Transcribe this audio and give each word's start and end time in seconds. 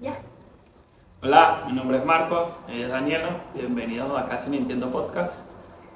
Ya. 0.00 0.16
Hola, 1.22 1.64
mi 1.66 1.74
nombre 1.74 1.98
es 1.98 2.04
Marco, 2.06 2.48
ella 2.66 2.86
es 2.86 2.88
Daniela, 2.88 3.42
bienvenidos 3.52 4.18
a 4.18 4.24
Casi 4.24 4.48
Nintendo 4.48 4.90
Podcast, 4.90 5.40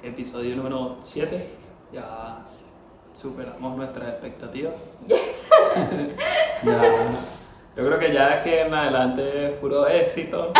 episodio 0.03 0.55
número 0.55 0.97
7, 1.01 1.49
ya 1.91 2.43
superamos 3.19 3.75
nuestras 3.75 4.09
expectativas. 4.09 4.73
Ya, 6.61 6.81
yo 7.77 7.85
creo 7.87 7.99
que 7.99 8.13
ya 8.13 8.43
que 8.43 8.61
en 8.61 8.73
adelante 8.73 9.45
es 9.45 9.51
puro 9.59 9.87
éxito, 9.87 10.51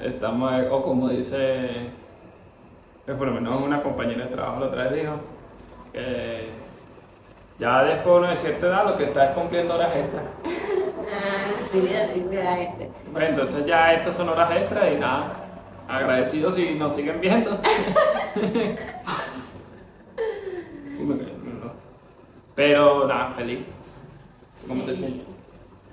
estamos, 0.00 0.52
o 0.70 0.82
como 0.82 1.08
dice, 1.08 1.90
pues 3.06 3.16
por 3.16 3.28
lo 3.28 3.34
menos 3.34 3.60
una 3.60 3.82
compañera 3.82 4.26
de 4.26 4.30
trabajo 4.34 4.60
la 4.60 4.66
otra 4.66 4.84
vez 4.84 5.02
dijo, 5.02 5.14
que 5.92 6.61
ya 7.58 7.84
después 7.84 8.16
uno 8.18 8.28
de 8.30 8.36
cierta 8.36 8.66
edad 8.66 8.84
lo 8.86 8.96
que 8.96 9.04
está 9.04 9.26
es 9.26 9.30
cumpliendo 9.32 9.74
horas 9.74 9.94
extras. 9.96 10.24
Ah, 11.14 11.50
sí, 11.70 11.90
así 11.94 12.24
la 12.32 12.56
gente. 12.56 12.90
Bueno, 13.10 13.26
entonces 13.28 13.66
ya 13.66 13.92
estas 13.92 14.14
son 14.14 14.28
horas 14.30 14.50
extras 14.56 14.92
y 14.92 14.98
nada, 14.98 15.34
agradecidos 15.88 16.54
si 16.54 16.74
nos 16.74 16.94
siguen 16.94 17.20
viendo. 17.20 17.60
Pero 22.54 23.06
nada, 23.06 23.32
feliz. 23.34 23.60
¿Cómo 24.68 24.84
te 24.84 24.94
Sí. 24.94 25.00
sientes? 25.00 25.26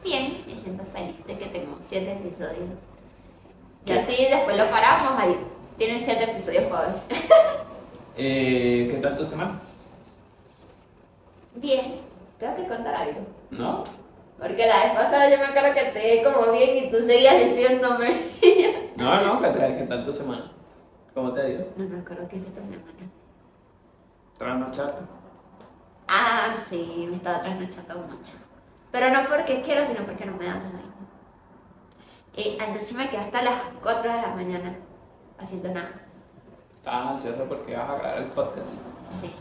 Bien, 0.03 0.43
me 0.47 0.57
siento 0.61 0.83
feliz 0.85 1.25
de 1.25 1.37
que 1.37 1.45
tengo 1.47 1.77
7 1.81 2.11
episodios. 2.13 2.69
Y 3.85 3.91
así 3.91 4.25
después 4.29 4.57
lo 4.57 4.65
paramos, 4.69 5.19
ahí 5.19 5.35
tienen 5.77 5.99
7 6.01 6.23
episodios 6.31 6.63
para 6.65 6.87
ver. 6.87 6.95
Eh, 8.21 8.89
¿Qué 8.91 8.97
tal 8.97 9.15
tu 9.17 9.25
semana? 9.25 9.61
Bien, 11.59 11.99
tengo 12.39 12.55
que 12.55 12.67
contar 12.67 12.95
algo. 12.95 13.21
¿No? 13.51 13.83
Porque 14.39 14.65
la 14.65 14.83
vez 14.83 14.93
pasada 14.93 15.29
yo 15.29 15.37
me 15.37 15.43
acuerdo 15.45 15.73
que 15.73 15.91
te 15.91 16.23
como 16.23 16.53
bien 16.53 16.85
y 16.85 16.89
tú 16.89 16.97
seguías 16.99 17.43
diciéndome. 17.43 18.29
No, 18.99 19.21
no, 19.23 19.41
¿qué 19.41 19.47
tal, 19.57 19.77
qué 19.77 19.85
tal 19.85 20.03
tu 20.03 20.11
semana? 20.11 20.51
¿Cómo 21.13 21.31
te 21.33 21.39
ha 21.39 21.47
ido? 21.47 21.65
No 21.77 21.87
me 21.87 22.01
acuerdo 22.01 22.27
qué 22.27 22.35
hice 22.35 22.47
esta 22.47 22.59
semana. 22.59 22.83
Trasnocharte. 24.37 25.03
Ah, 26.09 26.53
sí, 26.61 27.07
me 27.09 27.15
estaba 27.15 27.39
trasnochando 27.41 27.95
mucho. 28.09 28.33
Pero 28.91 29.09
no 29.11 29.19
porque 29.29 29.61
quiero, 29.61 29.85
sino 29.85 30.05
porque 30.05 30.25
no 30.25 30.35
me 30.35 30.47
da 30.47 30.59
sueño. 30.59 30.83
Y 32.35 32.57
anoche 32.59 32.93
me 32.93 33.09
quedé 33.09 33.21
hasta 33.21 33.41
las 33.41 33.61
4 33.81 34.01
de 34.13 34.21
la 34.21 34.35
mañana 34.35 34.75
haciendo 35.39 35.69
nada. 35.73 35.91
Estabas 36.79 37.11
ansioso 37.11 37.45
porque 37.45 37.77
vas 37.77 37.89
a 37.89 37.95
grabar 37.99 38.17
el 38.17 38.25
podcast. 38.31 38.67
Sí. 39.11 39.33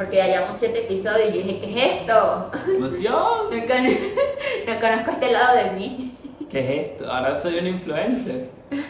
Porque 0.00 0.16
ya 0.16 0.28
llevamos 0.28 0.56
7 0.56 0.84
episodios 0.84 1.28
y 1.28 1.32
yo 1.38 1.42
dije, 1.44 1.58
¿qué 1.60 1.76
es 1.76 1.92
esto? 1.98 2.50
¡Emoción! 2.74 3.50
No, 3.50 3.66
con- 3.66 4.74
no 4.74 4.80
conozco 4.80 5.10
este 5.10 5.30
lado 5.30 5.56
de 5.58 5.70
mí. 5.72 6.14
¿Qué 6.48 6.58
es 6.60 6.88
esto? 6.88 7.12
Ahora 7.12 7.36
soy 7.36 7.58
un 7.58 7.66
influencer. 7.66 8.48
Eh, 8.70 8.80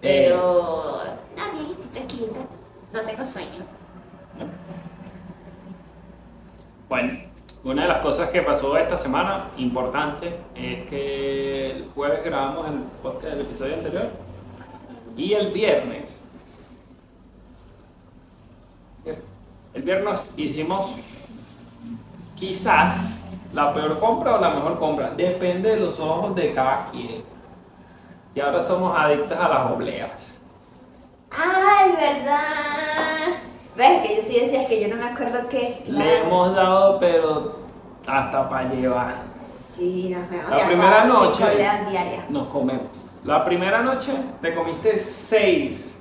Pero. 0.00 1.00
Ah, 1.36 1.50
bien, 1.54 1.66
estoy 1.72 1.86
tranquilita. 1.92 2.38
No 2.92 3.00
tengo 3.00 3.24
sueño. 3.24 3.64
Bueno, 6.88 7.18
una 7.64 7.82
de 7.82 7.88
las 7.88 7.98
cosas 7.98 8.30
que 8.30 8.42
pasó 8.42 8.76
esta 8.78 8.96
semana, 8.96 9.50
importante, 9.56 10.36
es 10.54 10.88
que 10.88 11.70
el 11.72 11.88
jueves 11.96 12.24
grabamos 12.24 12.68
el 12.68 12.74
podcast 13.02 13.24
del 13.24 13.40
episodio 13.40 13.74
anterior 13.74 14.10
y 15.16 15.32
el 15.32 15.50
viernes. 15.50 16.20
El 19.04 19.82
viernes 19.82 20.32
hicimos 20.36 20.96
quizás 22.36 23.18
la 23.52 23.72
peor 23.72 23.98
compra 23.98 24.36
o 24.36 24.40
la 24.40 24.50
mejor 24.50 24.78
compra, 24.78 25.10
depende 25.16 25.70
de 25.70 25.76
los 25.76 25.98
ojos 26.00 26.34
de 26.34 26.52
cada 26.52 26.90
quien. 26.90 27.22
Y 28.34 28.40
ahora 28.40 28.60
somos 28.60 28.98
adictos 28.98 29.38
a 29.38 29.48
las 29.48 29.70
obleas. 29.70 30.40
¡Ay, 31.30 31.92
verdad! 31.92 33.34
¿Ves? 33.76 34.06
Que 34.06 34.16
yo 34.16 34.22
sí 34.22 34.40
decía 34.40 34.66
que 34.68 34.80
yo 34.80 34.88
no 34.88 34.96
me 34.96 35.10
acuerdo 35.10 35.48
qué. 35.48 35.82
Le 35.88 36.20
hemos 36.20 36.54
dado, 36.54 36.98
pero 36.98 37.60
hasta 38.06 38.48
para 38.48 38.72
llevar. 38.72 39.14
Sí, 39.38 40.14
nos 40.16 40.28
vemos. 40.30 40.50
La 40.50 40.66
primera 40.66 41.04
noche. 41.04 41.44
diarias. 41.56 42.30
nos 42.30 42.48
comemos. 42.48 43.06
La 43.24 43.44
primera 43.44 43.82
noche 43.82 44.12
te 44.40 44.54
comiste 44.54 44.98
seis. 44.98 45.93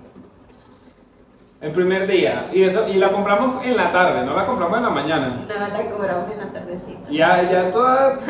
El 1.63 1.71
primer 1.71 2.05
día. 2.07 2.49
Y 2.51 2.63
eso, 2.63 2.87
y 2.89 2.95
la 2.95 3.11
compramos 3.11 3.63
en 3.65 3.77
la 3.77 3.91
tarde, 3.91 4.25
no 4.25 4.35
la 4.35 4.45
compramos 4.45 4.77
en 4.77 4.83
la 4.83 4.89
mañana. 4.89 5.45
Nada 5.47 5.69
la 5.69 5.89
cobramos 5.89 6.29
en 6.31 6.37
la 6.39 6.51
tardecita. 6.51 7.09
Ya, 7.09 7.49
ya 7.49 7.71
toda. 7.71 8.17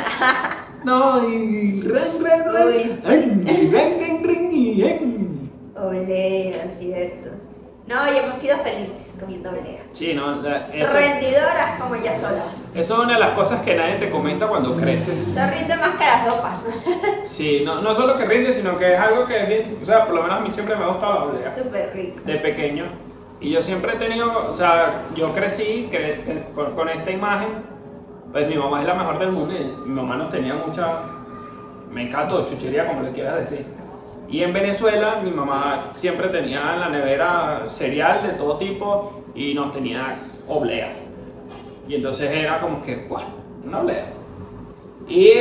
No, 0.84 1.30
y 1.30 1.80
ren, 1.82 2.04
ren, 2.22 2.54
ren. 2.54 2.68
Uy, 2.68 2.94
sí. 2.94 3.08
Ay, 3.08 3.70
ren, 3.72 4.00
ren, 4.02 4.22
ren, 4.26 4.50
y 4.52 4.84
ren. 4.84 5.52
Olea, 5.78 6.70
cierto. 6.70 7.30
No, 7.88 7.96
y 8.14 8.18
hemos 8.18 8.38
sido 8.40 8.58
felices 8.58 9.14
comiendo 9.18 9.50
olea. 9.52 9.80
Sí, 9.94 10.14
no, 10.14 10.42
la- 10.42 10.68
eso, 10.74 10.94
Rendidoras 10.94 11.80
como 11.80 11.96
ya 11.96 12.20
sola. 12.20 12.44
eso 12.76 12.94
es 12.96 13.00
una 13.00 13.14
de 13.14 13.20
las 13.22 13.32
cosas 13.32 13.62
que 13.62 13.76
nadie 13.76 13.96
te 13.96 14.10
comenta 14.10 14.46
cuando 14.48 14.76
creces. 14.76 15.26
Eso 15.26 15.40
rinde 15.58 15.78
más 15.78 15.96
que 15.96 16.04
la 16.06 16.30
sopa. 16.30 16.58
Sí, 17.28 17.62
no, 17.66 17.82
no 17.82 17.94
solo 17.94 18.18
que 18.18 18.26
rinde, 18.26 18.52
sino 18.54 18.78
que 18.78 18.94
es 18.94 19.00
algo 19.00 19.26
que 19.26 19.42
es 19.42 19.48
bien. 19.48 19.80
O 19.82 19.86
sea, 19.86 20.06
por 20.06 20.16
lo 20.16 20.24
menos 20.24 20.38
a 20.38 20.42
mí 20.42 20.52
siempre 20.52 20.76
me 20.76 20.84
ha 20.84 20.88
gustado 20.88 21.14
la 21.14 21.24
oblea. 21.24 21.48
Súper 21.48 21.92
rico. 21.96 22.22
de 22.26 22.36
pequeño. 22.40 22.86
Y 23.44 23.52
yo 23.52 23.62
siempre 23.62 23.94
he 23.94 23.98
tenido, 23.98 24.52
o 24.52 24.56
sea, 24.56 25.04
yo 25.16 25.34
crecí 25.34 25.90
cre- 25.92 26.24
cre- 26.26 26.74
con, 26.76 26.88
esta 26.88 27.12
imagen. 27.12 27.50
Pues 28.32 28.48
mi 28.48 28.56
mamá 28.56 28.82
es 28.82 28.88
la 28.88 28.96
mejor 28.96 29.20
del 29.20 29.32
mundo 29.32 29.54
y 29.54 29.88
mi 29.88 29.94
mamá 29.94 30.16
nos 30.16 30.30
tenía 30.32 30.56
mucha, 30.56 31.02
me 31.92 32.08
encantó, 32.08 32.46
chuchería, 32.46 32.88
como 32.88 33.02
le 33.02 33.12
quieras 33.12 33.48
decir. 33.48 33.66
Y 34.30 34.42
en 34.42 34.54
Venezuela 34.54 35.20
mi 35.24 35.30
mamá 35.30 35.92
siempre 35.96 36.30
tenía 36.30 36.74
en 36.74 36.80
la 36.80 36.90
nevera 36.90 37.64
cereal 37.68 38.24
de 38.24 38.30
todo 38.30 38.58
tipo 38.58 39.22
y 39.36 39.54
nos 39.54 39.72
tenía 39.72 40.18
obleas. 40.48 40.98
Y 41.88 41.96
entonces 41.96 42.32
era 42.32 42.60
como 42.62 42.82
que, 42.82 43.06
¿cuál? 43.08 43.26
Una 43.66 43.82
oblea. 43.82 44.06
Y 45.08 45.34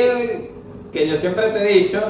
que 0.92 1.08
yo 1.08 1.16
siempre 1.16 1.50
te 1.50 1.62
he 1.62 1.78
dicho, 1.78 2.00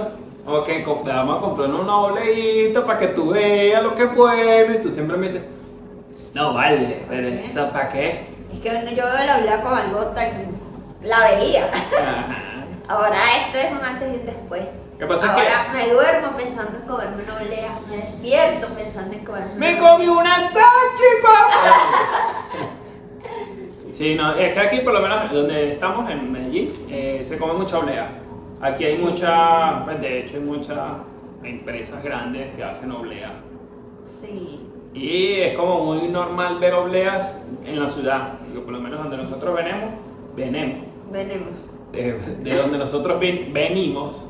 ok, 0.47 0.69
vamos 1.05 1.37
a 1.37 1.41
comprar 1.41 1.71
una 1.71 1.97
obleita 1.99 2.85
para 2.85 2.99
que 2.99 3.09
tú 3.09 3.31
veas 3.31 3.83
lo 3.83 3.95
que 3.95 4.05
es 4.05 4.15
bueno. 4.17 4.75
Y 4.75 4.79
tú 4.83 4.91
siempre 4.91 5.17
me 5.17 5.27
dices, 5.29 5.45
no 6.35 6.55
vale, 6.55 7.05
pero 7.09 7.29
qué? 7.29 7.33
eso 7.35 7.71
para 7.71 7.89
qué. 7.91 8.27
Es 8.53 8.61
que 8.61 8.71
bueno, 8.71 8.91
yo 8.91 9.05
veo 9.05 9.27
la 9.27 9.39
olea 9.39 9.63
como 9.63 9.77
algo 9.77 10.07
tan. 10.09 10.53
La 11.03 11.19
veía. 11.31 11.65
Ajá. 11.67 12.27
Ahora 12.89 13.17
esto 13.47 13.59
es 13.59 13.73
un 13.73 13.85
antes 13.85 14.15
y 14.15 14.21
un 14.21 14.27
después. 14.27 14.69
¿Qué 14.99 15.07
pasa 15.07 15.33
Ahora 15.33 15.73
me 15.73 15.89
duermo 15.89 16.37
pensando 16.37 16.79
en 16.79 16.83
comerme 16.87 17.23
una 17.25 17.35
olea. 17.37 17.81
Me 17.89 17.97
despierto 17.97 18.69
pensando 18.75 19.15
en 19.15 19.25
comerme 19.25 19.55
¡Me 19.57 19.79
comí 19.79 20.07
una 20.07 20.37
tachipa! 20.37 21.49
Sí, 23.93 24.15
no, 24.15 24.35
es 24.35 24.55
que 24.55 24.61
aquí 24.61 24.79
por 24.81 24.95
lo 24.95 25.01
menos 25.01 25.31
donde 25.31 25.73
estamos 25.73 26.11
en 26.11 26.33
Medellín 26.33 26.73
eh, 26.89 27.21
se 27.23 27.37
come 27.39 27.53
mucha 27.53 27.79
oblea. 27.79 28.11
Aquí 28.61 28.85
hay 28.85 28.97
Sí. 28.97 29.03
mucha, 29.03 29.85
pues, 29.85 30.01
de 30.01 30.21
hecho 30.21 30.37
hay 30.37 30.41
muchas 30.43 30.79
empresas 31.45 32.03
grandes 32.03 32.55
que 32.57 32.65
hacen 32.65 32.91
oblea. 32.91 33.33
Sí. 35.03 35.09
Y 35.09 35.41
es 35.41 35.57
como 35.59 35.81
muy 35.85 36.09
normal 36.09 36.59
ver 36.61 36.75
obleas 36.75 37.43
en 37.65 37.81
la 37.81 37.87
ciudad, 37.89 38.35
digo, 38.49 38.63
por 38.65 38.73
lo 38.75 38.81
menos 38.81 39.01
donde 39.03 39.17
nosotros 39.17 39.55
venimos, 39.57 39.91
venimos, 40.37 40.87
Venemos. 41.11 41.49
de, 41.93 42.13
de 42.51 42.57
donde 42.57 42.79
nosotros 42.79 43.19
ven- 43.21 43.53
venimos, 43.53 44.25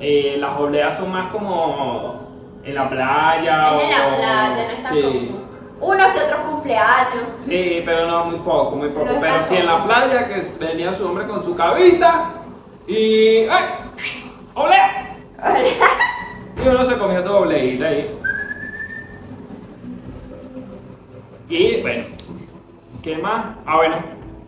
eh, 0.00 0.36
las 0.38 0.58
obleas 0.58 0.96
son 0.96 1.12
más 1.12 1.30
como 1.30 2.26
en 2.64 2.74
la 2.74 2.88
playa. 2.88 3.76
Es 3.76 3.84
en 3.84 3.90
la 3.90 4.06
o- 4.06 4.16
playa, 4.16 4.54
no 4.54 4.70
está 4.74 4.88
sí. 4.90 5.02
como. 5.02 5.46
Uno 5.78 6.04
que 6.12 6.18
otro 6.20 6.50
cumpleaños. 6.50 7.24
Sí, 7.40 7.82
pero 7.84 8.06
no, 8.06 8.24
muy 8.24 8.38
poco, 8.38 8.76
muy 8.76 8.88
poco. 8.88 9.04
No 9.12 9.20
pero 9.20 9.42
sí 9.42 9.56
en 9.56 9.66
la 9.66 9.84
playa 9.84 10.26
que 10.28 10.42
venía 10.58 10.90
su 10.92 11.06
hombre 11.06 11.26
con 11.26 11.42
su 11.42 11.54
cabita 11.54 12.30
y. 12.86 13.40
¡Ay! 13.50 13.64
¡Oblea! 14.54 15.18
Y 16.64 16.66
uno 16.68 16.82
se 16.84 16.96
comía 16.96 17.20
su 17.20 17.30
obleita 17.30 17.86
ahí. 17.88 18.15
Y 21.48 21.80
bueno, 21.80 22.04
¿qué 23.02 23.16
más? 23.18 23.56
Ah, 23.64 23.76
bueno, 23.76 23.96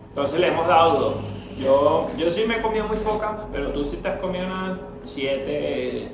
entonces 0.08 0.40
le 0.40 0.48
hemos 0.48 0.66
dado 0.66 0.98
dos. 0.98 1.14
Yo, 1.58 2.08
yo 2.16 2.30
sí 2.30 2.44
me 2.46 2.56
he 2.56 2.62
comido 2.62 2.86
muy 2.86 2.96
pocas, 2.98 3.36
pero 3.52 3.70
tú 3.70 3.84
sí 3.84 3.96
te 3.98 4.08
has 4.08 4.20
comido 4.20 4.46
unas 4.46 4.78
siete 5.04 6.08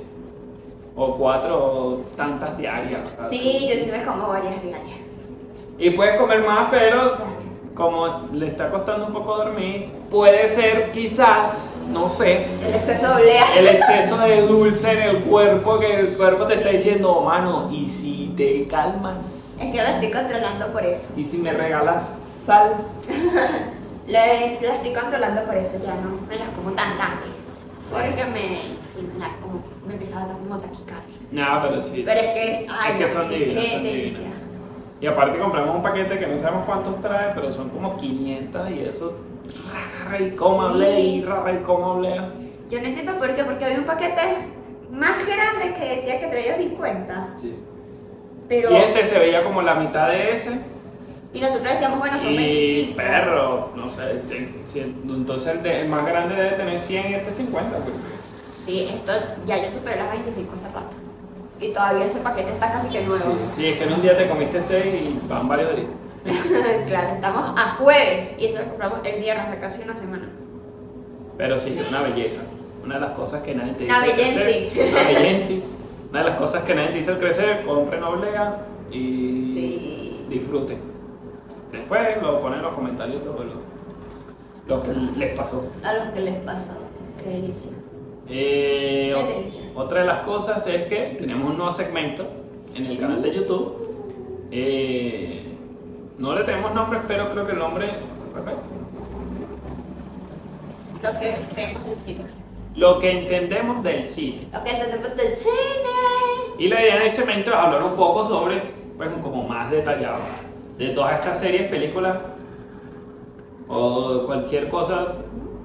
o 0.95 1.15
cuatro 1.15 1.57
o 1.57 1.95
tantas 2.15 2.57
diarias. 2.57 3.01
Sí, 3.29 3.67
yo 3.69 3.75
sí 3.83 3.91
me 3.91 4.03
como 4.05 4.27
varias 4.27 4.61
diarias. 4.61 4.99
Y 5.77 5.89
puedes 5.91 6.19
comer 6.19 6.43
más, 6.45 6.67
pero 6.71 7.17
como 7.73 8.29
le 8.31 8.47
está 8.47 8.69
costando 8.69 9.07
un 9.07 9.13
poco 9.13 9.37
dormir, 9.37 9.89
puede 10.09 10.47
ser 10.47 10.91
quizás, 10.91 11.69
no 11.89 12.07
sé, 12.07 12.45
El 12.65 12.75
exceso 12.75 13.15
de 13.17 13.59
el 13.59 13.67
exceso 13.67 14.17
de 14.19 14.41
dulce 14.43 14.91
en 14.91 15.01
el 15.01 15.23
cuerpo 15.23 15.77
que 15.79 15.99
el 15.99 16.07
cuerpo 16.15 16.45
te 16.45 16.55
está 16.55 16.69
diciendo, 16.69 17.11
"Oh, 17.11 17.25
mano, 17.25 17.69
¿y 17.71 17.87
si 17.87 18.33
te 18.37 18.65
calmas? 18.67 19.44
Es 19.59 19.71
que 19.71 19.77
la 19.77 19.99
estoy 19.99 20.11
controlando 20.11 20.71
por 20.71 20.83
eso. 20.85 21.13
Y 21.15 21.23
si 21.23 21.37
me 21.37 21.51
regalas 21.53 22.17
sal, 22.45 22.75
La, 24.07 24.25
estoy 24.35 24.93
controlando 24.93 25.41
por 25.43 25.57
eso, 25.57 25.79
ya 25.83 25.95
no 25.95 26.21
me 26.27 26.37
las 26.37 26.49
como 26.49 26.71
tan 26.73 26.95
tarde. 26.97 27.33
Porque 27.91 28.23
me, 28.25 28.81
sí, 28.83 29.07
me, 29.13 29.19
la 29.19 29.29
como, 29.41 29.63
me 29.87 29.93
empieza 29.93 30.23
a 30.23 30.27
dar 30.27 30.37
como 30.37 30.57
taquicardia. 30.59 31.15
nada, 31.31 31.63
pero 31.69 31.81
sí. 31.81 32.03
Pero 32.05 32.19
es 32.21 32.27
que, 32.33 32.67
ay, 32.69 32.91
Es 32.91 32.97
que 32.97 33.03
no, 33.03 33.09
son 33.21 33.29
qué 33.29 33.35
divinas, 33.35 33.65
son 33.65 33.83
delicia. 33.83 34.19
divinas. 34.19 34.39
Y 35.01 35.07
aparte 35.07 35.39
compramos 35.39 35.75
un 35.75 35.81
paquete 35.83 36.19
que 36.19 36.27
no 36.27 36.37
sabemos 36.37 36.65
cuántos 36.65 37.01
trae, 37.01 37.31
pero 37.33 37.51
son 37.51 37.69
como 37.69 37.97
500 37.97 38.69
y 38.71 38.79
eso. 38.81 39.17
Rara 40.03 40.21
y 40.21 40.31
cómo 40.31 40.73
Sí. 40.79 41.23
rara 41.27 41.53
y 41.53 41.57
cómo 41.63 41.91
hablé. 41.93 42.15
Yo 42.69 42.81
no 42.81 42.87
entiendo 42.87 43.17
por 43.17 43.35
qué, 43.35 43.43
porque 43.43 43.65
había 43.65 43.77
un 43.79 43.85
paquete 43.85 44.21
más 44.91 45.17
grande 45.25 45.73
que 45.77 45.95
decía 45.95 46.19
que 46.19 46.27
traía 46.27 46.55
50. 46.55 47.27
Sí. 47.41 47.55
Pero, 48.47 48.71
Y 48.71 48.75
este 48.75 49.05
se 49.05 49.19
veía 49.19 49.41
como 49.43 49.61
la 49.61 49.75
mitad 49.75 50.09
de 50.09 50.33
ese. 50.33 50.51
y 51.33 51.39
nosotros 51.41 51.71
decíamos, 51.71 51.99
bueno, 51.99 52.17
son 52.17 52.33
Y 52.33 52.37
25. 52.37 52.95
perro, 52.97 53.69
no 53.75 53.89
sé, 53.89 54.03
este, 54.13 54.37
entonces 54.81 55.53
el, 55.55 55.63
de- 55.63 55.81
el 55.81 55.89
más 55.89 56.05
grande 56.05 56.35
debe 56.35 56.51
tener 56.51 56.79
100 56.79 57.11
y 57.11 57.13
este 57.15 57.31
50. 57.33 57.77
Pues. 57.77 57.95
Sí, 58.51 58.87
esto 58.93 59.11
ya 59.45 59.61
yo 59.63 59.69
superé 59.71 59.97
las 59.97 60.11
25 60.11 60.53
hace 60.53 60.67
rato. 60.67 60.95
Y 61.59 61.71
todavía 61.71 62.05
ese 62.05 62.19
paquete 62.19 62.49
está 62.51 62.71
casi 62.71 62.89
que 62.89 63.01
nuevo. 63.01 63.23
Sí, 63.49 63.55
sí, 63.55 63.65
es 63.67 63.77
que 63.77 63.83
en 63.85 63.93
un 63.93 64.01
día 64.01 64.17
te 64.17 64.27
comiste 64.27 64.61
6 64.61 64.85
y 64.85 65.19
van 65.27 65.47
varios 65.47 65.75
días. 65.75 65.87
claro, 66.87 67.15
estamos 67.15 67.53
a 67.59 67.75
jueves 67.77 68.35
y 68.37 68.45
eso 68.47 68.59
lo 68.59 68.69
compramos 68.69 68.99
el 69.05 69.21
viernes 69.21 69.47
hace 69.47 69.59
casi 69.59 69.83
una 69.83 69.95
semana. 69.95 70.29
Pero 71.37 71.59
sí, 71.59 71.77
una 71.89 72.01
belleza. 72.01 72.41
Una 72.83 72.95
de 72.95 73.01
las 73.01 73.11
cosas 73.11 73.41
que 73.41 73.55
nadie 73.55 73.73
te 73.73 73.83
dice. 73.85 73.95
Una 73.95 74.05
crecer. 74.05 74.71
Una 74.91 75.03
bellenci. 75.19 75.63
Una 76.15 76.23
de 76.23 76.29
las 76.29 76.39
cosas 76.39 76.63
que 76.63 76.73
nadie 76.73 76.91
te 76.91 76.97
dice 76.99 77.11
al 77.11 77.19
crecer, 77.19 77.63
compren 77.65 78.01
oblea 78.01 78.55
y 78.89 79.33
Sí. 79.33 80.25
disfruten. 80.29 80.77
Después 81.73 82.21
lo 82.21 82.39
ponen 82.39 82.59
en 82.59 82.63
los 82.63 82.73
comentarios 82.73 83.21
lo, 83.25 83.33
lo, 83.33 83.53
lo 84.65 84.81
que 84.81 84.93
les 85.19 85.33
pasó. 85.37 85.65
A 85.83 85.91
los 85.93 86.13
que 86.13 86.21
les 86.21 86.35
pasó. 86.35 86.71
Qué 87.21 87.29
delicia. 87.31 87.71
Eh, 88.29 89.11
Qué 89.13 89.23
delicia. 89.23 89.61
otra 89.75 89.99
de 89.99 90.05
las 90.05 90.19
cosas 90.19 90.65
es 90.67 90.83
que 90.87 91.17
tenemos 91.19 91.49
un 91.49 91.57
nuevo 91.57 91.71
segmento 91.73 92.25
en 92.73 92.85
el 92.85 92.97
canal 92.97 93.21
de 93.21 93.35
YouTube. 93.35 94.47
Eh, 94.51 95.43
no 96.17 96.33
le 96.33 96.45
tenemos 96.45 96.73
nombres, 96.73 97.01
pero 97.09 97.29
creo 97.31 97.45
que 97.45 97.51
el 97.51 97.59
nombre. 97.59 97.87
Lo 101.03 101.11
que 101.19 101.35
creemos 101.53 101.85
del 101.85 101.99
cine. 101.99 102.44
Lo 102.75 102.99
que 102.99 103.09
entendemos 103.11 103.83
del 103.83 104.05
cine. 104.05 104.47
Lo 104.51 104.63
que 104.63 104.71
entendemos 104.71 105.15
del 105.15 105.35
cine. 105.35 105.53
Y 106.57 106.67
la 106.67 106.81
idea 106.81 106.99
de 106.99 107.05
ese 107.05 107.17
segmento 107.17 107.51
es 107.51 107.55
hablar 107.55 107.83
un 107.83 107.95
poco 107.95 108.23
sobre, 108.25 108.61
pues, 108.97 109.09
como 109.21 109.43
más 109.47 109.71
detallado, 109.71 110.19
de 110.77 110.89
todas 110.89 111.19
estas 111.19 111.39
series, 111.39 111.69
películas 111.69 112.17
o 113.67 114.23
cualquier 114.25 114.69
cosa, 114.69 115.15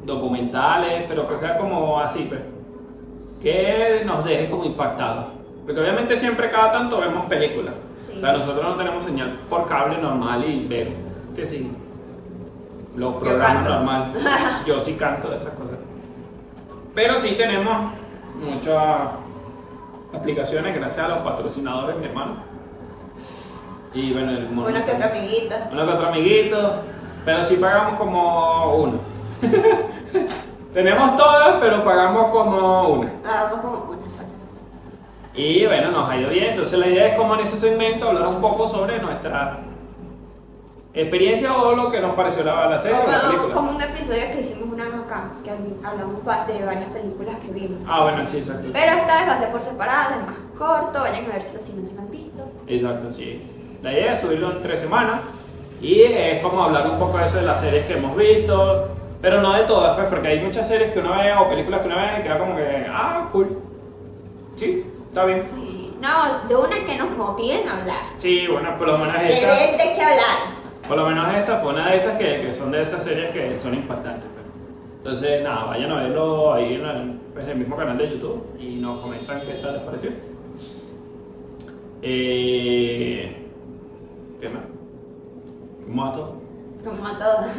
documentales, 0.05 1.05
pero 1.09 1.27
que 1.27 1.37
sea 1.37 1.59
como 1.59 1.99
así, 2.01 2.27
pues, 2.29 2.41
que 3.43 4.03
nos 4.05 4.25
deje 4.25 4.49
como 4.49 4.65
impactados. 4.65 5.27
Porque 5.65 5.81
obviamente 5.81 6.17
siempre 6.17 6.51
cada 6.51 6.73
tanto 6.73 7.01
vemos 7.01 7.27
películas. 7.27 7.75
Sí. 7.97 8.15
O 8.17 8.21
sea, 8.21 8.33
nosotros 8.33 8.65
no 8.65 8.77
tenemos 8.77 9.05
señal 9.05 9.41
por 9.49 9.69
cable 9.69 9.99
normal 9.99 10.45
y 10.45 10.67
ver 10.67 10.93
que 11.35 11.47
sí. 11.47 11.71
Los 12.97 13.15
programas 13.17 13.55
canto. 13.55 13.71
normal. 13.71 14.13
Yo 14.67 14.81
sí 14.81 14.95
canto 14.95 15.29
de 15.29 15.37
esas 15.37 15.53
cosas. 15.55 15.79
Pero 16.95 17.19
sí 17.19 17.35
tenemos 17.37 17.93
muchas 18.35 19.11
aplicaciones 20.13 20.75
gracias 20.75 21.07
a 21.07 21.09
los 21.09 21.19
patrocinadores, 21.19 21.97
mi 21.97 22.07
hermano. 22.07 22.37
Y 23.93 24.13
bueno, 24.13 24.33
el 24.33 24.51
mono 24.51 24.69
Uno 24.69 24.85
que 24.85 24.93
otro 24.93 25.07
amiguito. 25.07 25.55
Uno 25.73 25.87
que 25.87 25.93
otro 25.93 26.09
amiguito. 26.09 26.75
Pero 27.25 27.45
sí 27.45 27.57
pagamos 27.57 27.99
como 27.99 28.75
uno. 28.77 28.99
tenemos 30.75 31.17
todas, 31.17 31.57
pero 31.61 31.85
pagamos 31.85 32.31
como 32.31 32.89
una. 32.89 33.13
Vamos 33.23 33.61
como 33.61 33.93
una 33.93 34.09
sola. 34.09 34.29
Y 35.35 35.67
bueno, 35.67 35.91
nos 35.91 36.11
ha 36.11 36.17
ido 36.17 36.31
bien. 36.31 36.51
Entonces 36.51 36.79
la 36.79 36.87
idea 36.87 37.09
es 37.09 37.17
como 37.17 37.35
en 37.35 37.41
ese 37.41 37.59
segmento 37.59 38.09
hablar 38.09 38.27
un 38.27 38.41
poco 38.41 38.67
sobre 38.67 38.99
nuestra 39.01 39.61
experiencia 40.93 41.57
o 41.57 41.75
lo 41.77 41.91
que 41.91 42.01
nos 42.01 42.15
pareció 42.15 42.43
la, 42.45 42.69
la 42.69 42.79
serie 42.79 42.97
o 42.99 43.11
la 43.11 43.19
Como, 43.21 43.29
película. 43.31 43.55
como 43.55 43.71
un 43.77 43.81
episodio 43.83 44.23
que 44.33 44.41
hicimos 44.41 44.69
una 44.73 44.85
vez 44.87 44.95
acá, 44.95 45.31
que 45.45 45.51
hablamos 45.51 46.25
de 46.47 46.65
varias 46.65 46.91
películas 46.91 47.37
que 47.39 47.53
vimos. 47.53 47.79
Ah, 47.89 48.03
bueno, 48.03 48.27
sí, 48.27 48.39
exacto. 48.39 48.69
Pero 48.73 48.93
esta 48.97 49.21
vez 49.21 49.29
va 49.29 49.33
a 49.35 49.39
ser 49.39 49.49
por 49.51 49.63
separado, 49.63 50.15
es 50.21 50.27
más 50.27 50.37
corto, 50.59 51.01
vayan 51.01 51.25
a 51.27 51.29
ver 51.35 51.43
si 51.43 51.57
si 51.63 51.73
no 51.75 51.87
se 51.87 51.95
lo 51.95 52.01
han 52.01 52.11
visto. 52.11 52.43
Exacto, 52.67 53.13
sí. 53.13 53.43
La 53.83 53.93
idea 53.93 54.15
es 54.15 54.21
subirlo 54.21 54.51
en 54.53 54.63
tres 54.63 54.81
semanas 54.81 55.21
y 55.81 56.03
es 56.03 56.43
como 56.43 56.65
hablar 56.65 56.87
un 56.91 56.99
poco 56.99 57.19
de 57.19 57.27
eso 57.27 57.37
de 57.37 57.43
las 57.47 57.61
series 57.61 57.87
que 57.87 57.95
hemos 57.95 58.15
visto, 58.17 58.89
pero 59.23 59.41
no 59.41 59.53
de 59.55 59.63
todas, 59.65 59.97
pues, 59.97 60.09
porque 60.09 60.29
hay 60.29 60.41
muchas 60.41 60.67
series 60.69 60.93
que 60.93 60.99
uno 60.99 61.17
ve 61.17 61.33
o 61.35 61.49
películas 61.49 61.81
que 61.81 61.87
uno 61.87 61.97
ve 61.97 62.19
y 62.19 62.23
queda 62.25 62.39
como 62.39 62.57
que, 62.57 62.87
ah, 62.91 63.29
cool. 63.33 63.59
Sí, 64.57 64.85
está 65.09 65.25
bien. 65.25 65.43
Sí. 65.43 65.95
No, 66.01 66.49
de 66.49 66.57
unas 66.57 66.79
que 66.81 66.97
nos 66.97 67.11
motiven 67.17 67.69
a 67.69 67.81
hablar. 67.81 68.01
Sí, 68.19 68.47
bueno, 68.51 68.77
por 68.79 68.89
lo 68.89 68.99
menos 68.99 69.15
De, 69.21 69.29
esta, 69.29 69.55
de, 69.55 69.73
de 69.73 69.95
qué 69.97 70.03
hablar. 70.03 70.60
Por 70.91 70.99
lo 70.99 71.07
menos 71.07 71.33
esta 71.33 71.59
fue 71.59 71.73
una 71.73 71.89
de 71.89 71.99
esas 71.99 72.19
que, 72.19 72.41
que 72.43 72.53
son 72.53 72.73
de 72.73 72.83
esas 72.83 73.05
series 73.05 73.31
que 73.31 73.57
son 73.57 73.75
impactantes. 73.75 74.29
pues. 74.35 74.45
Entonces, 74.97 75.41
nada, 75.45 75.67
vayan 75.67 75.93
a 75.93 76.03
verlo 76.03 76.53
ahí 76.53 76.75
en 76.75 76.85
el, 76.85 77.13
pues, 77.33 77.45
en 77.45 77.51
el 77.53 77.59
mismo 77.59 77.77
canal 77.77 77.97
de 77.97 78.11
YouTube 78.11 78.45
y 78.59 78.75
nos 78.75 78.99
comentan 78.99 79.41
qué 79.43 79.53
tal 79.63 79.75
les 79.75 79.83
pareció. 79.83 80.11
Eh, 82.03 83.47
¿Qué 84.41 84.49
más? 84.49 84.63
¿Cómo 85.85 86.05
va 86.07 86.13
todo? 86.13 86.35
Como 86.85 87.07
a 87.07 87.19
todos. 87.19 87.57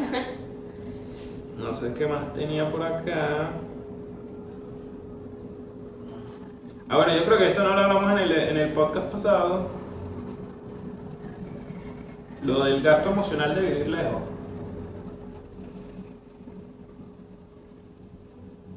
No 1.57 1.73
sé 1.73 1.93
qué 1.93 2.07
más 2.07 2.33
tenía 2.33 2.69
por 2.69 2.83
acá. 2.83 3.51
Ah, 6.89 6.97
bueno, 6.97 7.15
yo 7.15 7.23
creo 7.23 7.37
que 7.37 7.51
esto 7.51 7.63
no 7.63 7.75
lo 7.75 7.81
hablamos 7.81 8.11
en 8.11 8.17
el, 8.17 8.31
en 8.31 8.57
el 8.57 8.73
podcast 8.73 9.09
pasado. 9.09 9.80
Lo 12.43 12.63
del 12.63 12.81
gasto 12.81 13.11
emocional 13.11 13.53
de 13.53 13.61
vivir 13.61 13.87
lejos. 13.89 14.21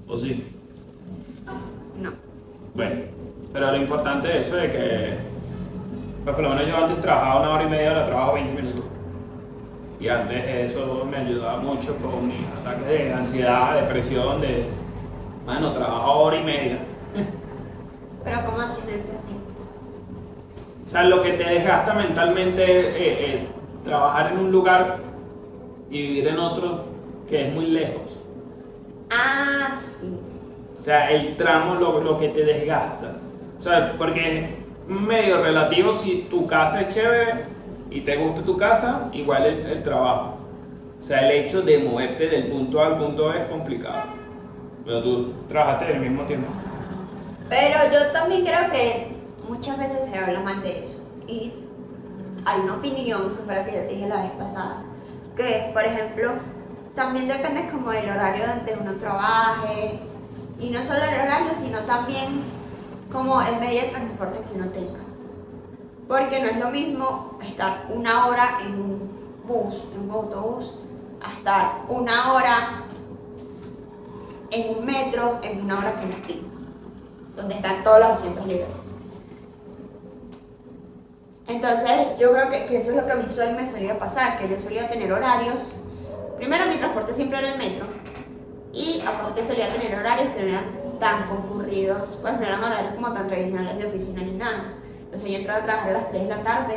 ¿O 0.07 0.17
sí? 0.19 0.55
No. 2.01 2.13
Bueno, 2.75 3.01
pero 3.53 3.71
lo 3.71 3.77
importante 3.77 4.29
de 4.29 4.41
eso 4.41 4.59
es 4.59 4.71
que, 4.71 5.15
pues 6.25 6.37
por 6.37 6.45
lo 6.45 6.51
menos 6.51 6.67
yo 6.67 6.77
antes 6.77 7.01
trabajaba 7.01 7.41
una 7.41 7.51
hora 7.55 7.65
y 7.65 7.69
media, 7.69 7.91
ahora 7.91 8.07
trabajo 8.07 8.35
20 8.35 8.63
minutos. 8.63 8.85
Y 9.99 10.09
antes 10.09 10.45
eso 10.71 11.07
me 11.11 11.17
ayudaba 11.17 11.59
mucho 11.61 11.97
con 11.97 12.29
mis 12.29 12.47
ataques 12.61 12.87
de 12.87 13.15
ansiedad, 13.15 13.81
depresión, 13.81 14.43
de, 14.43 14.69
bueno, 15.47 15.71
trabajo 15.73 16.13
hora 16.21 16.37
y 16.37 16.45
media. 16.45 16.79
Pero 18.25 18.45
como 18.45 18.61
así 18.61 18.83
no 18.87 18.93
entendí. 18.93 19.44
O 20.95 20.97
sea, 20.97 21.09
lo 21.09 21.23
que 21.23 21.33
te 21.33 21.43
desgasta 21.43 21.93
mentalmente 21.93 22.63
eh, 22.63 22.95
eh, 22.99 23.49
trabajar 23.83 24.31
en 24.31 24.39
un 24.39 24.53
lugar 24.53 24.99
y 25.91 26.03
vivir 26.03 26.29
en 26.29 26.39
otro 26.39 26.85
que 27.29 27.49
es 27.49 27.53
muy 27.53 27.67
lejos. 27.67 28.23
Ah, 29.11 29.75
sí. 29.75 30.17
O 30.79 30.81
sea, 30.81 31.11
el 31.11 31.37
tramo 31.37 31.75
lo, 31.75 32.01
lo 32.01 32.17
que 32.17 32.29
te 32.29 32.45
desgasta. 32.45 33.17
O 33.59 33.61
sea, 33.61 33.97
porque 33.99 34.39
es 34.39 34.51
medio 34.87 35.43
relativo 35.43 35.93
si 35.93 36.29
tu 36.31 36.47
casa 36.47 36.83
es 36.83 36.95
chévere 36.95 37.47
y 37.91 38.03
te 38.03 38.17
gusta 38.17 38.43
tu 38.43 38.57
casa, 38.57 39.09
igual 39.13 39.47
el, 39.47 39.67
el 39.67 39.83
trabajo. 39.83 40.39
O 41.01 41.03
sea, 41.03 41.29
el 41.29 41.45
hecho 41.45 41.63
de 41.63 41.79
moverte 41.79 42.29
del 42.29 42.47
punto 42.47 42.81
A 42.81 42.87
al 42.87 42.99
punto 42.99 43.31
B 43.31 43.39
es 43.41 43.49
complicado. 43.49 44.11
Pero 44.85 45.03
tú 45.03 45.33
trabajaste 45.49 45.87
al 45.87 45.99
mismo 45.99 46.23
tiempo. 46.23 46.53
Pero 47.49 47.81
yo 47.93 48.13
también 48.13 48.45
creo 48.45 48.71
que 48.71 49.14
muchas 49.49 49.79
veces 49.79 50.09
se 50.09 50.19
habla 50.19 50.41
mal 50.41 50.63
de 50.63 50.85
eso. 50.85 50.99
Y 51.27 51.53
hay 52.45 52.61
una 52.61 52.77
opinión, 52.77 53.37
que 53.37 53.43
fue 53.43 53.55
la 53.55 53.65
que 53.65 53.75
yo 53.75 53.89
dije 53.89 54.09
la 54.09 54.23
vez 54.23 54.33
pasada, 54.33 54.83
que 55.37 55.71
por 55.73 55.83
ejemplo, 55.83 56.33
también 56.95 57.29
depende 57.29 57.69
como 57.71 57.91
del 57.91 58.11
horario 58.11 58.47
donde 58.47 58.77
uno 58.81 58.95
trabaje. 58.95 60.01
Y 60.59 60.71
no 60.71 60.81
solo 60.83 61.01
el 61.03 61.21
horario, 61.21 61.51
sino 61.55 61.81
también 61.81 62.43
como 63.13 63.41
el 63.43 63.59
medio 63.59 63.83
de 63.83 63.89
transporte 63.89 64.39
que 64.49 64.59
uno 64.59 64.71
tenga. 64.71 65.01
Porque 66.07 66.41
no 66.41 66.47
es 66.51 66.57
lo 66.59 66.71
mismo 66.71 67.39
estar 67.43 67.87
una 67.89 68.27
hora 68.27 68.59
en 68.65 68.75
un 68.75 69.11
bus, 69.47 69.83
en 69.95 70.09
un 70.09 70.11
autobús, 70.11 70.73
a 71.21 71.33
estar 71.33 71.83
una 71.89 72.35
hora 72.35 72.85
en 74.51 74.79
un 74.79 74.85
metro, 74.85 75.41
en 75.43 75.65
una 75.65 75.79
hora 75.79 75.95
no 76.01 76.27
tiene 76.27 76.55
donde 77.37 77.55
están 77.55 77.83
todos 77.83 77.99
los 78.01 78.09
asientos 78.11 78.47
libres. 78.47 78.84
Entonces, 81.47 82.19
yo 82.19 82.33
creo 82.33 82.51
que, 82.51 82.67
que 82.67 82.79
eso 82.79 82.91
es 82.91 82.97
lo 82.97 83.07
que 83.07 83.13
a 83.13 83.17
mí 83.17 83.25
me 83.57 83.71
solía 83.71 83.99
pasar, 83.99 84.39
que 84.39 84.49
yo 84.49 84.61
solía 84.61 84.89
tener 84.89 85.13
horarios. 85.13 85.77
Primero, 86.37 86.67
mi 86.67 86.77
transporte 86.77 87.15
siempre 87.15 87.39
era 87.39 87.53
el 87.53 87.59
metro. 87.59 87.87
Y 88.73 89.03
aparte 89.07 89.45
solía 89.45 89.69
tener 89.69 89.99
horarios 89.99 90.35
que 90.35 90.43
no 90.43 90.49
eran 90.49 90.99
tan 90.99 91.29
concurridos, 91.29 92.19
pues 92.21 92.35
no 92.41 92.47
eran 92.47 92.63
horarios 92.63 92.95
como 92.95 93.13
tan 93.13 93.29
tradicionales 93.29 93.79
de 93.79 93.87
oficina 93.87 94.23
ni 94.23 94.33
nada. 94.33 94.75
Entonces 95.05 95.31
yo 95.31 95.39
entraba 95.39 95.61
a 95.61 95.65
trabajar 95.65 95.91
a 95.91 95.93
las 95.93 96.09
3 96.11 96.23
de 96.23 96.29
la 96.29 96.43
tarde 96.43 96.77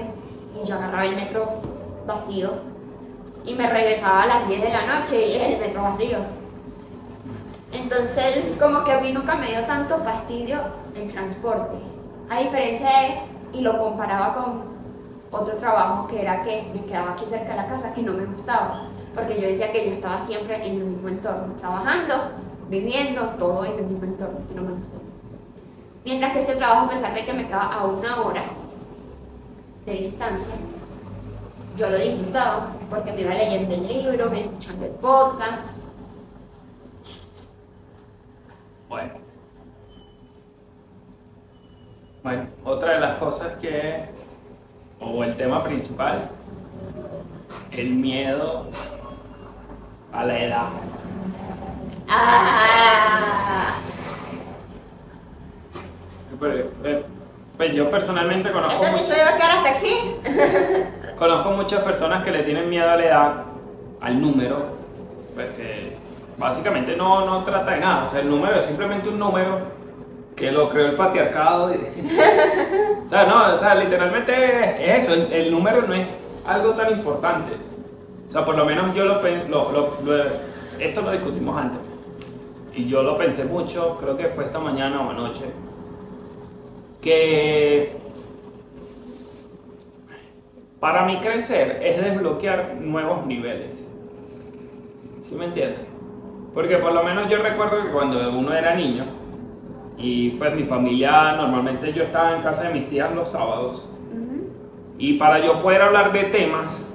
y 0.55 0.67
yo 0.67 0.75
agarraba 0.75 1.05
el 1.05 1.15
metro 1.15 1.61
vacío 2.05 2.51
y 3.45 3.55
me 3.55 3.67
regresaba 3.67 4.23
a 4.23 4.27
las 4.27 4.47
10 4.47 4.61
de 4.61 4.69
la 4.69 4.85
noche 4.85 5.27
y 5.27 5.37
el 5.37 5.59
metro 5.59 5.81
vacío. 5.81 6.17
Entonces, 7.71 8.43
como 8.59 8.83
que 8.83 8.91
a 8.91 8.99
mí 8.99 9.11
nunca 9.11 9.35
me 9.35 9.47
dio 9.47 9.61
tanto 9.61 9.97
fastidio 9.99 10.59
el 10.95 11.11
transporte. 11.11 11.77
A 12.29 12.39
diferencia 12.39 12.87
de, 12.87 13.19
y 13.53 13.61
lo 13.61 13.77
comparaba 13.77 14.33
con 14.33 14.63
otro 15.31 15.55
trabajo 15.57 16.07
que 16.07 16.21
era 16.21 16.41
que 16.41 16.69
me 16.73 16.85
quedaba 16.85 17.11
aquí 17.11 17.25
cerca 17.25 17.49
de 17.49 17.55
la 17.55 17.67
casa, 17.67 17.93
que 17.93 18.01
no 18.01 18.13
me 18.13 18.25
gustaba, 18.25 18.83
porque 19.13 19.39
yo 19.39 19.47
decía 19.47 19.71
que 19.71 19.85
yo 19.85 19.91
estaba 19.93 20.17
siempre 20.17 20.55
en 20.55 20.77
el 20.77 20.85
mismo 20.85 21.09
entorno, 21.09 21.53
trabajando, 21.55 22.13
viviendo, 22.69 23.21
todo 23.39 23.65
en 23.65 23.79
el 23.79 23.85
mismo 23.85 24.05
entorno, 24.05 24.39
y 24.49 24.55
no 24.55 24.61
me 24.61 24.71
gustó. 24.71 25.01
Mientras 26.05 26.33
que 26.33 26.41
ese 26.41 26.55
trabajo, 26.55 26.85
a 26.85 26.89
pesar 26.89 27.13
de 27.13 27.25
que 27.25 27.33
me 27.33 27.45
quedaba 27.45 27.73
a 27.73 27.85
una 27.85 28.21
hora 28.21 28.43
de 29.85 29.93
distancia, 29.93 30.55
yo 31.77 31.89
lo 31.89 31.97
disfrutaba, 31.97 32.69
porque 32.89 33.11
me 33.11 33.21
iba 33.21 33.33
leyendo 33.33 33.75
el 33.75 33.87
libro, 33.87 34.29
me 34.29 34.39
iba 34.39 34.51
escuchando 34.51 34.85
el 34.85 34.91
podcast, 34.93 35.77
Bueno. 38.89 39.26
Bueno, 42.27 42.43
otra 42.65 42.95
de 42.95 42.99
las 42.99 43.17
cosas 43.19 43.55
que, 43.61 44.03
o 44.99 45.23
el 45.23 45.37
tema 45.37 45.63
principal, 45.63 46.27
el 47.71 47.91
miedo 47.91 48.65
a 50.11 50.25
la 50.25 50.37
edad. 50.37 50.65
¡Ah! 52.09 53.75
Pero, 56.37 56.53
eh, 56.83 57.05
Pues 57.55 57.73
yo 57.73 57.89
personalmente 57.89 58.51
conozco, 58.51 58.77
mu- 58.83 58.97
episodio 58.97 59.23
va 59.23 59.29
a 59.29 59.37
quedar 59.37 59.51
hasta 59.51 59.69
aquí. 59.77 59.95
conozco 61.17 61.51
muchas 61.51 61.81
personas 61.81 62.25
que 62.25 62.31
le 62.31 62.43
tienen 62.43 62.69
miedo 62.69 62.89
a 62.91 62.97
la 62.97 63.05
edad, 63.05 63.33
al 64.01 64.19
número, 64.21 64.65
pues 65.33 65.51
que 65.55 65.95
básicamente 66.37 66.93
no, 66.97 67.25
no 67.25 67.45
trata 67.45 67.71
de 67.71 67.79
nada. 67.79 68.03
O 68.03 68.09
sea, 68.09 68.19
el 68.19 68.29
número 68.29 68.59
es 68.59 68.65
simplemente 68.65 69.07
un 69.07 69.17
número 69.17 69.76
que 70.37 70.51
lo 70.51 70.69
creó 70.69 70.85
el 70.85 70.95
patriarcado. 70.95 71.65
o 73.05 73.09
sea, 73.09 73.25
no, 73.25 73.55
o 73.55 73.59
sea, 73.59 73.75
literalmente 73.75 74.33
es 74.33 75.03
eso, 75.03 75.13
el, 75.13 75.33
el 75.33 75.51
número 75.51 75.81
no 75.85 75.93
es 75.93 76.07
algo 76.45 76.69
tan 76.71 76.91
importante. 76.93 77.53
O 78.29 78.31
sea, 78.31 78.45
por 78.45 78.55
lo 78.55 78.63
menos 78.63 78.93
yo 78.95 79.03
lo, 79.03 79.21
lo- 79.49 79.71
lo- 80.05 80.23
esto 80.79 81.01
lo 81.01 81.11
discutimos 81.11 81.57
antes. 81.57 81.79
Y 82.75 82.85
yo 82.85 83.01
lo 83.01 83.17
pensé 83.17 83.43
mucho, 83.45 83.97
creo 83.99 84.15
que 84.15 84.27
fue 84.29 84.45
esta 84.45 84.59
mañana 84.59 85.01
o 85.01 85.09
anoche, 85.09 85.45
que 87.01 87.97
para 90.79 91.03
mí 91.05 91.19
crecer 91.21 91.79
es 91.81 92.03
desbloquear 92.03 92.75
nuevos 92.79 93.25
niveles. 93.25 93.77
¿Sí 95.27 95.35
me 95.35 95.45
entiendes? 95.45 95.81
Porque 96.53 96.77
por 96.77 96.93
lo 96.93 97.03
menos 97.03 97.27
yo 97.29 97.37
recuerdo 97.39 97.81
que 97.83 97.89
cuando 97.89 98.29
uno 98.37 98.53
era 98.53 98.75
niño, 98.75 99.05
y 99.97 100.31
pues 100.31 100.53
mi 100.55 100.63
familia, 100.63 101.33
normalmente 101.33 101.91
yo 101.93 102.03
estaba 102.03 102.35
en 102.35 102.41
casa 102.43 102.67
de 102.67 102.73
mis 102.73 102.89
tías 102.89 103.13
los 103.13 103.29
sábados, 103.29 103.89
y 104.99 105.13
para 105.13 105.39
yo 105.39 105.59
poder 105.59 105.81
hablar 105.81 106.11
de 106.11 106.23
temas, 106.25 106.93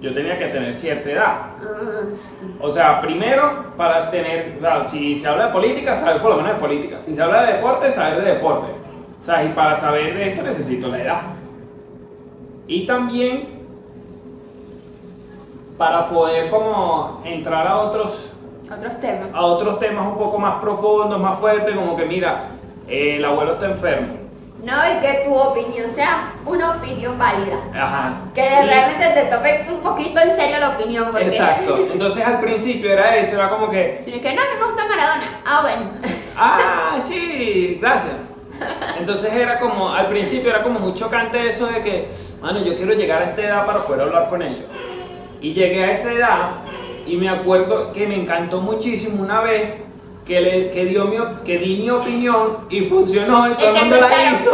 yo 0.00 0.12
tenía 0.12 0.36
que 0.36 0.48
tener 0.48 0.74
cierta 0.74 1.10
edad. 1.10 1.36
Ah, 1.62 2.02
sí. 2.12 2.54
O 2.60 2.70
sea, 2.70 3.00
primero, 3.00 3.72
para 3.76 4.10
tener, 4.10 4.54
o 4.58 4.60
sea, 4.60 4.84
si 4.84 5.16
se 5.16 5.26
habla 5.26 5.46
de 5.46 5.52
política, 5.52 5.96
saber 5.96 6.20
por 6.20 6.32
lo 6.32 6.36
menos 6.38 6.54
de 6.54 6.60
política. 6.60 7.00
Si 7.00 7.14
se 7.14 7.22
habla 7.22 7.46
de 7.46 7.54
deporte, 7.54 7.90
saber 7.90 8.22
de 8.22 8.34
deporte. 8.34 8.72
O 9.22 9.24
sea, 9.24 9.42
y 9.44 9.48
para 9.50 9.76
saber 9.76 10.14
de 10.14 10.30
esto 10.30 10.42
necesito 10.42 10.88
la 10.88 11.02
edad. 11.02 11.22
Y 12.66 12.84
también 12.84 13.54
para 15.78 16.08
poder 16.08 16.50
como 16.50 17.22
entrar 17.24 17.66
a 17.66 17.78
otros, 17.78 18.33
Otros 18.70 19.00
temas. 19.00 19.28
a 19.32 19.42
otros 19.42 19.78
temas 19.78 20.06
un 20.06 20.18
poco 20.18 20.38
más 20.38 20.60
profundos, 20.60 21.20
más 21.20 21.38
fuertes, 21.38 21.74
como 21.76 21.96
que 21.96 22.06
mira, 22.06 22.50
eh, 22.88 23.16
el 23.16 23.24
abuelo 23.24 23.54
está 23.54 23.66
enfermo. 23.66 24.24
No, 24.64 24.72
y 24.72 25.00
que 25.02 25.24
tu 25.26 25.34
opinión 25.34 25.90
sea 25.90 26.32
una 26.46 26.76
opinión 26.76 27.18
válida. 27.18 27.58
Ajá. 27.74 28.14
Que 28.34 28.48
realmente 28.48 29.08
te 29.10 29.24
tome 29.26 29.66
un 29.68 29.80
poquito 29.80 30.20
en 30.20 30.30
serio 30.30 30.58
la 30.58 30.70
opinión. 30.70 31.08
Porque... 31.10 31.26
Exacto. 31.26 31.88
Entonces 31.92 32.24
al 32.24 32.40
principio 32.40 32.90
era 32.90 33.16
eso, 33.16 33.34
era 33.36 33.50
como 33.50 33.70
que, 33.70 34.00
Sino 34.06 34.22
que 34.22 34.34
no, 34.34 34.42
me 34.42 34.64
gusta 34.64 34.88
Maradona. 34.88 35.40
Ah, 35.44 35.60
bueno. 35.62 35.90
Ah, 36.36 36.98
sí, 36.98 37.78
gracias. 37.80 38.14
Entonces 38.98 39.32
era 39.34 39.58
como, 39.58 39.92
al 39.92 40.08
principio 40.08 40.48
era 40.48 40.62
como 40.62 40.78
muy 40.78 40.94
chocante 40.94 41.46
eso 41.46 41.66
de 41.66 41.82
que, 41.82 42.08
mano, 42.40 42.64
yo 42.64 42.74
quiero 42.74 42.94
llegar 42.94 43.22
a 43.22 43.26
esta 43.26 43.42
edad 43.42 43.66
para 43.66 43.80
poder 43.80 44.02
hablar 44.02 44.30
con 44.30 44.40
ellos. 44.40 44.70
Y 45.42 45.52
llegué 45.52 45.84
a 45.84 45.92
esa 45.92 46.12
edad 46.12 46.50
y 47.06 47.16
me 47.16 47.28
acuerdo 47.28 47.92
que 47.92 48.06
me 48.06 48.16
encantó 48.16 48.60
muchísimo 48.60 49.22
una 49.22 49.40
vez 49.40 49.74
que, 50.24 50.40
le, 50.40 50.70
que, 50.70 50.86
dio 50.86 51.04
mi, 51.04 51.16
que 51.44 51.58
di 51.58 51.82
mi 51.82 51.90
opinión 51.90 52.66
y 52.70 52.80
funcionó 52.86 53.50
y 53.50 53.54
todo 53.54 53.68
el 53.68 53.74
mundo 53.74 53.96
la 54.00 54.30
hizo 54.32 54.50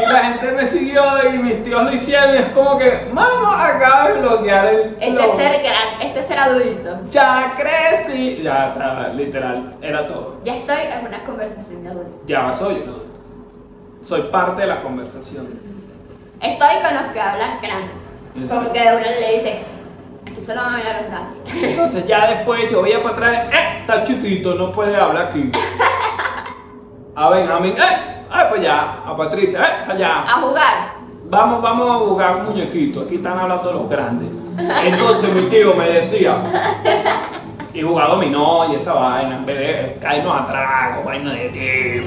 y 0.00 0.12
la 0.12 0.18
gente 0.24 0.52
me 0.52 0.64
siguió 0.64 1.02
y 1.34 1.38
mis 1.38 1.64
tíos 1.64 1.82
lo 1.82 1.92
hicieron 1.92 2.34
y 2.34 2.38
es 2.38 2.48
como 2.50 2.78
que, 2.78 3.08
mano, 3.12 3.50
acabo 3.50 4.14
de 4.14 4.20
bloquear 4.20 4.66
el... 4.66 4.80
Este 5.00 5.12
flow. 5.12 5.36
ser, 5.36 5.60
gran- 5.62 6.00
este 6.00 6.22
ser 6.22 6.38
adulto. 6.38 7.00
Ya 7.10 7.54
crecí. 7.56 8.42
Ya, 8.44 8.68
o 8.70 8.76
sea, 8.76 9.12
literal, 9.14 9.74
era 9.82 10.06
todo. 10.06 10.36
Ya 10.44 10.54
estoy 10.56 10.76
en 11.00 11.06
una 11.08 11.24
conversación 11.24 11.82
de 11.82 11.90
adulto. 11.90 12.22
Ya 12.28 12.54
soy 12.54 12.74
un 12.76 12.82
adulto. 12.82 13.04
Soy 14.04 14.22
parte 14.22 14.60
de 14.62 14.68
la 14.68 14.82
conversación. 14.82 15.48
Estoy 16.40 16.76
con 16.80 16.94
los 16.94 17.12
que 17.12 17.20
hablan 17.20 17.60
grande. 17.60 17.90
Exacto. 18.36 18.54
Como 18.54 18.72
que 18.72 18.80
uno 18.80 19.00
le 19.00 19.36
dice, 19.36 19.64
aquí 20.30 20.40
solo 20.40 20.60
van 20.60 20.74
a 20.74 20.78
hablar 20.78 21.02
los 21.02 21.10
grandes. 21.10 21.62
Entonces 21.62 22.06
ya 22.06 22.28
después 22.28 22.70
yo 22.70 22.82
veía 22.82 23.02
para 23.02 23.14
atrás, 23.16 23.46
¡eh! 23.52 23.80
Está 23.80 24.04
chiquito, 24.04 24.54
no 24.54 24.72
puede 24.72 24.96
hablar 24.96 25.28
aquí. 25.28 25.50
A 27.14 27.30
Benjamín, 27.30 27.74
¡eh! 27.76 28.24
¡Ay, 28.30 28.44
para 28.44 28.60
allá! 28.60 28.92
A 29.06 29.16
Patricia, 29.16 29.60
¡eh! 29.60 29.86
Para 29.86 29.94
allá. 29.94 30.22
A 30.22 30.40
jugar. 30.40 30.74
Vamos, 31.24 31.62
vamos 31.62 31.90
a 31.90 31.94
jugar 32.04 32.36
un 32.36 32.46
muñequito. 32.46 33.02
Aquí 33.02 33.16
están 33.16 33.38
hablando 33.38 33.72
los 33.72 33.88
grandes. 33.88 34.28
Entonces 34.84 35.32
mi 35.34 35.42
tío 35.42 35.74
me 35.74 35.88
decía, 35.88 36.36
y 37.72 37.82
jugaba 37.82 38.14
dominó 38.14 38.72
y 38.72 38.76
esa 38.76 38.92
vaina, 38.92 39.42
bebé, 39.44 39.98
caernos 40.00 40.40
a 40.40 40.46
trago, 40.46 41.04
vaina 41.04 41.32
de. 41.32 42.04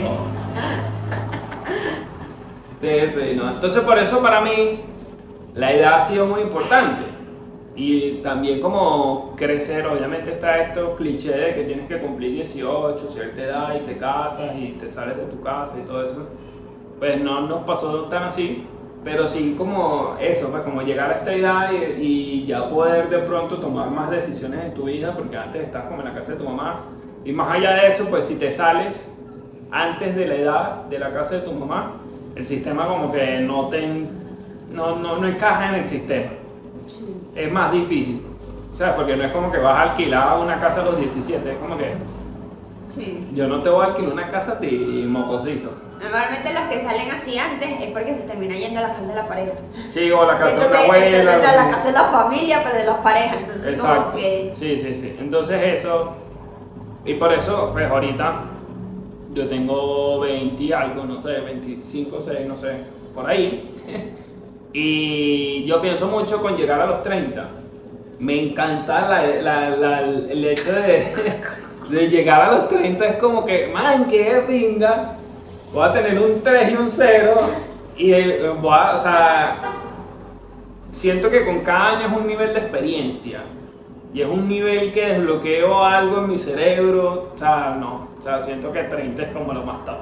De 2.82 3.06
ese, 3.06 3.36
¿no? 3.36 3.50
Entonces 3.52 3.84
por 3.84 3.98
eso 4.00 4.22
para 4.22 4.42
mí 4.42 4.82
la 5.54 5.72
edad 5.72 5.94
ha 5.94 6.06
sido 6.06 6.26
muy 6.26 6.42
importante. 6.42 7.04
Y 7.76 8.20
también 8.22 8.60
como 8.60 9.34
crecer, 9.38 9.88
obviamente 9.88 10.32
está 10.32 10.62
esto 10.62 10.96
cliché 10.98 11.32
de 11.32 11.56
que 11.56 11.64
tienes 11.64 11.88
que 11.88 12.00
cumplir 12.00 12.34
18, 12.34 13.10
cierta 13.10 13.42
edad 13.42 13.76
y 13.76 13.86
te 13.86 13.98
casas 13.98 14.52
y 14.58 14.74
te 14.74 14.90
sales 14.90 15.18
de 15.18 15.24
tu 15.24 15.42
casa 15.42 15.76
y 15.80 15.86
todo 15.86 16.04
eso. 16.04 16.28
Pues 17.00 17.22
no 17.22 17.42
nos 17.42 17.64
pasó 17.64 18.04
tan 18.06 18.24
así, 18.24 18.66
pero 19.04 19.28
sí 19.28 19.56
como 19.58 20.18
eso, 20.20 20.50
pues 20.50 20.64
como 20.64 20.82
llegar 20.82 21.12
a 21.12 21.14
esta 21.20 21.34
edad 21.34 21.72
y, 21.72 22.02
y 22.02 22.46
ya 22.46 22.70
poder 22.70 23.10
de 23.10 23.20
pronto 23.20 23.58
tomar 23.58 23.90
más 23.90 24.12
decisiones 24.12 24.66
en 24.66 24.74
tu 24.74 24.84
vida, 24.84 25.16
porque 25.16 25.38
antes 25.38 25.64
estás 25.64 25.86
como 25.86 26.02
en 26.02 26.10
la 26.10 26.14
casa 26.14 26.34
de 26.34 26.40
tu 26.40 26.44
mamá. 26.44 26.82
Y 27.24 27.32
más 27.32 27.56
allá 27.56 27.76
de 27.76 27.88
eso, 27.88 28.06
pues 28.10 28.26
si 28.26 28.36
te 28.36 28.52
sales 28.52 29.16
antes 29.72 30.16
de 30.16 30.28
la 30.28 30.36
edad 30.36 30.84
de 30.86 31.00
la 31.00 31.12
casa 31.12 31.36
de 31.36 31.42
tu 31.42 31.54
mamá, 31.54 31.94
el 32.36 32.46
sistema 32.46 32.88
como 32.88 33.12
que 33.12 33.40
no 33.40 33.70
te 33.70 33.88
no, 34.72 34.96
no, 34.98 35.18
no 35.18 35.28
encaja 35.28 35.70
en 35.70 35.82
el 35.82 35.88
sistema. 35.88 36.32
Es 37.36 37.52
más 37.52 37.72
difícil. 37.72 38.22
O 38.74 38.76
sea, 38.76 38.96
porque 38.96 39.16
no 39.16 39.24
es 39.24 39.32
como 39.32 39.52
que 39.52 39.58
vas 39.60 39.78
a 39.78 39.82
alquilar 39.92 40.38
una 40.40 40.60
casa 40.60 40.82
a 40.82 40.86
los 40.86 40.98
17, 41.00 41.52
es 41.52 41.58
como 41.58 41.78
que 41.78 41.94
Sí. 42.88 43.28
yo 43.34 43.48
no 43.48 43.62
te 43.62 43.70
voy 43.70 43.84
a 43.84 43.88
alquilar 43.90 44.12
una 44.14 44.30
casa 44.32 44.54
a 44.54 44.60
ti, 44.60 45.06
mocosito. 45.08 45.72
Normalmente 46.02 46.52
los 46.54 46.64
que 46.64 46.82
salen 46.82 47.12
así 47.12 47.38
antes 47.38 47.70
es 47.80 47.92
porque 47.92 48.14
se 48.16 48.22
termina 48.24 48.56
yendo 48.56 48.80
a 48.80 48.84
la 48.84 48.90
casa 48.90 49.08
de 49.08 49.16
la 49.16 49.28
pareja. 49.28 49.52
Sí, 49.88 50.10
o 50.12 50.26
la 50.26 50.40
casa 50.40 50.46
de 50.48 50.52
entonces, 50.56 50.72
la 50.72 50.80
abuela. 50.86 51.18
entonces 51.20 51.50
a 51.50 51.56
la 51.66 51.70
casa 51.70 51.88
de 51.88 51.94
la 51.94 52.04
familia, 52.06 52.60
pero 52.64 52.78
de 52.80 52.86
las 52.86 52.98
parejas. 52.98 53.38
Entonces 53.42 53.74
Exacto. 53.74 54.04
como 54.06 54.16
que... 54.18 54.50
Sí, 54.54 54.78
sí, 54.78 54.96
sí. 54.96 55.16
Entonces 55.20 55.62
eso, 55.80 56.16
y 57.06 57.14
por 57.14 57.32
eso, 57.34 57.70
pues 57.72 57.90
ahorita 57.90 58.34
yo 59.34 59.48
tengo 59.48 60.20
20 60.22 60.64
y 60.64 60.74
algo, 60.74 61.04
no 61.06 61.22
sé, 61.22 61.40
25, 61.40 62.20
6, 62.20 62.40
no 62.48 62.58
sé, 62.58 62.78
por 63.14 63.30
ahí. 63.30 63.76
y 64.74 65.64
yo 65.66 65.82
pienso 65.82 66.08
mucho 66.08 66.42
con 66.42 66.56
llegar 66.58 66.80
a 66.82 66.86
los 66.86 67.04
30. 67.04 67.50
Me 68.20 68.42
encanta 68.42 69.08
la- 69.10 69.70
la- 69.72 70.00
el 70.02 70.46
hecho 70.46 70.72
de, 70.72 71.14
de 71.90 72.10
llegar 72.10 72.42
a 72.42 72.52
los 72.52 72.68
30, 72.70 73.06
es 73.06 73.16
como 73.18 73.44
que, 73.46 73.68
man, 73.68 74.08
qué 74.10 74.44
pinga. 74.48 75.18
Voy 75.74 75.84
a 75.88 75.92
tener 75.94 76.20
un 76.20 76.42
3 76.44 76.72
y 76.72 76.76
un 76.76 76.90
0. 76.90 77.34
Y 77.98 78.12
voy 78.62 78.72
a, 78.74 78.96
o 78.96 78.98
sea, 78.98 79.62
siento 80.92 81.30
que 81.30 81.46
con 81.46 81.60
cada 81.62 81.98
año 81.98 82.08
es 82.08 82.18
un 82.22 82.28
nivel 82.28 82.54
de 82.54 82.60
experiencia. 82.60 83.42
Y 84.14 84.22
es 84.22 84.28
un 84.28 84.48
nivel 84.50 84.92
que 84.92 85.06
desbloqueo 85.06 85.84
algo 85.86 86.18
en 86.20 86.30
mi 86.30 86.38
cerebro. 86.38 87.32
O 87.34 87.38
sea, 87.38 87.78
no. 87.80 88.10
O 88.20 88.22
sea, 88.22 88.42
siento 88.42 88.72
que 88.72 88.84
30 88.84 89.22
es 89.24 89.30
como 89.32 89.54
lo 89.54 89.64
más 89.64 89.84
top. 89.86 89.96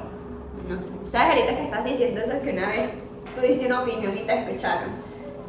No 0.68 0.82
sé. 0.82 0.88
¿Sabes 1.04 1.36
ahorita 1.36 1.56
que 1.56 1.64
estás 1.66 1.86
diciendo 1.86 2.22
eso? 2.22 2.42
Que 2.44 2.52
una 2.52 2.68
vez 2.70 2.90
tú 3.36 3.42
diste 3.42 3.66
una 3.66 3.82
opinión 3.82 4.18
y 4.18 4.22
te 4.22 4.34
escucharon. 4.34 4.90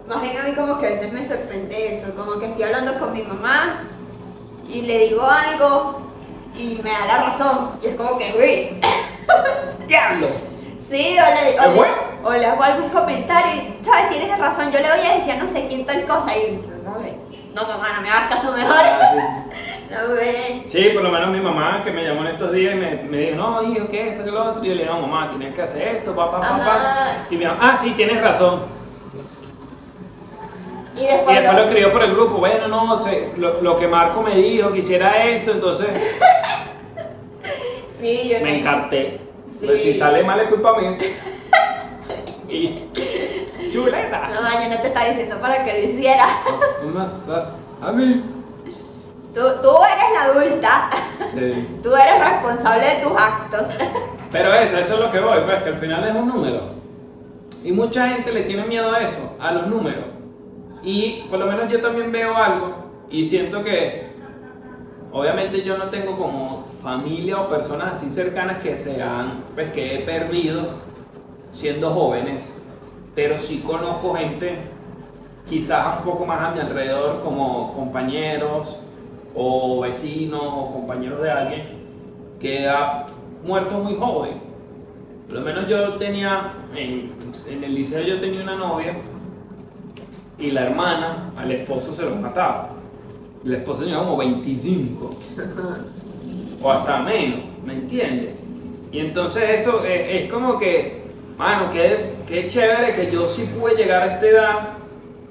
más 0.09 0.23
bien 0.23 0.39
a 0.39 0.43
mí 0.43 0.53
como 0.53 0.79
que 0.79 0.87
a 0.87 0.91
veces 0.91 1.13
me 1.13 1.27
sorprende 1.27 1.95
eso, 1.95 2.15
como 2.15 2.39
que 2.39 2.47
estoy 2.47 2.63
hablando 2.65 2.99
con 2.99 3.13
mi 3.13 3.23
mamá 3.23 3.85
y 4.69 4.83
le 4.83 5.09
digo 5.09 5.23
algo 5.23 6.03
y 6.55 6.81
me 6.83 6.91
da 6.91 7.07
la 7.07 7.23
razón. 7.27 7.79
Y 7.83 7.89
es 7.89 7.97
como 7.97 8.19
que, 8.19 8.33
güey. 8.33 8.81
¡Diablo! 9.87 10.29
Sí, 10.89 11.17
o 11.19 11.35
le, 11.35 11.51
¿Es 11.51 11.61
o, 11.61 11.73
le, 11.73 11.91
o 12.25 12.33
le 12.33 12.47
hago 12.47 12.63
algún 12.63 12.89
comentario 12.91 13.53
y, 13.53 13.85
¿sabes? 13.85 14.11
Tienes 14.11 14.39
razón, 14.39 14.71
yo 14.73 14.81
le 14.81 14.91
voy 14.91 15.07
a 15.07 15.17
decir 15.17 15.37
no 15.37 15.49
sé 15.49 15.67
quién 15.69 15.87
tal 15.87 16.05
cosa 16.05 16.37
y, 16.37 16.57
no, 16.85 16.95
güey, 16.95 17.15
no, 17.55 17.63
mamá, 17.63 17.93
no 17.95 18.03
me 18.03 18.11
hagas 18.11 18.35
caso 18.35 18.53
mejor. 18.53 18.75
No. 19.91 20.69
Sí, 20.69 20.91
por 20.95 21.03
lo 21.03 21.11
menos 21.11 21.31
mi 21.31 21.41
mamá 21.41 21.83
que 21.85 21.91
me 21.91 22.05
llamó 22.05 22.21
en 22.23 22.29
estos 22.29 22.53
días 22.53 22.75
y 22.75 22.79
me, 22.79 22.95
me 23.05 23.17
dijo, 23.19 23.37
no, 23.37 23.63
hijo, 23.63 23.89
¿qué? 23.89 24.11
Esto, 24.11 24.25
que 24.25 24.31
lo 24.31 24.51
otro. 24.51 24.65
Y 24.65 24.69
yo 24.69 24.75
le 24.75 24.83
dije, 24.85 24.95
no, 24.95 25.01
mamá, 25.01 25.29
tienes 25.31 25.55
que 25.55 25.63
hacer 25.63 25.89
esto, 25.97 26.15
papá, 26.15 26.41
papá. 26.41 26.57
Ajá. 26.57 27.27
Y 27.29 27.35
me 27.35 27.41
dijo, 27.45 27.57
ah, 27.61 27.77
sí, 27.83 27.91
tienes 27.97 28.23
razón. 28.23 28.61
Y 30.97 31.01
Y 31.01 31.07
después, 31.07 31.43
lo 31.45 31.53
lo- 31.53 31.59
escribió 31.61 31.93
por 31.93 32.03
el 32.05 32.11
grupo, 32.13 32.35
bueno, 32.39 32.69
no, 32.69 33.03
sé, 33.03 33.33
lo, 33.37 33.61
lo 33.63 33.77
que 33.79 33.87
Marco 33.89 34.23
me 34.23 34.35
dijo, 34.37 34.71
que 34.73 34.79
hiciera 34.81 35.25
esto, 35.25 35.53
entonces 35.53 35.89
sí, 38.01 38.29
yo 38.29 38.39
me 38.41 38.51
le- 38.53 38.59
encarté. 38.61 39.21
Sí. 39.49 39.67
Pues 39.67 39.83
si 39.83 39.99
sale 39.99 40.23
mal 40.25 40.41
es 40.41 40.49
culpa 40.49 40.77
mía. 40.79 40.97
Y 42.49 42.91
chuleta. 43.73 44.29
No, 44.35 44.41
yo 44.61 44.69
no 44.69 44.81
te 44.83 44.89
estaba 44.89 45.07
diciendo 45.07 45.37
para 45.41 45.65
que 45.65 45.73
lo 45.75 45.79
hiciera. 45.89 46.27
A 47.81 47.93
mí. 47.93 48.25
Tú, 49.35 49.41
tú 49.63 49.71
eres 49.85 50.11
la 50.15 50.25
adulta, 50.25 50.91
Sí. 51.33 51.79
tú 51.83 51.95
eres 51.95 52.19
responsable 52.19 52.87
de 52.87 53.03
tus 53.03 53.13
actos. 53.13 53.69
Pero 54.33 54.53
eso, 54.55 54.77
eso 54.79 54.95
es 54.95 55.01
lo 55.01 55.11
que 55.11 55.21
voy, 55.21 55.39
pues 55.45 55.63
que 55.63 55.69
al 55.69 55.79
final 55.79 56.09
es 56.09 56.15
un 56.15 56.29
número. 56.29 56.61
Y 57.63 57.73
mucha 57.73 58.09
gente 58.09 58.33
le 58.33 58.43
tiene 58.43 58.65
miedo 58.65 58.93
a 58.93 59.01
eso, 59.01 59.37
a 59.39 59.53
los 59.53 59.67
números. 59.67 60.05
Y 60.83 61.25
por 61.31 61.39
lo 61.39 61.47
menos 61.47 61.69
yo 61.69 61.81
también 61.81 62.11
veo 62.11 62.37
algo 62.37 62.75
y 63.11 63.25
siento 63.25 63.63
que, 63.63 64.13
obviamente 65.13 65.63
yo 65.63 65.77
no 65.77 65.91
tengo 65.91 66.17
como 66.17 66.65
familia 66.83 67.41
o 67.41 67.49
personas 67.49 67.95
así 67.95 68.09
cercanas 68.09 68.63
que 68.63 68.77
sean, 68.77 69.45
pues 69.55 69.73
que 69.73 69.97
he 69.97 69.99
perdido 70.01 70.81
siendo 71.53 71.91
jóvenes, 71.91 72.63
pero 73.15 73.39
sí 73.39 73.63
conozco 73.67 74.15
gente 74.15 74.59
quizás 75.49 75.99
un 75.99 76.05
poco 76.05 76.25
más 76.25 76.41
a 76.41 76.51
mi 76.53 76.61
alrededor 76.61 77.23
como 77.23 77.75
compañeros 77.75 78.81
o 79.35 79.81
vecinos 79.81 80.43
o 80.43 80.73
compañeros 80.73 81.23
de 81.23 81.31
alguien 81.31 81.63
que 82.41 82.69
ha 82.69 83.07
muerto 83.45 83.79
muy 83.79 83.95
joven. 83.95 84.41
Por 85.27 85.39
lo 85.39 85.41
menos 85.43 85.69
yo 85.69 85.95
tenía, 85.95 86.55
en, 86.75 87.13
en 87.49 87.65
el 87.65 87.75
liceo 87.75 88.03
yo 88.03 88.19
tenía 88.21 88.43
una 88.43 88.57
novia 88.57 88.97
y 90.39 90.51
la 90.51 90.63
hermana 90.63 91.33
al 91.37 91.53
esposo 91.53 91.95
se 91.95 92.03
lo 92.03 92.17
mataba. 92.17 92.71
El 93.45 93.55
esposo 93.55 93.83
tenía 93.83 93.99
como 93.99 94.17
25 94.17 95.11
o 96.63 96.71
hasta 96.71 97.03
menos, 97.03 97.41
¿me 97.65 97.75
entiendes? 97.75 98.35
Y 98.93 98.99
entonces 98.99 99.61
eso 99.61 99.85
es, 99.85 100.25
es 100.25 100.33
como 100.33 100.59
que, 100.59 101.03
mano, 101.39 101.71
qué, 101.73 102.17
qué 102.27 102.49
chévere 102.49 102.97
que 102.97 103.13
yo 103.13 103.29
sí 103.29 103.49
pude 103.57 103.77
llegar 103.77 104.03
a 104.03 104.15
esta 104.15 104.27
edad 104.27 104.80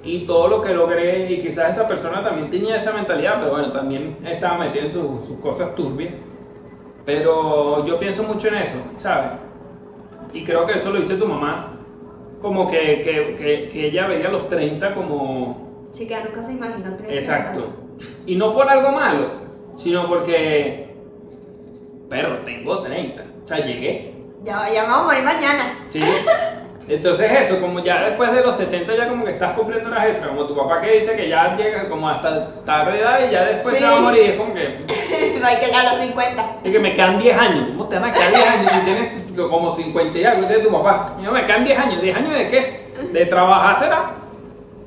y 0.03 0.25
todo 0.25 0.47
lo 0.47 0.61
que 0.61 0.73
logré 0.73 1.29
y 1.31 1.41
quizás 1.41 1.71
esa 1.77 1.87
persona 1.87 2.23
también 2.23 2.49
tenía 2.49 2.77
esa 2.77 2.93
mentalidad, 2.93 3.39
pero 3.39 3.51
bueno, 3.51 3.71
también 3.71 4.17
estaba 4.25 4.57
metida 4.57 4.83
en 4.83 4.91
sus- 4.91 5.27
sus 5.27 5.39
cosas 5.39 5.75
turbias. 5.75 6.13
Pero 7.05 7.85
yo 7.85 7.99
pienso 7.99 8.23
mucho 8.23 8.47
en 8.49 8.55
eso, 8.55 8.77
¿sabes? 8.97 9.31
Y 10.33 10.43
creo 10.43 10.65
que 10.65 10.73
eso 10.77 10.91
lo 10.91 10.99
dice 11.01 11.15
tu 11.15 11.25
mamá, 11.27 11.73
como 12.41 12.69
que, 12.69 13.01
que, 13.01 13.35
que, 13.35 13.69
que 13.69 13.87
ella 13.87 14.07
veía 14.07 14.29
los 14.29 14.47
30 14.47 14.93
como... 14.93 15.83
Chica, 15.91 16.23
nunca 16.23 16.41
se 16.43 16.53
imaginó 16.53 16.95
creer. 16.97 17.15
Exacto. 17.15 17.65
Y 18.25 18.35
no 18.35 18.53
por 18.53 18.69
algo 18.69 18.91
malo, 18.91 19.27
sino 19.77 20.07
porque... 20.07 20.93
Pero 22.09 22.39
tengo 22.43 22.81
30, 22.83 23.23
o 23.43 23.47
sea, 23.47 23.57
llegué. 23.57 24.15
Ya, 24.43 24.71
ya 24.71 24.83
vamos 24.83 24.99
a 24.99 25.03
morir 25.05 25.23
mañana. 25.23 25.79
Sí. 25.85 26.01
Entonces 26.89 27.31
eso, 27.41 27.61
como 27.61 27.79
ya 27.81 28.01
después 28.03 28.31
de 28.31 28.41
los 28.41 28.55
70 28.55 28.95
ya 28.95 29.07
como 29.07 29.23
que 29.23 29.31
estás 29.31 29.53
cumpliendo 29.55 29.91
las 29.91 30.07
extras, 30.07 30.29
como 30.29 30.45
tu 30.47 30.55
papá 30.55 30.81
que 30.81 30.93
dice 30.99 31.15
que 31.15 31.29
ya 31.29 31.55
llega 31.55 31.87
como 31.87 32.09
hasta 32.09 32.63
tarde 32.65 32.99
edad 32.99 33.19
y 33.27 33.31
ya 33.31 33.43
después 33.45 33.75
Sí. 33.77 33.83
se 33.83 33.89
va 33.91 33.97
a 33.97 34.01
morir, 34.01 34.23
es 34.31 34.37
como 34.37 34.53
que... 34.55 34.85
Hay 35.43 35.57
que 35.59 35.65
llegar 35.67 35.85
a 35.85 35.91
los 35.93 36.01
50. 36.01 36.55
Es 36.63 36.71
que 36.71 36.79
me 36.79 36.93
quedan 36.93 37.19
10 37.19 37.37
años. 37.37 37.67
¿Cómo 37.69 37.87
te 37.87 37.99
van 37.99 38.09
a 38.09 38.11
quedar 38.11 38.29
10 38.31 38.47
años 38.49 38.71
si 38.71 38.79
tienes 38.81 39.31
como 39.37 39.71
50 39.71 40.17
y 40.17 40.23
algo? 40.25 40.47
Tiene 40.47 40.63
tu 40.63 40.71
papá. 40.71 41.15
Y 41.19 41.25
yo, 41.25 41.31
me 41.31 41.45
quedan 41.45 41.63
10 41.63 41.79
años. 41.79 42.01
¿10 42.01 42.15
años 42.15 42.33
de 42.33 42.47
qué? 42.49 42.93
De 43.13 43.25
trabajar 43.27 43.77
será. 43.77 44.11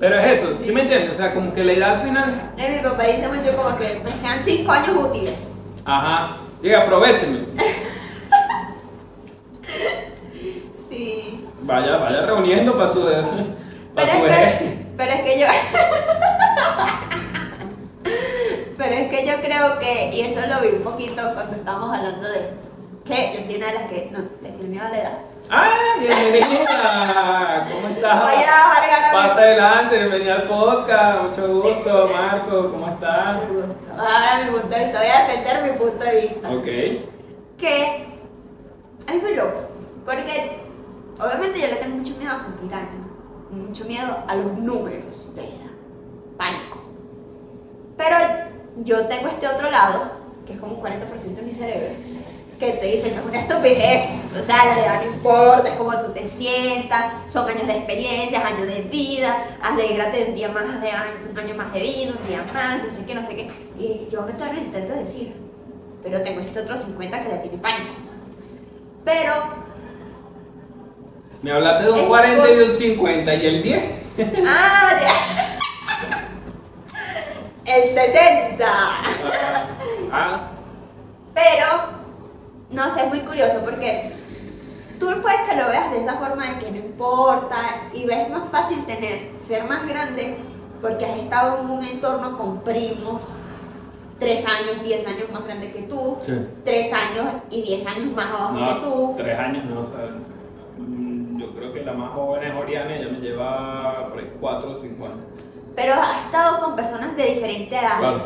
Pero 0.01 0.19
es 0.19 0.41
eso, 0.41 0.57
¿sí, 0.59 0.65
Sí. 0.67 0.73
me 0.73 0.81
entiendes? 0.83 1.12
O 1.12 1.15
sea, 1.15 1.33
como 1.33 1.55
que 1.55 1.62
la 1.62 1.73
edad 1.73 1.91
al 1.93 2.01
final. 2.01 2.53
Eh, 2.59 2.77
mi 2.83 2.88
papá 2.88 3.05
dice 3.05 3.29
mucho 3.29 3.57
como 3.57 3.77
que 3.79 4.01
me 4.05 4.11
quedan 4.21 4.43
5 4.43 4.73
años 4.73 4.97
útiles. 4.97 5.62
Ajá. 5.85 6.38
Diga, 6.61 6.83
aprovecheme. 6.83 7.38
Sí. 10.88 11.47
Vaya, 11.64 11.96
vaya 11.98 12.22
reuniendo 12.22 12.75
para 12.77 12.88
su. 12.88 13.05
Para 13.05 13.22
Pero 13.94 14.12
su 14.12 14.27
es, 14.27 14.59
que, 14.59 14.87
pero 14.96 15.12
es 15.12 15.20
que 15.20 15.38
yo. 15.40 15.46
pero 18.79 18.94
es 18.94 19.09
que 19.11 19.27
yo 19.27 19.35
creo 19.40 19.79
que, 19.79 20.11
y 20.12 20.22
eso 20.22 20.40
lo 20.48 20.61
vi 20.61 20.68
un 20.77 20.83
poquito 20.83 21.22
cuando 21.35 21.55
estábamos 21.57 21.96
hablando 21.96 22.29
de 22.29 22.38
esto, 22.40 22.57
que 23.05 23.35
yo 23.37 23.42
soy 23.46 23.57
una 23.57 23.66
de 23.68 23.75
las 23.75 23.90
que 23.90 24.09
no 24.11 24.18
le 24.42 24.48
tiene 24.51 24.68
miedo 24.68 24.85
a 24.85 24.88
la 24.88 24.98
edad. 24.98 25.18
¡Ah! 25.51 25.70
¡Bienvenida! 26.01 27.66
¿Cómo 27.72 27.88
estás? 27.88 28.22
Vaya 28.22 28.40
a 28.40 28.81
largar 28.81 29.12
Pasa 29.12 29.40
adelante, 29.40 29.98
bienvenida 29.98 30.35
al 30.35 30.42
podcast. 30.48 31.22
Mucho 31.22 31.48
gusto, 31.61 32.11
Marco. 32.12 32.72
¿Cómo 32.72 32.88
estás? 32.88 33.37
Ahora 33.96 34.40
mi 34.44 34.51
punto 34.51 34.68
de 34.68 34.85
vista, 34.85 34.98
voy 34.98 35.09
a 35.09 35.27
defender 35.29 35.62
mi 35.62 35.70
punto 35.79 36.05
de 36.05 36.20
vista. 36.22 36.51
Ok. 36.51 36.66
Que 37.59 38.07
es 39.07 39.22
muy 39.22 39.35
loco, 39.35 39.61
porque 40.05 40.62
obviamente 41.18 41.61
yo 41.61 41.66
le 41.68 41.77
tengo 41.77 41.96
mucho 41.96 42.16
miedo 42.16 42.33
a 42.33 42.44
cumplir 42.44 42.75
años, 42.75 43.07
mucho 43.51 43.85
miedo 43.85 44.25
a 44.27 44.35
los 44.35 44.59
números 44.59 45.35
de 45.35 45.42
la 45.42 45.48
edad, 45.48 45.70
pánico. 46.37 46.81
Pero 47.96 48.16
yo 48.85 49.07
tengo 49.07 49.29
este 49.29 49.46
otro 49.46 49.70
lado, 49.70 50.12
que 50.46 50.55
es 50.55 50.61
como 50.61 50.75
un 50.77 50.83
40% 50.83 51.35
de 51.35 51.42
mi 51.42 51.55
cerebro, 51.55 51.94
que 52.59 52.72
te 52.75 52.87
dice, 52.87 53.09
eso 53.09 53.20
es 53.20 53.27
una 53.27 53.40
estupidez, 53.40 54.05
o 54.40 54.46
sea, 54.46 54.64
la 54.66 54.79
edad 54.79 55.05
no 55.05 55.12
importa, 55.12 55.68
es 55.68 55.75
como 55.75 55.98
tú 55.98 56.12
te 56.12 56.27
sientas, 56.29 57.31
son 57.31 57.48
años 57.48 57.66
de 57.66 57.77
experiencias, 57.77 58.44
años 58.44 58.68
de 58.68 58.83
vida, 58.83 59.37
alégrate 59.61 60.27
un 60.29 60.37
día 60.37 60.48
más 60.48 60.81
de 60.81 60.90
año, 60.90 61.12
un 61.29 61.38
año 61.38 61.55
más 61.57 61.72
de 61.72 61.81
vida, 61.81 62.12
un 62.20 62.29
día 62.29 62.46
más, 62.55 62.85
no 62.85 62.90
sé 62.90 63.05
qué, 63.05 63.14
no 63.16 63.27
sé 63.27 63.35
qué. 63.35 63.51
Y 63.79 64.09
yo 64.12 64.22
me 64.22 64.33
lo 64.33 64.61
intento 64.61 64.92
decir, 64.92 65.35
pero 66.05 66.22
tengo 66.22 66.40
este 66.40 66.61
otro 66.61 66.79
50 66.79 67.22
que 67.22 67.29
le 67.29 67.38
tiene 67.38 67.59
pánico. 67.59 67.94
Pero, 69.05 69.33
Me 71.42 71.50
hablaste 71.52 71.85
de 71.85 71.90
un 71.90 71.98
Es 71.98 72.05
40 72.05 72.50
y 72.50 72.57
de 72.57 72.64
un 72.64 72.76
50 72.76 73.35
y 73.35 73.46
el 73.46 73.62
10. 73.62 73.83
¡ah! 74.46 74.90
ya. 75.00 75.12
El 77.64 77.94
60. 77.94 78.64
Ah, 80.12 80.40
Pero, 81.35 81.66
no 82.70 82.90
sé, 82.94 83.02
es 83.02 83.09
muy 83.09 83.20
curioso 83.20 83.61
porque 83.64 84.12
tú 85.00 85.07
puedes 85.22 85.40
que 85.48 85.57
lo 85.57 85.68
veas 85.68 85.90
de 85.90 86.02
esa 86.02 86.14
forma 86.14 86.46
de 86.52 86.59
que 86.64 86.70
no 86.70 86.76
importa 86.78 87.57
y 87.92 88.05
ves 88.07 88.28
más 88.31 88.48
fácil 88.50 88.85
tener, 88.85 89.35
ser 89.35 89.64
más 89.64 89.87
grande 89.88 90.38
porque 90.81 91.05
has 91.07 91.16
estado 91.18 91.61
en 91.61 91.70
un 91.70 91.85
entorno 91.85 92.37
con 92.37 92.61
primos 92.62 93.22
3 94.18 94.44
años, 94.46 94.83
10 94.85 95.07
años 95.07 95.31
más 95.33 95.44
grande 95.44 95.72
que 95.72 95.83
tú, 95.83 96.18
Sí. 96.24 96.46
3 96.64 96.92
años 96.92 97.26
y 97.50 97.62
10 97.62 97.87
años 97.87 98.12
más 98.14 98.26
abajo 98.26 98.55
que 98.74 98.81
tú. 98.87 99.14
tres 99.16 99.38
años 99.38 99.64
no. 99.64 99.87
La 101.92 101.98
más 101.98 102.12
joven 102.12 102.42
es 102.44 102.55
Oriana, 102.55 102.96
ella 102.96 103.09
me 103.11 103.18
lleva 103.18 104.09
por 104.09 104.18
ahí 104.18 104.33
4 104.40 104.70
o 104.70 104.76
5 104.76 105.05
años. 105.05 105.18
Pero 105.76 105.92
has 105.94 106.24
estado 106.24 106.61
con 106.62 106.76
personas 106.76 107.16
de 107.16 107.24
diferentes 107.35 107.72
edades. 107.72 107.98
Claro. 107.98 108.18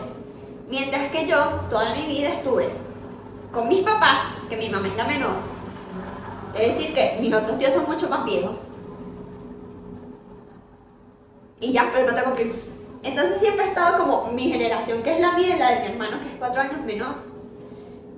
Mientras 0.69 1.11
que 1.11 1.27
yo 1.27 1.37
toda 1.71 1.95
mi 1.95 2.07
vida 2.07 2.29
estuve 2.29 2.71
con 3.53 3.69
mis 3.69 3.83
papás, 3.83 4.43
que 4.49 4.57
mi 4.57 4.69
mamá 4.69 4.89
es 4.89 4.97
la 4.97 5.05
menor. 5.05 5.35
Es 6.55 6.77
decir, 6.77 6.95
que 6.95 7.19
mis 7.21 7.35
otros 7.35 7.59
tíos 7.59 7.73
son 7.73 7.87
mucho 7.87 8.09
más 8.09 8.25
viejos. 8.25 8.57
Y 11.61 11.73
ya, 11.73 11.91
pero 11.93 12.11
no 12.11 12.17
tengo 12.17 12.35
primos. 12.35 12.57
Entonces 13.03 13.39
siempre 13.39 13.65
he 13.65 13.69
estado 13.69 13.99
como 13.99 14.33
mi 14.33 14.51
generación, 14.51 15.03
que 15.03 15.15
es 15.15 15.21
la 15.21 15.33
mía 15.33 15.57
y 15.57 15.59
la 15.59 15.71
de 15.73 15.81
mi 15.81 15.87
hermano, 15.87 16.21
que 16.21 16.27
es 16.27 16.35
cuatro 16.39 16.61
años 16.61 16.81
menor. 16.85 17.15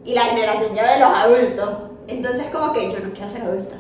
Y 0.04 0.14
la 0.14 0.22
generación 0.22 0.74
ya 0.74 0.92
de 0.92 1.00
los 1.00 1.11
adultos. 1.11 1.68
Entonces 2.06 2.46
como 2.50 2.72
que 2.72 2.90
yo 2.90 3.00
no 3.00 3.12
quiero 3.12 3.28
ser 3.28 3.42
adulta. 3.42 3.76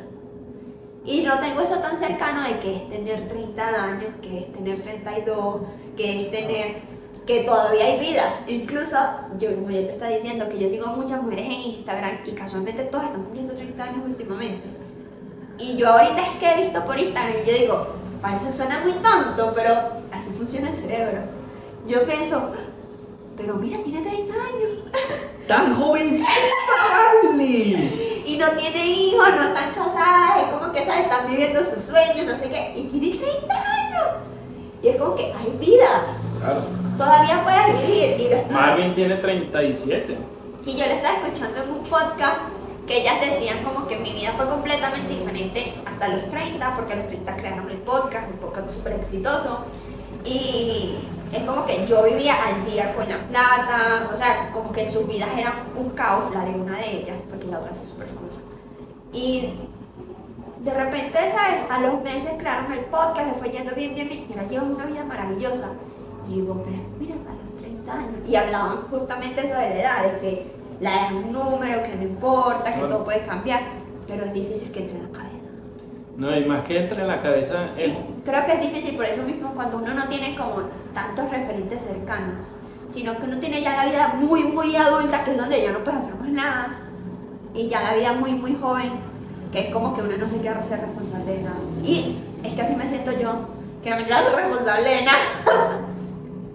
Y 1.08 1.22
no 1.22 1.38
tengo 1.40 1.62
eso 1.62 1.76
tan 1.78 1.96
cercano 1.96 2.42
de 2.42 2.58
que 2.58 2.76
es 2.76 2.90
tener 2.90 3.28
30 3.28 3.66
años, 3.66 4.10
que 4.20 4.40
es 4.40 4.52
tener 4.52 4.82
32, 4.82 5.62
que 5.96 6.20
es 6.20 6.30
tener 6.30 6.82
que 7.26 7.44
todavía 7.44 7.86
hay 7.86 7.98
vida. 7.98 8.40
Incluso, 8.46 8.94
yo 9.38 9.54
como 9.54 9.70
ya 9.70 9.86
te 9.86 9.92
estaba 9.92 10.10
diciendo, 10.10 10.46
que 10.50 10.58
yo 10.58 10.68
sigo 10.68 10.86
a 10.86 10.96
muchas 10.96 11.22
mujeres 11.22 11.46
en 11.46 11.52
Instagram 11.52 12.18
y 12.26 12.32
casualmente 12.32 12.82
todas 12.84 13.06
están 13.06 13.22
cumpliendo 13.22 13.54
30 13.54 13.82
años 13.82 14.02
últimamente. 14.06 14.68
Y 15.58 15.78
yo 15.78 15.88
ahorita 15.88 16.26
es 16.26 16.38
que 16.40 16.52
he 16.52 16.64
visto 16.64 16.84
por 16.84 17.00
Instagram 17.00 17.34
y 17.42 17.50
yo 17.50 17.58
digo, 17.58 17.86
parece, 18.20 18.52
suena 18.52 18.80
muy 18.84 18.92
tonto, 18.92 19.52
pero 19.54 19.72
así 20.12 20.28
funciona 20.36 20.68
el 20.68 20.76
cerebro. 20.76 21.20
Yo 21.86 22.04
pienso, 22.04 22.52
pero 23.34 23.54
mira, 23.54 23.78
tiene 23.82 24.02
30 24.02 24.34
años. 24.34 24.92
¡Tan 25.46 25.74
jovencita, 25.74 26.26
vale! 27.32 28.07
Y 28.28 28.36
no 28.36 28.46
tiene 28.50 28.86
hijos, 28.86 29.26
no 29.36 29.42
están 29.42 29.74
casadas, 29.74 30.42
es 30.42 30.52
como 30.52 30.70
que, 30.70 30.84
¿sabes? 30.84 31.04
Están 31.04 31.30
viviendo 31.30 31.60
sus 31.64 31.82
sueños, 31.82 32.26
no 32.26 32.36
sé 32.36 32.50
qué. 32.50 32.78
Y 32.78 32.88
tiene 32.88 33.16
30 33.16 33.54
años. 33.54 34.06
Y 34.82 34.88
es 34.88 34.96
como 34.96 35.16
que 35.16 35.32
hay 35.32 35.56
vida. 35.58 36.14
Claro. 36.38 36.60
Todavía 36.98 37.42
puedes 37.42 37.86
vivir. 37.86 38.20
Y, 38.20 38.28
lo 38.28 38.54
Marvin 38.54 38.94
tiene 38.94 39.16
37. 39.16 40.18
y 40.66 40.76
yo 40.76 40.86
lo 40.86 40.92
estaba 40.92 41.16
escuchando 41.16 41.62
en 41.62 41.70
un 41.70 41.84
podcast 41.84 42.40
que 42.86 43.00
ellas 43.00 43.18
decían 43.18 43.64
como 43.64 43.86
que 43.86 43.96
mi 43.96 44.12
vida 44.12 44.34
fue 44.36 44.46
completamente 44.46 45.08
diferente 45.08 45.72
hasta 45.86 46.08
los 46.08 46.28
30, 46.28 46.76
porque 46.76 46.92
a 46.92 46.96
los 46.96 47.06
30 47.06 47.34
crearon 47.34 47.70
el 47.70 47.78
podcast, 47.78 48.30
un 48.30 48.36
podcast 48.36 48.70
súper 48.72 48.92
exitoso. 48.92 49.64
Y 50.26 50.98
es 51.32 51.42
como 51.44 51.66
que 51.66 51.86
yo 51.86 52.04
vivía 52.04 52.34
al 52.46 52.64
día 52.64 52.94
con 52.94 53.08
la 53.08 53.18
plata, 53.18 54.10
o 54.12 54.16
sea, 54.16 54.50
como 54.52 54.72
que 54.72 54.88
sus 54.88 55.06
vidas 55.06 55.28
eran 55.36 55.68
un 55.76 55.90
caos, 55.90 56.34
la 56.34 56.44
de 56.44 56.50
una 56.52 56.78
de 56.78 57.02
ellas, 57.02 57.18
porque 57.28 57.46
la 57.46 57.58
otra 57.58 57.70
es 57.70 57.78
súper 57.78 58.08
famosa. 58.08 58.40
Y 59.12 59.54
de 60.64 60.74
repente, 60.74 61.18
¿sabes? 61.32 61.60
A 61.70 61.80
los 61.80 62.02
meses 62.02 62.32
crearon 62.38 62.72
el 62.72 62.84
podcast, 62.86 63.26
le 63.26 63.34
fue 63.34 63.50
yendo 63.50 63.74
bien, 63.74 63.94
bien, 63.94 64.08
bien, 64.08 64.26
y 64.28 64.32
ahora 64.32 64.48
llevan 64.48 64.74
una 64.74 64.86
vida 64.86 65.04
maravillosa. 65.04 65.70
Y 66.28 66.40
digo, 66.40 66.62
pero 66.64 66.82
mira, 66.98 67.14
a 67.14 67.34
los 67.42 67.60
30 67.60 67.92
años. 67.92 68.28
Y 68.28 68.36
hablaban 68.36 68.82
justamente 68.90 69.46
eso 69.46 69.58
de 69.58 69.70
la 69.70 69.80
edad, 69.80 70.02
de 70.04 70.20
que 70.20 70.52
la 70.80 70.94
edad 70.94 71.06
es 71.06 71.12
un 71.12 71.32
número, 71.32 71.82
que 71.82 71.94
no 71.96 72.02
importa, 72.02 72.74
que 72.74 72.80
todo 72.80 73.04
puede 73.04 73.24
cambiar, 73.26 73.60
pero 74.06 74.24
es 74.24 74.32
difícil 74.32 74.70
que 74.72 74.80
entre 74.80 74.96
en 74.96 75.02
la 75.04 75.18
cabeza. 75.18 75.37
No, 76.18 76.36
y 76.36 76.44
más 76.44 76.64
que 76.64 76.76
entre 76.76 77.00
en 77.00 77.06
la 77.06 77.22
cabeza 77.22 77.70
es... 77.78 77.92
Creo 78.24 78.44
que 78.44 78.52
es 78.54 78.60
difícil 78.60 78.96
por 78.96 79.04
eso 79.04 79.22
mismo 79.22 79.52
cuando 79.54 79.78
uno 79.78 79.94
no 79.94 80.04
tiene 80.08 80.34
como 80.34 80.62
tantos 80.92 81.30
referentes 81.30 81.80
cercanos, 81.80 82.54
sino 82.88 83.16
que 83.16 83.22
uno 83.22 83.38
tiene 83.38 83.62
ya 83.62 83.76
la 83.76 83.88
vida 83.88 84.14
muy, 84.18 84.42
muy 84.42 84.74
adulta, 84.74 85.22
que 85.22 85.30
es 85.30 85.38
donde 85.38 85.62
ya 85.62 85.70
no 85.70 85.78
puedes 85.84 86.00
hacer 86.00 86.16
más 86.16 86.30
nada, 86.30 86.80
y 87.54 87.68
ya 87.68 87.82
la 87.82 87.94
vida 87.94 88.14
muy, 88.14 88.32
muy 88.32 88.56
joven, 88.56 88.90
que 89.52 89.68
es 89.68 89.72
como 89.72 89.94
que 89.94 90.02
uno 90.02 90.16
no 90.16 90.26
se 90.26 90.40
quiere 90.40 90.58
hacer 90.58 90.80
responsable 90.80 91.34
de 91.34 91.42
nada. 91.42 91.60
Y 91.84 92.18
es 92.42 92.52
que 92.52 92.62
así 92.62 92.74
me 92.74 92.88
siento 92.88 93.12
yo, 93.12 93.50
que 93.84 93.90
no 93.90 93.96
me 93.96 94.02
quiero 94.02 94.18
hacer 94.18 94.34
responsable 94.34 94.90
de 94.90 95.04
nada. 95.04 95.18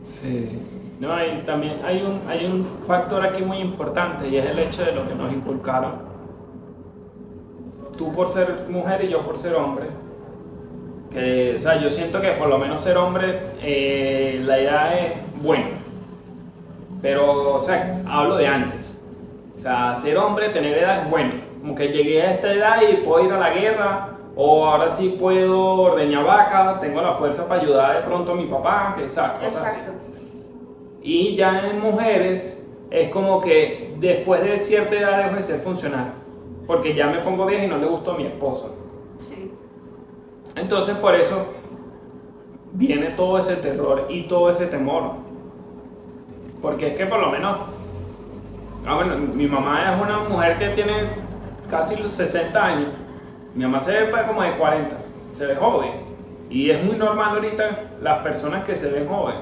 Sí. 0.04 0.60
No, 1.00 1.26
y 1.26 1.42
también 1.46 1.80
hay 1.86 2.02
un, 2.02 2.22
hay 2.30 2.46
un 2.46 2.66
factor 2.86 3.26
aquí 3.26 3.42
muy 3.42 3.60
importante 3.60 4.28
y 4.28 4.36
es 4.36 4.46
el 4.46 4.60
hecho 4.60 4.84
de 4.84 4.92
lo 4.92 5.08
que 5.08 5.16
nos 5.16 5.32
inculcaron. 5.32 6.13
Tú 7.98 8.12
por 8.12 8.30
ser 8.30 8.66
mujer 8.70 9.04
y 9.04 9.10
yo 9.10 9.22
por 9.22 9.38
ser 9.38 9.56
hombre. 9.56 9.88
Que, 11.12 11.54
o 11.56 11.60
sea, 11.60 11.80
yo 11.80 11.90
siento 11.92 12.20
que 12.20 12.32
por 12.32 12.48
lo 12.48 12.58
menos 12.58 12.82
ser 12.82 12.98
hombre, 12.98 13.40
eh, 13.62 14.42
la 14.44 14.58
edad 14.58 14.98
es 14.98 15.14
buena. 15.42 15.68
Pero, 17.02 17.56
o 17.56 17.64
sea, 17.64 18.02
hablo 18.08 18.38
de 18.38 18.48
antes. 18.48 19.00
O 19.56 19.60
sea, 19.60 19.96
ser 19.96 20.18
hombre, 20.18 20.50
tener 20.50 20.78
edad 20.78 21.04
es 21.04 21.10
bueno. 21.10 21.34
Como 21.62 21.76
que 21.76 21.90
llegué 21.90 22.22
a 22.22 22.32
esta 22.34 22.52
edad 22.52 22.82
y 22.82 22.98
puedo 22.98 23.26
ir 23.26 23.32
a 23.32 23.40
la 23.40 23.52
guerra, 23.52 24.10
o 24.36 24.66
ahora 24.66 24.90
sí 24.90 25.16
puedo 25.20 25.76
ordeñar 25.76 26.26
vaca, 26.26 26.80
tengo 26.82 27.02
la 27.02 27.14
fuerza 27.14 27.48
para 27.48 27.62
ayudar 27.62 27.96
de 27.98 28.02
pronto 28.02 28.32
a 28.32 28.36
mi 28.36 28.46
papá, 28.46 28.96
que 28.98 29.06
esa 29.06 29.34
cosas 29.34 29.56
así. 29.56 29.80
Exacto. 29.80 29.94
Y 31.04 31.36
ya 31.36 31.70
en 31.70 31.80
mujeres 31.80 32.68
es 32.90 33.10
como 33.10 33.42
que 33.42 33.96
después 34.00 34.42
de 34.44 34.58
cierta 34.58 34.96
edad 34.96 35.24
dejo 35.24 35.36
de 35.36 35.44
ser 35.44 35.60
funcional. 35.60 36.14
Porque 36.66 36.94
ya 36.94 37.08
me 37.08 37.20
pongo 37.20 37.46
vieja 37.46 37.66
y 37.66 37.68
no 37.68 37.78
le 37.78 37.88
gusto 37.88 38.12
a 38.12 38.18
mi 38.18 38.26
esposo. 38.26 38.76
Sí. 39.20 39.52
Entonces 40.56 40.96
por 40.98 41.16
eso 41.16 41.46
viene 42.74 43.08
todo 43.12 43.38
ese 43.38 43.56
terror 43.56 44.08
y 44.10 44.24
todo 44.24 44.50
ese 44.50 44.68
temor. 44.68 45.14
Porque 46.62 46.88
es 46.88 46.98
que 46.98 47.06
por 47.06 47.20
lo 47.20 47.30
menos, 47.30 47.58
ah, 48.86 48.96
bueno, 48.96 49.18
mi 49.18 49.48
mamá 49.48 49.94
es 49.94 50.02
una 50.02 50.20
mujer 50.20 50.58
que 50.58 50.70
tiene 50.70 50.94
casi 51.70 51.96
los 51.96 52.14
60 52.14 52.66
años. 52.66 52.90
Mi 53.56 53.64
mamá 53.64 53.80
se 53.82 53.92
ve 53.92 54.06
pues, 54.06 54.24
como 54.24 54.42
de 54.42 54.56
40, 54.58 54.98
se 55.34 55.46
ve 55.46 55.56
joven. 55.56 55.92
Y 56.50 56.70
es 56.70 56.84
muy 56.84 56.96
normal 56.96 57.36
ahorita 57.36 57.92
las 58.02 58.20
personas 58.20 58.64
que 58.64 58.76
se 58.76 58.92
ven 58.92 59.08
jóvenes. 59.08 59.42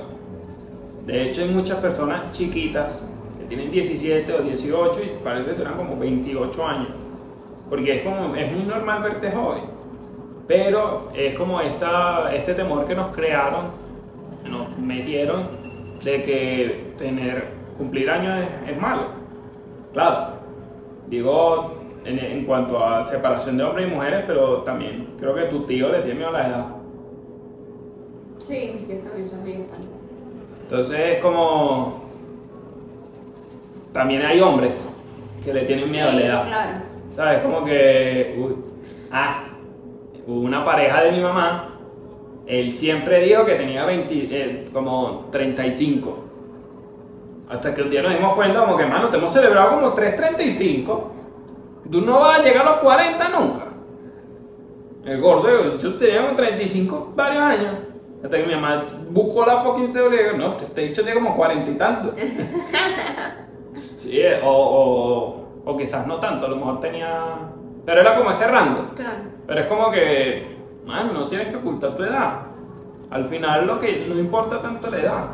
De 1.06 1.30
hecho 1.30 1.42
hay 1.42 1.50
muchas 1.50 1.80
personas 1.80 2.32
chiquitas 2.32 3.12
que 3.40 3.46
tienen 3.46 3.72
17 3.72 4.34
o 4.34 4.42
18 4.42 5.00
y 5.04 5.24
parece 5.24 5.52
que 5.52 5.58
duran 5.58 5.76
como 5.76 5.98
28 5.98 6.68
años. 6.68 7.01
Porque 7.72 8.00
es 8.00 8.04
como, 8.04 8.36
es 8.36 8.52
muy 8.52 8.66
normal 8.66 9.02
verte 9.02 9.32
joven. 9.32 9.64
Pero 10.46 11.10
es 11.16 11.34
como 11.40 11.62
esta, 11.62 12.36
este 12.36 12.54
temor 12.54 12.86
que 12.86 12.94
nos 12.94 13.16
crearon, 13.16 13.68
nos 14.44 14.78
metieron 14.78 15.48
de 16.04 16.22
que 16.22 16.94
tener, 16.98 17.46
cumplir 17.78 18.10
años 18.10 18.40
es, 18.40 18.72
es 18.72 18.78
malo. 18.78 19.04
Claro, 19.94 20.34
digo 21.08 21.72
en, 22.04 22.20
en 22.20 22.44
cuanto 22.44 22.84
a 22.84 23.06
separación 23.06 23.56
de 23.56 23.64
hombres 23.64 23.88
y 23.88 23.96
mujeres, 23.96 24.26
pero 24.28 24.64
también 24.64 25.16
creo 25.18 25.34
que 25.34 25.44
tu 25.44 25.66
tío 25.66 25.94
le 25.94 26.02
tiene 26.02 26.16
miedo 26.16 26.28
a 26.28 26.34
la 26.34 26.48
edad. 26.50 26.66
Sí, 28.40 28.72
mis 28.74 28.86
tíos 28.86 29.04
también 29.06 29.30
son 29.30 29.44
medio 29.46 29.66
pánico. 29.68 29.94
Entonces 30.64 31.00
es 31.00 31.20
como... 31.22 32.02
También 33.94 34.24
hay 34.24 34.42
hombres 34.42 34.94
que 35.42 35.54
le 35.54 35.64
tienen 35.64 35.90
miedo 35.90 36.10
a 36.10 36.14
la 36.14 36.22
edad. 36.22 36.48
claro. 36.48 36.91
¿Sabes? 37.16 37.42
Como 37.42 37.66
que. 37.66 38.36
uy, 38.40 38.56
ah, 39.12 39.46
una 40.28 40.64
pareja 40.64 41.04
de 41.04 41.12
mi 41.12 41.22
mamá. 41.22 41.68
Él 42.46 42.72
siempre 42.76 43.22
dijo 43.22 43.46
que 43.46 43.56
tenía 43.56 43.86
20, 43.86 44.14
eh, 44.14 44.70
como 44.74 45.28
35. 45.32 46.26
Hasta 47.50 47.74
que 47.74 47.82
un 47.82 47.90
día 47.90 48.02
nos 48.02 48.14
dimos 48.14 48.34
cuenta, 48.34 48.62
como 48.62 48.78
que, 48.78 48.86
mano, 48.86 49.10
te 49.10 49.18
hemos 49.18 49.32
celebrado 49.32 49.76
como 49.76 49.94
3.35. 49.94 51.04
Tú 51.92 52.02
no 52.02 52.20
vas 52.20 52.40
a 52.40 52.44
llegar 52.44 52.66
a 52.66 52.72
los 52.72 52.80
40 52.80 53.30
nunca. 53.30 53.66
El 55.06 55.20
gordo, 55.20 55.78
yo 55.78 55.94
tenía 55.96 56.22
como 56.24 56.36
35 56.36 57.14
varios 57.16 57.44
años. 57.44 57.76
Hasta 58.24 58.38
que 58.38 58.46
mi 58.46 58.54
mamá 58.54 58.86
buscó 59.10 59.46
la 59.46 59.58
fucking 59.58 59.88
cédula 59.88 60.16
y 60.34 60.38
no, 60.38 60.58
este 60.58 60.82
dicho 60.82 61.04
tiene 61.04 61.20
como 61.20 61.36
40 61.36 61.72
y 61.72 61.76
tanto. 61.76 62.14
Sí, 63.98 64.20
o, 64.44 65.41
o 65.66 65.78
quizás 65.78 66.06
no 66.08 66.18
tanto, 66.18 66.46
a 66.46 66.50
lo 66.50 66.56
mejor 66.58 66.80
tenía... 66.80 67.24
Pero 67.86 68.02
era 68.02 68.16
como 68.16 68.32
ese 68.32 68.48
rango. 68.48 68.90
Claro. 68.96 69.24
Pero 69.48 69.60
es 69.62 69.66
como 69.68 69.92
que, 69.92 70.58
man, 70.86 71.12
no 71.14 71.28
tienes 71.28 71.48
que 71.50 71.58
ocultar 71.58 71.96
tu 71.96 72.04
edad. 72.04 72.40
Al 73.10 73.26
final 73.26 73.68
lo 73.68 73.80
que 73.80 74.06
no 74.08 74.18
importa 74.20 74.62
tanto 74.62 74.90
la 74.90 74.98
edad. 75.00 75.26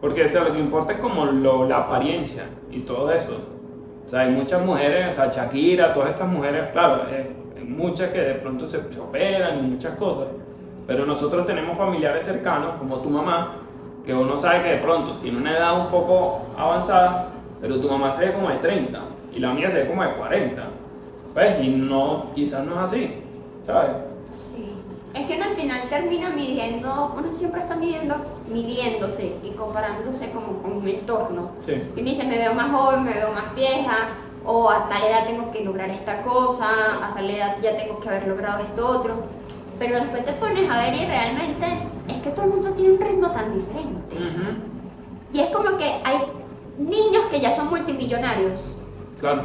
Porque 0.00 0.24
o 0.24 0.28
sea, 0.28 0.44
lo 0.44 0.52
que 0.52 0.58
importa 0.60 0.92
es 0.92 0.98
como 1.00 1.24
lo- 1.26 1.66
la 1.66 1.78
apariencia 1.78 2.44
y 2.70 2.80
todo 2.80 3.10
eso. 3.10 3.36
O 4.06 4.08
sea, 4.08 4.20
hay 4.20 4.30
muchas 4.30 4.64
mujeres, 4.64 5.10
o 5.10 5.12
sea, 5.14 5.30
Shakira, 5.30 5.92
todas 5.92 6.10
estas 6.10 6.28
mujeres, 6.28 6.70
claro, 6.72 7.02
eh, 7.10 7.30
hay 7.56 7.64
muchas 7.64 8.08
que 8.10 8.20
de 8.20 8.34
pronto 8.36 8.66
se, 8.66 8.90
se 8.92 9.00
operan 9.00 9.58
y 9.58 9.62
muchas 9.62 9.94
cosas. 9.96 10.28
Pero 10.86 11.04
nosotros 11.04 11.44
tenemos 11.46 11.76
familiares 11.76 12.24
cercanos, 12.24 12.76
como 12.78 12.96
tu 13.00 13.10
mamá, 13.10 13.56
que 14.06 14.14
uno 14.14 14.36
sabe 14.38 14.62
que 14.62 14.68
de 14.70 14.78
pronto 14.78 15.18
tiene 15.18 15.36
una 15.38 15.52
edad 15.56 15.78
un 15.78 15.90
poco 15.90 16.42
avanzada, 16.56 17.28
pero 17.60 17.78
tu 17.80 17.88
mamá 17.90 18.10
se 18.12 18.26
ve 18.26 18.32
como 18.32 18.48
de 18.48 18.56
30 18.56 19.00
y 19.38 19.40
la 19.40 19.52
mía 19.52 19.70
se 19.70 19.84
ve 19.84 19.86
como 19.86 20.02
de 20.02 20.14
40. 20.14 20.62
¿Ves? 21.32 21.64
Y 21.64 21.68
no, 21.68 22.32
quizás 22.34 22.64
no 22.66 22.72
es 22.74 22.90
así, 22.90 23.22
¿sabes? 23.64 23.90
Sí. 24.32 24.68
Es 25.14 25.26
que 25.26 25.40
al 25.40 25.54
final 25.54 25.80
termina 25.88 26.30
midiendo, 26.30 27.14
uno 27.16 27.32
siempre 27.32 27.60
está 27.60 27.76
midiendo, 27.76 28.16
midiéndose 28.52 29.36
y 29.44 29.50
comparándose 29.50 30.32
como 30.32 30.60
con 30.60 30.78
un 30.78 30.88
entorno. 30.88 31.52
Sí. 31.64 31.72
Y 31.72 32.00
uno 32.00 32.10
dice, 32.10 32.26
me 32.26 32.36
veo 32.36 32.52
más 32.52 32.70
joven, 32.72 33.04
me 33.04 33.12
veo 33.12 33.30
más 33.32 33.54
vieja, 33.54 34.08
o 34.44 34.68
a 34.68 34.88
tal 34.88 35.02
edad 35.04 35.26
tengo 35.28 35.52
que 35.52 35.62
lograr 35.64 35.88
esta 35.90 36.22
cosa, 36.22 37.06
a 37.06 37.14
tal 37.14 37.30
edad 37.30 37.58
ya 37.62 37.76
tengo 37.76 38.00
que 38.00 38.08
haber 38.08 38.26
logrado 38.26 38.64
esto 38.64 38.88
otro. 38.88 39.14
Pero 39.78 40.00
después 40.00 40.24
te 40.26 40.32
pones 40.32 40.68
a 40.68 40.80
ver 40.82 40.94
y 40.94 41.06
realmente 41.06 41.66
es 42.08 42.16
que 42.22 42.30
todo 42.30 42.46
el 42.46 42.50
mundo 42.50 42.70
tiene 42.72 42.94
un 42.94 43.00
ritmo 43.00 43.30
tan 43.30 43.54
diferente. 43.54 44.16
Ujú, 44.16 45.32
Y 45.32 45.40
es 45.40 45.50
como 45.50 45.76
que 45.76 45.84
hay 46.04 46.18
niños 46.76 47.24
que 47.30 47.38
ya 47.38 47.52
son 47.52 47.68
multimillonarios. 47.70 48.77
Claro. 49.20 49.42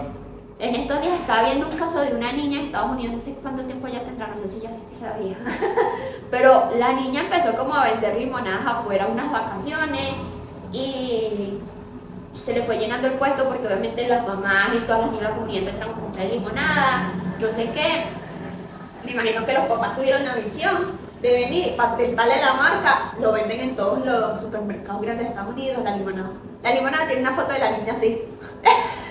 En 0.60 0.76
estos 0.76 1.02
días 1.02 1.20
estaba 1.20 1.44
viendo 1.44 1.68
un 1.68 1.78
caso 1.78 2.02
de 2.02 2.16
una 2.16 2.32
niña 2.32 2.60
en 2.60 2.66
Estados 2.68 2.92
Unidos, 2.92 3.14
no 3.16 3.20
sé 3.20 3.36
cuánto 3.42 3.64
tiempo 3.64 3.88
ya 3.88 4.04
tendrá, 4.04 4.28
no 4.28 4.38
sé 4.38 4.48
si 4.48 4.62
ya 4.62 4.72
se 4.72 4.94
sabía. 4.96 5.36
Pero 6.32 6.72
la 6.78 6.94
niña 6.94 7.22
empezó 7.22 7.58
como 7.58 7.74
a 7.74 7.86
vender 7.86 8.18
limonadas 8.18 8.66
afuera 8.66 9.08
unas 9.08 9.32
vacaciones 9.32 10.14
y 10.72 11.60
se 12.42 12.54
le 12.54 12.64
fue 12.64 12.78
llenando 12.78 13.08
el 13.08 13.14
puesto 13.16 13.48
porque 13.48 13.68
obviamente 13.68 14.08
las 14.08 14.26
mamás 14.28 14.70
y 14.76 14.86
todas 14.86 15.02
las 15.02 15.12
niñas 15.12 15.22
de 15.22 15.30
la 15.30 15.36
comunidad 15.36 15.64
empezaron 15.64 15.94
a 15.94 16.00
comprar 16.00 16.26
limonada, 16.28 17.12
no 17.40 17.48
sé 17.48 17.70
qué. 17.72 18.04
Me 19.04 19.12
imagino 19.12 19.46
que 19.46 19.54
los 19.54 19.66
papás 19.66 19.96
tuvieron 19.96 20.24
la 20.24 20.36
visión 20.36 21.04
de 21.22 21.34
venir, 21.34 21.76
patentarle 21.76 22.36
la 22.40 22.54
marca, 22.54 23.14
lo 23.20 23.34
venden 23.34 23.60
en 23.60 23.76
todos 23.76 24.06
los 24.06 24.40
supermercados 24.40 25.02
grandes 25.02 25.26
de 25.26 25.30
Estados 25.32 25.54
Unidos, 25.54 25.84
la 25.84 25.98
limonada. 25.98 26.32
La 26.62 26.74
limonada 26.74 27.08
tiene 27.08 27.22
una 27.22 27.36
foto 27.36 27.52
de 27.52 27.60
la 27.60 27.72
niña 27.72 27.94
así. 27.94 28.22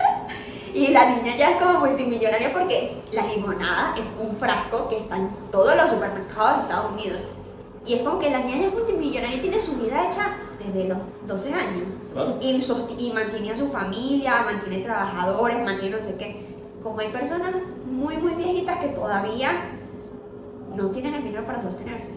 Y 0.74 0.88
la 0.88 1.10
niña 1.10 1.36
ya 1.36 1.50
es 1.50 1.56
como 1.56 1.80
multimillonaria 1.80 2.52
porque 2.52 3.02
la 3.12 3.26
limonada 3.26 3.94
es 3.96 4.04
un 4.20 4.34
frasco 4.34 4.88
que 4.88 4.98
está 4.98 5.16
en 5.16 5.30
todos 5.50 5.76
los 5.76 5.90
supermercados 5.90 6.56
de 6.56 6.62
Estados 6.62 6.92
Unidos. 6.92 7.20
Y 7.84 7.94
es 7.94 8.02
como 8.02 8.18
que 8.18 8.30
la 8.30 8.40
niña 8.40 8.66
es 8.66 8.72
multimillonaria 8.72 9.36
y 9.36 9.40
tiene 9.40 9.60
su 9.60 9.74
vida 9.74 10.06
hecha 10.06 10.36
desde 10.64 10.88
los 10.88 10.98
12 11.26 11.54
años. 11.54 11.86
Claro. 12.12 12.38
Y, 12.40 12.64
y 12.98 13.12
mantiene 13.12 13.50
a 13.50 13.56
su 13.56 13.68
familia, 13.68 14.42
mantiene 14.44 14.84
trabajadores, 14.84 15.62
mantiene 15.62 15.96
no 15.96 16.02
sé 16.02 16.16
qué. 16.16 16.46
Como 16.82 17.00
hay 17.00 17.08
personas 17.08 17.54
muy, 17.84 18.16
muy 18.16 18.34
viejitas 18.34 18.78
que 18.78 18.88
todavía 18.88 19.50
no 20.74 20.90
tienen 20.90 21.14
el 21.14 21.24
dinero 21.24 21.44
para 21.44 21.62
sostenerse. 21.62 22.10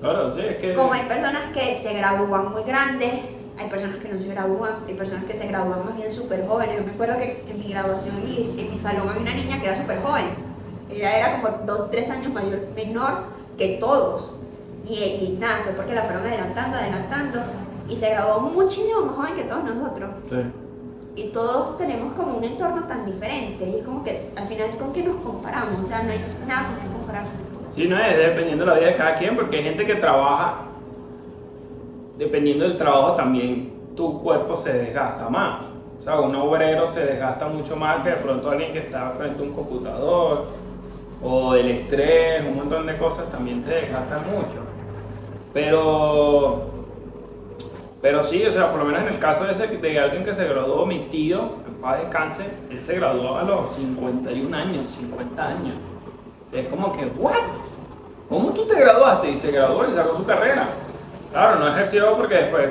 Claro, 0.00 0.34
sí, 0.34 0.40
es 0.40 0.56
que. 0.56 0.74
Como 0.74 0.92
hay 0.92 1.06
personas 1.06 1.42
que 1.52 1.76
se 1.76 1.94
gradúan 1.94 2.50
muy 2.52 2.62
grandes, 2.64 3.39
hay 3.60 3.68
personas 3.68 3.98
que 3.98 4.08
no 4.08 4.18
se 4.18 4.28
gradúan, 4.28 4.72
hay 4.88 4.94
personas 4.94 5.24
que 5.24 5.34
se 5.34 5.46
gradúan 5.46 5.84
más 5.84 5.94
bien 5.96 6.10
súper 6.10 6.46
jóvenes. 6.46 6.78
Yo 6.78 6.84
me 6.84 6.92
acuerdo 6.92 7.18
que 7.18 7.44
en 7.46 7.58
mi 7.58 7.68
graduación, 7.68 8.16
en 8.16 8.24
mi, 8.24 8.36
en 8.36 8.70
mi 8.70 8.78
salón 8.78 9.08
había 9.08 9.20
una 9.20 9.34
niña 9.34 9.60
que 9.60 9.66
era 9.66 9.76
súper 9.76 10.00
joven. 10.00 10.24
Ella 10.90 11.18
era 11.18 11.40
como 11.40 11.58
dos, 11.66 11.90
tres 11.90 12.10
años 12.10 12.32
mayor, 12.32 12.60
menor 12.74 13.24
que 13.58 13.76
todos. 13.78 14.38
Y, 14.88 14.94
y 14.94 15.36
nada, 15.38 15.62
fue 15.64 15.74
porque 15.74 15.94
la 15.94 16.04
fueron 16.04 16.26
adelantando, 16.26 16.78
adelantando. 16.78 17.40
Y 17.86 17.96
se 17.96 18.10
graduó 18.10 18.40
muchísimo 18.40 19.02
más 19.02 19.16
joven 19.16 19.34
que 19.34 19.44
todos 19.44 19.64
nosotros. 19.64 20.10
Sí. 20.28 20.36
Y 21.16 21.32
todos 21.32 21.76
tenemos 21.76 22.14
como 22.14 22.38
un 22.38 22.44
entorno 22.44 22.84
tan 22.84 23.04
diferente. 23.04 23.68
Y 23.68 23.78
es 23.80 23.84
como 23.84 24.02
que 24.02 24.30
al 24.36 24.48
final, 24.48 24.76
¿con 24.78 24.92
qué 24.92 25.02
nos 25.02 25.16
comparamos? 25.16 25.84
O 25.84 25.86
sea, 25.86 26.02
no 26.02 26.12
hay 26.12 26.24
nada 26.46 26.68
con 26.68 26.76
qué 26.76 26.86
compararse. 26.96 27.38
Sí, 27.76 27.86
no 27.86 27.98
es 27.98 28.16
dependiendo 28.16 28.64
de 28.64 28.70
la 28.70 28.78
vida 28.78 28.90
de 28.90 28.96
cada 28.96 29.14
quien, 29.16 29.36
porque 29.36 29.58
hay 29.58 29.64
gente 29.64 29.84
que 29.84 29.96
trabaja, 29.96 30.62
dependiendo 32.16 32.64
del 32.64 32.76
trabajo 32.76 33.14
también 33.14 33.94
tu 33.96 34.22
cuerpo 34.22 34.56
se 34.56 34.72
desgasta 34.72 35.28
más. 35.28 35.64
O 35.96 36.00
sea, 36.00 36.20
un 36.20 36.34
obrero 36.34 36.86
se 36.86 37.04
desgasta 37.04 37.46
mucho 37.46 37.76
más 37.76 38.02
que 38.02 38.10
de 38.10 38.16
pronto 38.16 38.50
alguien 38.50 38.72
que 38.72 38.78
está 38.78 39.10
frente 39.10 39.40
a 39.40 39.42
un 39.42 39.52
computador, 39.52 40.46
o 41.22 41.54
el 41.54 41.70
estrés, 41.70 42.42
un 42.46 42.56
montón 42.56 42.86
de 42.86 42.96
cosas 42.96 43.30
también 43.30 43.62
te 43.62 43.72
desgastan 43.72 44.22
mucho. 44.30 44.60
Pero, 45.52 46.70
pero 48.00 48.22
sí, 48.22 48.44
o 48.46 48.52
sea, 48.52 48.70
por 48.70 48.80
lo 48.80 48.86
menos 48.86 49.02
en 49.02 49.14
el 49.14 49.18
caso 49.18 49.44
de, 49.44 49.52
ese, 49.52 49.66
de 49.66 50.00
alguien 50.00 50.24
que 50.24 50.32
se 50.32 50.48
graduó, 50.48 50.86
mi 50.86 51.08
tío, 51.10 51.40
en 51.66 51.74
paz 51.74 52.00
descanse, 52.00 52.46
él 52.70 52.80
se 52.80 52.96
graduó 52.96 53.36
a 53.36 53.42
los 53.42 53.70
51 53.72 54.56
años, 54.56 54.88
50 54.88 55.46
años. 55.46 55.74
Es 56.52 56.66
como 56.68 56.92
que, 56.92 57.04
¿what? 57.18 57.34
¿Cómo 58.28 58.50
tú 58.50 58.66
te 58.66 58.80
graduaste? 58.80 59.30
Y 59.30 59.36
se 59.36 59.50
graduó 59.50 59.86
y 59.88 59.92
sacó 59.92 60.16
su 60.16 60.24
carrera. 60.24 60.68
Claro, 61.30 61.60
no 61.60 61.68
ejerció 61.68 62.16
porque 62.16 62.34
después, 62.34 62.68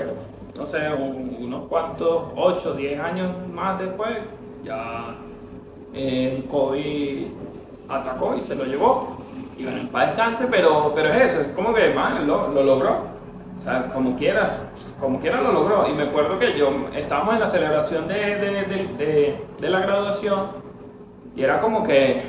no 0.56 0.66
sé, 0.66 0.90
un- 0.94 1.38
unos 1.42 1.68
cuantos, 1.68 2.24
8, 2.36 2.74
10 2.74 3.00
años 3.00 3.32
más 3.54 3.80
después, 3.80 4.18
ya 4.64 5.16
eh, 5.94 6.36
el 6.38 6.46
COVID 6.50 7.28
atacó 7.88 8.36
y 8.36 8.42
se 8.42 8.56
lo 8.56 8.66
llevó. 8.66 9.18
Y 9.58 9.64
bueno, 9.64 9.80
en 9.80 9.88
paz 9.90 10.08
descanse, 10.10 10.48
pero, 10.50 10.92
pero 10.96 11.10
es 11.14 11.32
eso, 11.32 11.42
es 11.42 11.48
como 11.50 11.74
que, 11.74 11.94
man, 11.94 12.28
lo, 12.28 12.50
lo 12.50 12.64
logró. 12.64 13.08
O 13.58 13.62
sea, 13.62 13.88
como 13.94 14.16
quiera, 14.16 14.70
como 15.00 15.20
quiera 15.20 15.42
lo 15.42 15.52
logró. 15.52 15.88
Y 15.90 15.94
me 15.94 16.04
acuerdo 16.04 16.38
que 16.40 16.58
yo, 16.58 16.70
estábamos 16.96 17.34
en 17.36 17.40
la 17.42 17.48
celebración 17.50 18.08
de, 18.08 18.14
de, 18.16 18.52
de, 18.66 19.36
de- 19.60 19.70
la 19.70 19.80
graduación 19.80 20.48
y 21.36 21.44
era 21.44 21.60
como 21.62 21.84
que, 21.84 22.24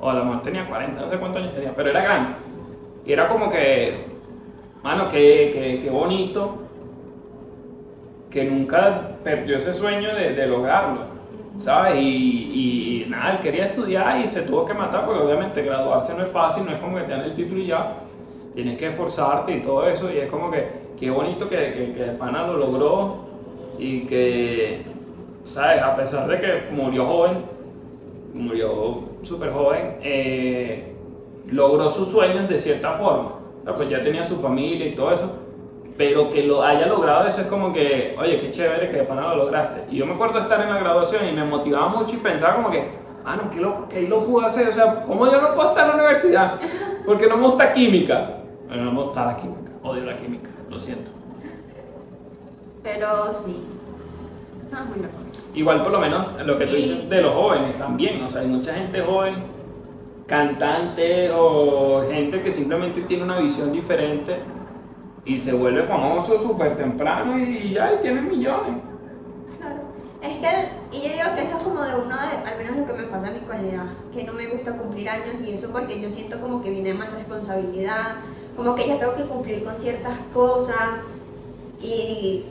o 0.00 0.08
a 0.10 0.14
lo 0.14 0.24
mejor 0.24 0.42
tenía 0.42 0.66
40, 0.66 1.00
no 1.00 1.08
sé 1.08 1.18
cuántos 1.18 1.42
años 1.42 1.54
tenía, 1.54 1.72
pero 1.74 1.90
era 1.90 2.02
grande. 2.02 2.30
Y 3.04 3.12
era 3.12 3.28
como 3.28 3.50
que, 3.50 4.11
mano, 4.82 5.08
qué, 5.10 5.50
qué, 5.52 5.80
qué 5.82 5.90
bonito 5.90 6.58
que 8.30 8.44
nunca 8.44 9.10
perdió 9.22 9.56
ese 9.56 9.74
sueño 9.74 10.14
de, 10.14 10.32
de 10.34 10.46
lograrlo, 10.46 11.00
¿sabes? 11.58 12.00
Y, 12.00 13.04
y 13.04 13.10
nada, 13.10 13.32
él 13.32 13.38
quería 13.40 13.66
estudiar 13.66 14.20
y 14.20 14.26
se 14.26 14.42
tuvo 14.42 14.64
que 14.64 14.74
matar, 14.74 15.04
porque 15.04 15.22
obviamente 15.22 15.62
graduarse 15.62 16.14
no 16.16 16.24
es 16.24 16.30
fácil, 16.30 16.64
no 16.64 16.72
es 16.72 16.78
como 16.78 16.96
que 16.96 17.02
te 17.02 17.10
dan 17.12 17.20
el 17.20 17.34
título 17.34 17.60
y 17.60 17.66
ya, 17.66 17.96
tienes 18.54 18.78
que 18.78 18.88
esforzarte 18.88 19.56
y 19.56 19.62
todo 19.62 19.86
eso, 19.86 20.10
y 20.12 20.18
es 20.18 20.30
como 20.30 20.50
que, 20.50 20.66
qué 20.98 21.10
bonito 21.10 21.48
que, 21.48 21.56
que, 21.56 21.92
que 21.92 22.04
el 22.04 22.18
lo 22.18 22.56
logró 22.56 23.16
y 23.78 24.00
que, 24.06 24.82
¿sabes? 25.44 25.82
A 25.82 25.94
pesar 25.94 26.26
de 26.28 26.40
que 26.40 26.62
murió 26.72 27.04
joven, 27.04 27.44
murió 28.32 29.00
súper 29.22 29.52
joven, 29.52 29.98
eh, 30.02 30.94
logró 31.50 31.90
sus 31.90 32.08
sueños 32.08 32.48
de 32.48 32.58
cierta 32.58 32.92
forma. 32.92 33.41
Sea, 33.64 33.74
Pues 33.74 33.88
ya 33.88 34.02
tenía 34.02 34.24
su 34.24 34.36
familia 34.40 34.86
y 34.86 34.94
todo 34.94 35.12
eso, 35.12 35.30
pero 35.96 36.30
que 36.30 36.44
lo 36.44 36.62
haya 36.62 36.86
logrado 36.86 37.26
eso 37.26 37.42
es 37.42 37.46
como 37.46 37.72
que, 37.72 38.16
oye, 38.18 38.40
qué 38.40 38.50
chévere 38.50 38.90
que 38.90 38.98
de 38.98 39.02
pana 39.04 39.28
lo 39.28 39.44
lograste. 39.44 39.84
Y 39.90 39.98
yo 39.98 40.06
me 40.06 40.14
acuerdo 40.14 40.34
de 40.34 40.40
estar 40.40 40.60
en 40.60 40.70
la 40.70 40.78
graduación 40.78 41.28
y 41.28 41.32
me 41.32 41.44
motivaba 41.44 41.88
mucho 41.88 42.16
y 42.16 42.18
pensaba 42.18 42.56
como 42.56 42.70
que, 42.70 42.90
ah, 43.24 43.36
no, 43.36 43.50
¿qué 43.50 43.60
lo, 43.60 43.88
qué 43.88 44.02
lo 44.02 44.24
pudo 44.24 44.46
hacer? 44.46 44.68
O 44.68 44.72
sea, 44.72 45.02
¿cómo 45.04 45.26
yo 45.30 45.40
no 45.40 45.54
puedo 45.54 45.68
estar 45.68 45.84
en 45.84 45.96
la 45.96 46.02
universidad? 46.02 46.58
Porque 47.06 47.26
no 47.26 47.36
me 47.36 47.46
gusta 47.46 47.72
química. 47.72 48.38
Bueno, 48.66 48.84
no 48.84 48.92
me 48.92 49.02
gusta 49.02 49.26
la 49.26 49.36
química, 49.36 49.70
odio 49.82 50.04
la 50.04 50.16
química, 50.16 50.48
lo 50.70 50.78
siento. 50.78 51.10
Pero 52.82 53.32
sí. 53.32 53.62
Ah, 54.72 54.84
loco. 54.96 55.08
Igual 55.54 55.82
por 55.82 55.92
lo 55.92 56.00
menos 56.00 56.26
lo 56.46 56.58
que 56.58 56.66
tú 56.66 56.74
dices 56.74 57.08
de 57.10 57.20
los 57.20 57.34
jóvenes 57.34 57.78
también, 57.78 58.22
o 58.22 58.30
sea, 58.30 58.40
hay 58.40 58.46
mucha 58.46 58.72
gente 58.72 59.02
joven, 59.02 59.34
cantantes 60.26 61.30
o 61.34 62.02
gente 62.10 62.40
que 62.40 62.52
simplemente 62.52 63.02
tiene 63.02 63.24
una 63.24 63.40
visión 63.40 63.72
diferente 63.72 64.36
y 65.24 65.38
se 65.38 65.52
vuelve 65.52 65.84
famoso 65.84 66.42
súper 66.42 66.76
temprano 66.76 67.38
y 67.38 67.72
ya 67.72 67.94
y 67.94 67.98
tiene 67.98 68.22
millones. 68.22 68.82
Claro. 69.58 69.82
Es 70.20 70.36
que, 70.38 70.96
y 70.96 71.02
yo 71.02 71.14
digo 71.14 71.36
que 71.36 71.42
eso 71.42 71.56
es 71.56 71.62
como 71.62 71.82
de 71.82 71.94
uno 71.96 72.16
de, 72.16 72.48
al 72.48 72.58
menos 72.58 72.76
lo 72.76 72.86
que 72.86 73.02
me 73.02 73.08
pasa 73.08 73.28
a 73.28 73.30
mí 73.32 73.40
con 73.40 73.62
la 73.62 73.68
edad, 73.68 73.86
que 74.12 74.24
no 74.24 74.32
me 74.32 74.46
gusta 74.48 74.76
cumplir 74.76 75.08
años 75.08 75.36
y 75.44 75.52
eso 75.52 75.70
porque 75.72 76.00
yo 76.00 76.10
siento 76.10 76.40
como 76.40 76.62
que 76.62 76.70
viene 76.70 76.94
más 76.94 77.12
responsabilidad, 77.12 78.16
como 78.56 78.74
que 78.74 78.86
ya 78.86 78.98
tengo 78.98 79.16
que 79.16 79.24
cumplir 79.24 79.64
con 79.64 79.74
ciertas 79.74 80.18
cosas 80.32 81.00
y 81.80 82.44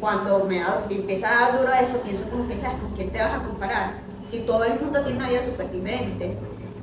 cuando 0.00 0.44
me, 0.44 0.58
da, 0.58 0.84
me 0.88 0.96
empieza 0.96 1.28
a 1.28 1.50
dar 1.50 1.60
duro 1.60 1.72
eso, 1.72 2.00
pienso 2.02 2.28
como 2.28 2.48
que, 2.48 2.58
¿sabes? 2.58 2.78
¿Con 2.80 2.90
quién 2.92 3.10
te 3.10 3.18
vas 3.18 3.40
a 3.40 3.44
comparar? 3.44 4.02
Si 4.24 4.40
todo 4.40 4.64
el 4.64 4.80
mundo 4.80 5.00
tiene 5.02 5.18
una 5.18 5.28
vida 5.28 5.42
súper 5.42 5.70
diferente. 5.70 6.36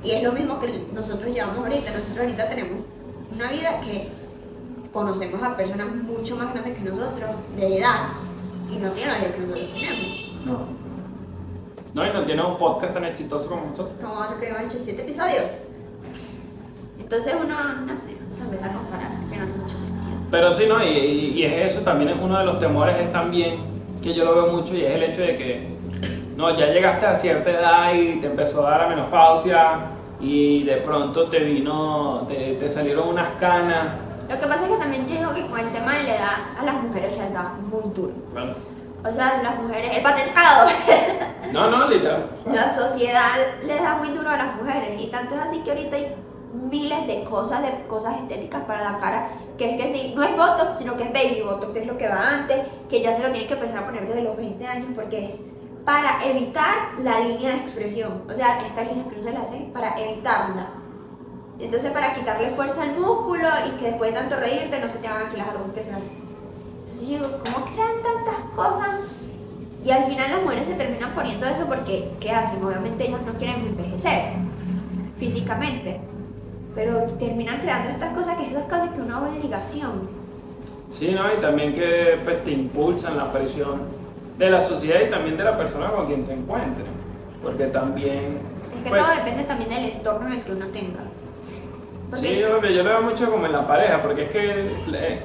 Y 0.04 0.10
es 0.10 0.22
lo 0.22 0.32
mismo 0.32 0.58
que 0.60 0.84
nosotros 0.94 1.32
llevamos 1.32 1.58
ahorita, 1.58 1.90
nosotros 1.92 2.18
ahorita 2.18 2.48
tenemos 2.48 2.78
una 3.34 3.50
vida 3.50 3.80
que 3.80 4.08
conocemos 4.92 5.42
a 5.42 5.56
personas 5.56 5.86
mucho 5.94 6.36
más 6.36 6.52
grandes 6.52 6.76
que 6.78 6.84
nosotros, 6.84 7.30
de 7.56 7.78
edad, 7.78 8.08
y 8.70 8.76
no 8.76 8.90
tienen 8.90 9.12
la 9.14 9.18
vida 9.18 9.32
que 9.34 9.40
nosotros 9.40 9.70
tenemos. 9.74 10.32
No. 10.44 10.82
No, 11.94 12.06
y 12.06 12.12
no 12.12 12.24
tiene 12.24 12.42
un 12.44 12.56
podcast 12.58 12.94
tan 12.94 13.04
exitoso 13.04 13.48
como 13.48 13.66
nosotros. 13.66 13.96
Como 14.00 14.14
otro 14.14 14.40
que 14.40 14.48
hemos 14.48 14.62
hecho 14.62 14.78
siete 14.78 15.02
episodios. 15.02 15.52
Entonces 16.98 17.34
uno, 17.42 17.54
no 17.86 17.96
sé, 17.96 18.16
se 18.32 18.42
empieza 18.42 18.66
a 18.66 18.72
comparar, 18.72 19.10
que 19.30 19.36
no 19.36 19.44
tiene 19.46 19.58
mucho 19.58 19.76
sentido. 19.76 20.18
Pero 20.30 20.52
sí, 20.52 20.64
¿no? 20.66 20.82
Y, 20.82 20.88
y- 20.88 21.30
y 21.40 21.44
es 21.44 21.74
eso, 21.74 21.82
también 21.82 22.10
es 22.10 22.16
uno 22.20 22.38
de 22.38 22.44
los 22.46 22.58
temores 22.58 22.96
es 22.98 23.12
también, 23.12 23.60
que 24.02 24.14
yo 24.14 24.24
lo 24.24 24.34
veo 24.34 24.52
mucho, 24.52 24.74
y 24.74 24.84
es 24.84 24.92
el 24.94 25.02
hecho 25.02 25.20
de 25.20 25.36
que, 25.36 25.68
no, 26.36 26.56
ya 26.56 26.66
llegaste 26.66 27.06
a 27.06 27.16
cierta 27.16 27.50
edad 27.50 27.94
y 27.94 28.20
te 28.20 28.26
empezó 28.26 28.66
a 28.66 28.70
dar 28.70 28.80
la 28.82 28.88
menopausia 28.88 29.78
y 30.20 30.62
de 30.64 30.76
pronto 30.78 31.28
te 31.28 31.40
vino, 31.40 32.24
te, 32.28 32.54
te 32.54 32.70
salieron 32.70 33.08
unas 33.08 33.28
canas. 33.40 33.88
Lo 34.28 34.40
que 34.40 34.46
pasa 34.46 34.64
es 34.64 34.70
que 34.72 34.78
también 34.78 35.06
yo 35.08 35.16
digo 35.18 35.34
que 35.34 35.46
con 35.46 35.60
el 35.60 35.68
tema 35.72 35.94
de 35.96 36.04
la 36.04 36.16
edad, 36.16 36.36
a 36.58 36.64
las 36.64 36.74
mujeres 36.82 37.18
les 37.18 37.32
da 37.32 37.54
muy 37.70 37.92
duro. 37.94 38.12
Bueno, 38.32 38.54
O 39.04 39.12
sea, 39.12 39.42
las 39.42 39.58
mujeres, 39.60 39.96
el 39.96 40.02
patriarcado, 40.02 40.70
no, 41.52 41.68
no, 41.70 41.88
literal. 41.88 42.30
la 42.46 42.72
sociedad 42.72 43.32
les 43.66 43.82
da 43.82 43.96
muy 43.96 44.10
duro 44.10 44.30
a 44.30 44.36
las 44.36 44.54
mujeres. 44.56 45.00
Y 45.02 45.10
tanto 45.10 45.34
es 45.34 45.40
así 45.42 45.60
que 45.64 45.72
ahorita 45.72 45.96
hay 45.96 46.14
miles 46.70 47.06
de 47.06 47.24
cosas, 47.24 47.62
de 47.62 47.86
cosas 47.88 48.14
estéticas 48.18 48.62
para 48.64 48.92
la 48.92 48.98
cara, 49.00 49.28
que 49.58 49.74
es 49.76 49.82
que 49.82 49.92
sí, 49.92 50.12
no 50.16 50.22
es 50.22 50.30
Botox, 50.36 50.78
sino 50.78 50.96
que 50.96 51.02
es 51.04 51.12
Baby 51.12 51.42
Botox, 51.44 51.74
es 51.76 51.86
lo 51.86 51.98
que 51.98 52.08
va 52.08 52.28
antes, 52.30 52.58
que 52.88 53.02
ya 53.02 53.12
se 53.12 53.22
lo 53.22 53.30
tienen 53.32 53.48
que 53.48 53.54
empezar 53.54 53.82
a 53.82 53.86
poner 53.86 54.06
desde 54.06 54.22
los 54.22 54.36
20 54.36 54.66
años, 54.66 54.88
porque 54.94 55.26
es 55.26 55.40
para 55.84 56.24
evitar 56.24 56.74
la 57.02 57.20
línea 57.20 57.50
de 57.50 57.56
expresión. 57.56 58.22
O 58.30 58.34
sea, 58.34 58.64
esta 58.66 58.84
línea 58.84 59.04
se 59.20 59.32
la 59.32 59.40
hace 59.40 59.70
para 59.72 59.94
evitarla. 59.98 60.68
Entonces, 61.58 61.92
para 61.92 62.14
quitarle 62.14 62.50
fuerza 62.50 62.82
al 62.82 62.98
músculo 62.98 63.48
y 63.68 63.78
que 63.78 63.90
después 63.90 64.12
de 64.12 64.20
tanto 64.20 64.36
reírte 64.36 64.80
no 64.80 64.88
se 64.88 64.98
te 64.98 65.06
hagan 65.06 65.26
aquí 65.26 65.36
las 65.36 65.48
arrugas 65.48 65.72
que 65.74 65.84
se 65.84 65.92
hacen. 65.92 66.22
Entonces 66.80 67.08
yo 67.08 67.14
digo, 67.14 67.38
¿cómo 67.44 67.66
crean 67.66 68.02
tantas 68.02 68.44
cosas? 68.54 69.00
Y 69.84 69.90
al 69.90 70.04
final 70.04 70.30
las 70.30 70.42
mujeres 70.42 70.66
se 70.66 70.74
terminan 70.74 71.14
poniendo 71.14 71.46
eso 71.46 71.66
porque, 71.66 72.12
¿qué 72.20 72.30
hacen? 72.30 72.62
Obviamente 72.62 73.08
ellas 73.08 73.22
no 73.26 73.34
quieren 73.34 73.66
envejecer 73.66 74.32
físicamente. 75.18 76.00
Pero 76.74 77.02
terminan 77.18 77.58
creando 77.58 77.90
estas 77.90 78.12
cosas 78.14 78.38
que 78.38 78.46
es 78.46 78.64
casi 78.68 78.88
que 78.90 79.00
una 79.00 79.20
obligación. 79.20 80.08
Sí, 80.90 81.12
¿no? 81.12 81.32
Y 81.34 81.40
también 81.40 81.72
que 81.72 82.20
pues, 82.24 82.44
te 82.44 82.52
impulsan 82.52 83.16
la 83.16 83.32
presión 83.32 84.01
de 84.44 84.50
la 84.50 84.60
sociedad 84.60 85.00
y 85.06 85.10
también 85.10 85.36
de 85.36 85.44
la 85.44 85.56
persona 85.56 85.90
con 85.90 86.06
quien 86.06 86.24
te 86.26 86.32
encuentres. 86.32 86.86
Porque 87.42 87.66
también... 87.66 88.40
Es 88.74 88.82
que 88.82 88.88
pues, 88.88 89.02
todo 89.02 89.14
depende 89.16 89.44
también 89.44 89.70
del 89.70 89.84
entorno 89.90 90.26
en 90.26 90.32
el 90.34 90.42
que 90.42 90.52
uno 90.52 90.66
tenga. 90.68 91.00
Porque 92.10 92.26
Sí, 92.26 92.40
yo, 92.40 92.60
yo 92.60 92.82
lo 92.82 92.88
veo 92.90 93.02
mucho 93.02 93.30
como 93.30 93.46
en 93.46 93.52
la 93.52 93.66
pareja, 93.66 94.02
porque 94.02 94.24
es 94.24 94.30
que 94.30 94.76
eh, 94.92 95.22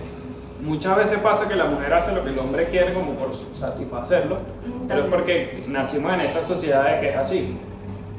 muchas 0.62 0.96
veces 0.98 1.20
pasa 1.20 1.48
que 1.48 1.56
la 1.56 1.66
mujer 1.66 1.94
hace 1.94 2.14
lo 2.14 2.24
que 2.24 2.30
el 2.30 2.40
hombre 2.40 2.68
quiere 2.70 2.94
como 2.94 3.14
por 3.14 3.32
satisfacerlo, 3.54 4.38
Mm, 4.38 4.88
pero 4.88 5.04
es 5.04 5.10
porque 5.10 5.64
nacimos 5.68 6.14
en 6.14 6.22
esta 6.22 6.44
sociedad 6.44 6.86
de 6.86 7.00
que 7.00 7.10
es 7.10 7.18
así. 7.18 7.58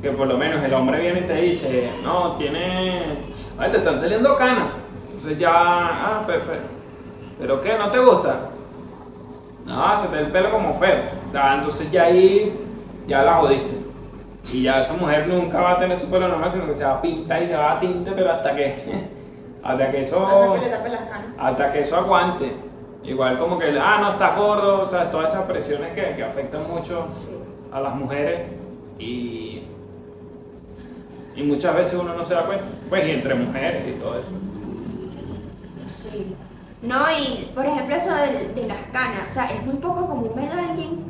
Que 0.02 0.10
por 0.10 0.26
lo 0.28 0.36
menos 0.36 0.62
el 0.62 0.72
hombre 0.74 1.00
viene 1.00 1.20
y 1.20 1.22
te 1.22 1.34
dice, 1.34 1.90
no, 2.02 2.36
tiene... 2.36 3.24
Ay, 3.58 3.70
te 3.70 3.78
están 3.78 3.98
saliendo 3.98 4.36
canas. 4.36 4.68
Entonces 5.06 5.38
ya, 5.38 5.50
ah, 5.52 6.24
pero, 6.26 6.42
pero, 6.46 6.60
¿pero 7.38 7.60
qué? 7.60 7.76
¿No 7.76 7.90
te 7.90 7.98
gusta? 7.98 8.50
No, 9.68 9.98
se 9.98 10.08
te 10.08 10.16
ve 10.16 10.22
el 10.22 10.32
pelo 10.32 10.50
como 10.50 10.72
feo. 10.74 10.96
Ah, 11.34 11.56
entonces 11.56 11.90
ya 11.90 12.04
ahí, 12.04 12.58
ya 13.06 13.22
la 13.22 13.34
jodiste. 13.34 13.78
Y 14.50 14.62
ya 14.62 14.80
esa 14.80 14.94
mujer 14.94 15.26
nunca 15.28 15.60
va 15.60 15.72
a 15.72 15.78
tener 15.78 15.98
su 15.98 16.10
pelo 16.10 16.26
normal, 16.26 16.50
sino 16.50 16.66
que 16.66 16.74
se 16.74 16.84
va 16.84 16.94
a 16.94 17.02
pintar 17.02 17.42
y 17.42 17.46
se 17.46 17.54
va 17.54 17.72
a 17.72 17.80
tinte, 17.80 18.10
pero 18.12 18.32
hasta 18.32 18.54
que, 18.54 19.08
hasta 19.62 19.90
que 19.90 20.00
eso, 20.00 20.56
que 20.58 21.38
hasta 21.38 21.72
que 21.72 21.80
eso 21.80 21.96
aguante. 21.96 22.56
Igual 23.04 23.38
como 23.38 23.58
que, 23.58 23.78
ah, 23.78 23.98
no, 24.00 24.12
estás 24.12 24.36
gordo, 24.36 24.82
o 24.86 24.90
sea, 24.90 25.10
todas 25.10 25.32
esas 25.32 25.44
presiones 25.44 25.92
que, 25.92 26.16
que 26.16 26.24
afectan 26.24 26.66
mucho 26.68 27.08
a 27.70 27.80
las 27.80 27.94
mujeres 27.94 28.40
y, 28.98 29.64
y 31.36 31.42
muchas 31.42 31.76
veces 31.76 31.98
uno 32.00 32.14
no 32.14 32.24
se 32.24 32.34
da 32.34 32.44
cuenta, 32.44 32.64
pues 32.88 33.06
y 33.06 33.10
entre 33.10 33.34
mujeres 33.34 33.86
y 33.86 34.00
todo 34.00 34.18
eso. 34.18 34.30
Sí. 35.86 36.34
No, 36.82 36.96
y 37.10 37.46
por 37.54 37.66
ejemplo 37.66 37.96
eso 37.96 38.14
de, 38.14 38.52
de 38.54 38.68
las 38.68 38.78
canas, 38.92 39.26
o 39.30 39.32
sea, 39.32 39.46
es 39.46 39.64
muy 39.66 39.76
poco 39.76 40.06
común 40.06 40.30
ver 40.36 40.48
a 40.50 40.68
alguien, 40.70 41.04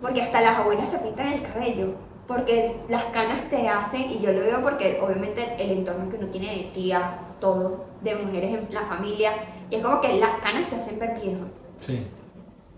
porque 0.00 0.22
hasta 0.22 0.40
las 0.40 0.56
abuelas 0.58 0.88
se 0.90 0.98
pintan 0.98 1.32
el 1.34 1.42
cabello, 1.42 1.94
porque 2.26 2.76
las 2.88 3.04
canas 3.06 3.40
te 3.50 3.68
hacen, 3.68 4.02
y 4.10 4.20
yo 4.20 4.32
lo 4.32 4.40
veo 4.40 4.62
porque 4.62 5.00
obviamente 5.02 5.44
el 5.58 5.72
entorno 5.72 6.08
que 6.10 6.16
uno 6.16 6.28
tiene 6.28 6.46
de 6.56 6.62
tía, 6.74 7.18
todo, 7.40 7.84
de 8.00 8.16
mujeres 8.16 8.54
en 8.54 8.74
la 8.74 8.82
familia, 8.82 9.32
y 9.70 9.76
es 9.76 9.82
como 9.82 10.00
que 10.00 10.14
las 10.18 10.38
canas 10.40 10.70
te 10.70 10.76
hacen 10.76 10.98
ver 10.98 11.20
viejo. 11.20 11.44
Sí. 11.86 12.06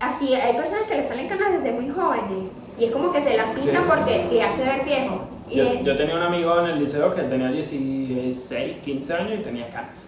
Así, 0.01 0.35
hay 0.35 0.55
personas 0.57 0.85
que 0.89 0.97
le 0.97 1.07
salen 1.07 1.29
canas 1.29 1.53
desde 1.53 1.73
muy 1.73 1.89
jóvenes, 1.91 2.51
y 2.79 2.85
es 2.87 2.91
como 2.91 3.13
que 3.13 3.21
se 3.21 3.37
las 3.37 3.47
pintan 3.55 3.85
Sí. 3.85 3.89
porque 3.89 4.27
te 4.31 4.43
hace 4.43 4.65
ver 4.65 4.85
viejo. 4.85 5.21
Y 5.49 5.57
Yo, 5.57 5.75
yo 5.83 5.97
tenía 5.97 6.15
un 6.17 6.23
amigo 6.23 6.59
en 6.61 6.67
el 6.67 6.79
liceo 6.81 7.15
que 7.15 7.23
tenía 7.23 7.49
16, 7.51 8.79
15 8.83 9.15
años 9.15 9.41
y 9.41 9.43
tenía 9.43 9.69
canas. 9.69 10.07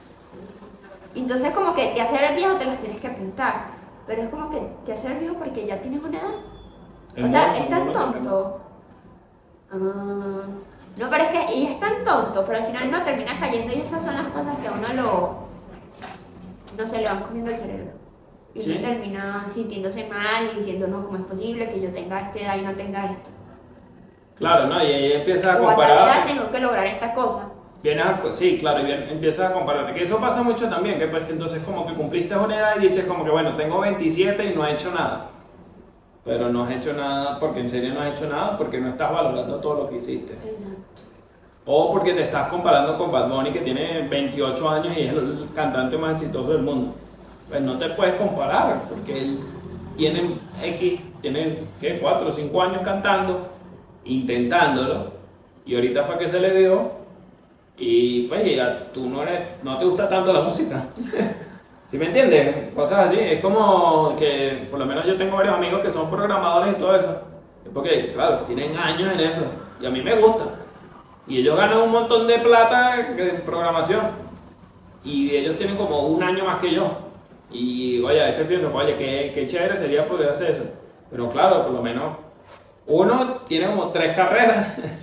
Entonces 1.15 1.53
como 1.55 1.75
que 1.75 1.89
te 1.95 2.01
hace 2.01 2.17
ver 2.19 2.35
viejo 2.35 2.55
te 2.57 2.65
los 2.65 2.77
tienes 2.79 3.01
que 3.01 3.09
pintar. 3.11 3.67
Pero 4.07 4.23
es 4.23 4.29
como 4.31 4.51
que 4.51 4.61
te 4.85 4.93
hace 4.93 5.09
ver 5.09 5.19
viejo 5.21 5.35
porque 5.37 5.67
ya 5.67 5.81
tienes 5.81 6.03
una 6.03 6.19
edad. 6.19 6.35
El 7.15 7.25
O 7.25 7.29
sea, 7.29 7.57
es 7.59 7.69
tan 7.69 7.93
tonto. 7.93 8.61
Ah, 9.71 9.77
no, 10.97 11.11
pero 11.11 11.25
es 11.25 11.31
que 11.31 11.55
y 11.55 11.67
es 11.67 11.81
tan 11.81 12.05
tonto, 12.05 12.45
pero 12.47 12.59
al 12.59 12.67
final 12.67 12.91
no 12.91 13.03
termina 13.03 13.39
cayendo 13.41 13.73
y 13.75 13.81
esas 13.81 14.05
son 14.05 14.15
las 14.15 14.27
cosas 14.27 14.57
que 14.59 14.69
a 14.69 14.73
uno 14.73 14.89
lo... 14.95 15.43
No 16.77 16.87
se 16.89 16.99
le 16.99 17.05
van 17.09 17.21
comiendo 17.23 17.51
el 17.51 17.57
cerebro. 17.57 17.93
Y 18.55 18.61
Sí. 18.61 18.71
uno 18.73 18.87
termina 18.87 19.47
sintiéndose 19.53 20.09
mal 20.09 20.51
y 20.53 20.57
diciendo, 20.57 20.87
no, 20.89 21.05
¿cómo 21.07 21.17
es 21.19 21.25
posible 21.25 21.71
que 21.71 21.81
yo 21.81 21.93
tenga 21.93 22.21
esta 22.21 22.39
edad 22.39 22.57
y 22.57 22.63
no 22.63 22.75
tenga 22.75 23.07
esto? 23.07 23.31
Claro, 24.37 24.67
¿no? 24.67 24.83
Y 24.83 24.93
ahí 24.93 25.13
empiezas 25.13 25.55
a 25.57 25.63
O 25.63 25.69
a 25.69 25.77
tal 25.77 25.89
comparar. 25.89 25.99
edad 25.99 26.27
tengo 26.27 26.51
que 26.51 26.61
lograr 26.61 26.87
esta 26.87 27.15
cosa. 27.15 27.49
Vienes 27.83 28.05
a- 28.07 28.21
sí, 28.33 28.59
claro, 28.61 28.81
y 28.81 28.87
bien- 28.87 29.09
empiezas 29.11 29.51
a 29.51 29.55
compararte. 29.55 29.93
Que 29.93 30.05
eso 30.05 30.19
pasa 30.19 30.43
mucho 30.43 30.69
también, 30.69 30.99
que 30.99 31.09
pues 31.09 31.29
entonces 31.29 31.63
como 31.65 31.87
que 31.87 31.95
cumpliste 31.95 32.37
una 32.37 32.57
edad 32.57 32.77
y 32.79 32.83
dices 32.83 33.05
como 33.07 33.25
que 33.25 33.31
bueno, 33.31 33.57
tengo 33.57 33.81
27 33.81 34.45
y 34.45 34.55
no 34.55 34.65
he 34.67 34.73
hecho 34.73 34.93
nada. 34.93 35.29
Pero 36.25 36.49
no 36.51 36.63
has 36.63 36.71
hecho 36.71 36.93
nada 36.93 37.41
porque 37.41 37.59
en 37.61 37.69
serio 37.69 37.93
no 37.95 38.01
has 38.01 38.17
hecho 38.17 38.29
nada 38.29 38.57
porque 38.57 38.79
no 38.81 38.91
estás 38.91 39.11
valorando 39.13 39.57
todo 39.57 39.83
lo 39.83 39.89
que 39.91 39.97
hiciste. 39.97 40.35
Exacto. 40.35 41.03
O 41.67 41.93
porque 41.93 42.13
te 42.13 42.23
estás 42.23 42.49
comparando 42.49 42.97
con 42.97 43.11
Bad 43.11 43.29
Bunny 43.29 43.51
que 43.51 43.61
tiene 43.61 44.07
28 44.09 44.69
años 44.69 44.97
y 44.97 45.01
es 45.03 45.13
el 45.13 45.49
cantante 45.55 45.97
más 45.99 46.15
exitoso 46.15 46.53
del 46.53 46.63
mundo. 46.63 46.95
Pues 47.49 47.61
no 47.63 47.77
te 47.79 47.89
puedes 47.91 48.15
comparar 48.15 48.83
porque 48.89 49.19
él 49.23 49.41
tiene 49.97 50.39
X, 50.63 51.01
tiene 51.21 51.59
¿qué? 51.81 51.99
4 52.01 52.29
o 52.29 52.33
5 52.33 52.63
años 52.63 52.83
cantando, 52.85 53.49
intentándolo 54.05 55.13
y 55.67 55.75
ahorita 55.75 56.05
fue 56.05 56.19
que 56.19 56.29
se 56.29 56.41
le 56.41 56.55
dio 56.55 57.02
y 57.77 58.29
pues 58.29 58.45
ya 58.57 58.91
tú 58.93 59.09
no 59.09 59.23
eres, 59.23 59.63
no 59.63 59.79
te 59.79 59.85
gusta 59.85 60.09
tanto 60.09 60.33
la 60.33 60.41
música. 60.41 60.85
¿Sí 61.91 61.99
me 61.99 62.07
entiendes? 62.07 62.73
Cosas 62.75 63.09
así, 63.09 63.19
es 63.21 63.41
como 63.41 64.17
que 64.17 64.67
por 64.71 64.79
lo 64.79 64.87
menos 64.87 65.05
yo 65.05 65.17
tengo 65.17 65.37
varios 65.37 65.55
amigos 65.55 65.83
que 65.83 65.91
son 65.91 66.11
programadores 66.11 66.75
y 66.75 66.79
todo 66.79 66.97
eso. 66.97 67.23
Es 67.65 67.71
porque, 67.73 68.13
claro, 68.15 68.39
tienen 68.45 68.77
años 68.77 69.13
en 69.13 69.21
eso 69.21 69.43
y 69.81 69.87
a 69.87 69.91
mí 69.91 70.01
me 70.01 70.15
gusta. 70.15 70.45
Y 71.27 71.39
ellos 71.39 71.57
ganan 71.57 71.79
un 71.79 71.91
montón 71.91 72.27
de 72.27 72.39
plata 72.39 72.99
en 72.99 73.43
programación. 73.43 74.23
Y 75.05 75.37
ellos 75.37 75.57
tienen 75.57 75.77
como 75.77 76.07
un 76.07 76.23
año 76.23 76.45
más 76.45 76.61
que 76.61 76.73
yo. 76.73 76.91
Y 77.51 78.03
oye, 78.03 78.23
a 78.23 78.27
veces 78.27 78.47
pienso, 78.47 78.73
oye, 78.73 78.97
qué, 78.97 79.33
qué 79.35 79.47
chévere 79.47 79.77
sería 79.77 80.09
poder 80.09 80.31
hacer 80.31 80.53
eso. 80.53 80.65
Pero 81.11 81.29
claro, 81.29 81.65
por 81.65 81.73
lo 81.73 81.83
menos 81.83 82.17
uno 82.87 83.43
tiene 83.47 83.67
como 83.67 83.91
tres 83.91 84.17
carreras, 84.17 84.77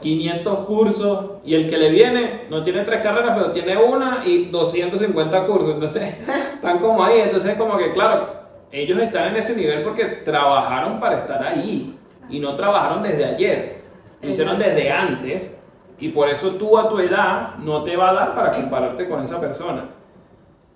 500 0.00 0.58
cursos. 0.60 1.30
Y 1.44 1.54
el 1.54 1.68
que 1.70 1.78
le 1.78 1.90
viene 1.90 2.42
no 2.50 2.62
tiene 2.62 2.82
tres 2.82 3.02
carreras, 3.02 3.32
pero 3.34 3.52
tiene 3.52 3.76
una 3.76 4.22
y 4.24 4.46
250 4.46 5.44
cursos. 5.44 5.74
Entonces 5.74 6.16
están 6.54 6.78
como 6.78 7.02
ahí. 7.04 7.20
Entonces, 7.20 7.54
como 7.56 7.76
que 7.76 7.92
claro, 7.92 8.28
ellos 8.72 8.98
están 8.98 9.28
en 9.28 9.36
ese 9.36 9.56
nivel 9.56 9.82
porque 9.82 10.04
trabajaron 10.04 11.00
para 11.00 11.20
estar 11.20 11.42
ahí. 11.42 11.96
Y 12.28 12.38
no 12.38 12.54
trabajaron 12.54 13.02
desde 13.02 13.24
ayer. 13.24 13.80
Lo 14.22 14.30
hicieron 14.30 14.58
desde 14.58 14.90
antes 14.90 15.56
y 16.00 16.08
por 16.08 16.28
eso 16.28 16.52
tú 16.52 16.78
a 16.78 16.88
tu 16.88 16.98
edad 16.98 17.56
no 17.58 17.82
te 17.84 17.96
va 17.96 18.10
a 18.10 18.14
dar 18.14 18.34
para 18.34 18.52
compararte 18.52 19.08
con 19.08 19.22
esa 19.22 19.40
persona. 19.40 19.84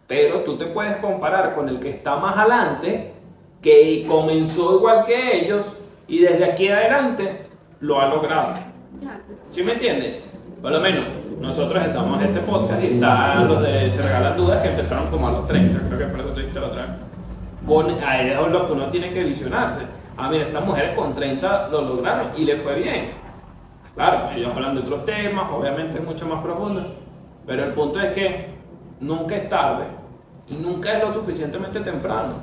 Pero 0.06 0.40
tú 0.40 0.56
te 0.56 0.66
puedes 0.66 0.98
comparar 0.98 1.54
con 1.54 1.68
el 1.68 1.80
que 1.80 1.90
está 1.90 2.16
más 2.16 2.36
adelante, 2.36 3.12
que 3.62 4.04
comenzó 4.06 4.76
igual 4.76 5.04
que 5.06 5.40
ellos 5.40 5.80
y 6.06 6.20
desde 6.20 6.44
aquí 6.44 6.68
adelante 6.68 7.43
lo 7.84 8.00
ha 8.00 8.08
logrado. 8.08 8.54
¿Sí 9.50 9.62
me 9.62 9.72
entiendes? 9.72 10.22
Por 10.62 10.72
lo 10.72 10.80
menos 10.80 11.04
nosotros 11.38 11.84
estamos 11.84 12.20
en 12.22 12.28
este 12.28 12.40
podcast 12.40 12.82
y 12.82 12.86
están 12.86 13.46
los 13.46 13.62
de 13.62 13.90
Se 13.90 14.00
Regalan 14.02 14.36
Dudas 14.36 14.62
que 14.62 14.70
empezaron 14.70 15.10
como 15.10 15.28
a 15.28 15.32
los 15.32 15.46
30, 15.46 15.88
creo 15.88 15.98
que 15.98 16.06
fue 16.06 16.18
lo 16.18 16.24
que 16.26 16.30
tú 16.30 16.36
dijiste 16.38 16.60
la 16.60 16.66
otra 16.68 16.82
vez. 16.82 16.90
Con, 17.66 18.02
a 18.02 18.20
ellos 18.22 18.46
es 18.46 18.52
lo 18.52 18.66
que 18.66 18.72
uno 18.72 18.86
tiene 18.86 19.12
que 19.12 19.24
visionarse. 19.24 19.82
Ah, 20.16 20.28
mira, 20.30 20.44
estas 20.44 20.64
mujeres 20.64 20.96
con 20.96 21.14
30 21.14 21.68
lo 21.68 21.82
lograron 21.82 22.28
y 22.36 22.44
les 22.44 22.62
fue 22.62 22.74
bien. 22.76 23.10
Claro, 23.94 24.30
ellos 24.34 24.50
hablan 24.54 24.74
de 24.74 24.80
otros 24.80 25.04
temas, 25.04 25.50
obviamente 25.52 25.98
es 25.98 26.04
mucho 26.04 26.26
más 26.26 26.42
profundo, 26.42 26.94
pero 27.46 27.64
el 27.64 27.72
punto 27.72 28.00
es 28.00 28.12
que 28.12 28.54
nunca 29.00 29.36
es 29.36 29.48
tarde 29.48 29.84
y 30.48 30.54
nunca 30.54 30.92
es 30.96 31.04
lo 31.04 31.12
suficientemente 31.12 31.80
temprano. 31.80 32.34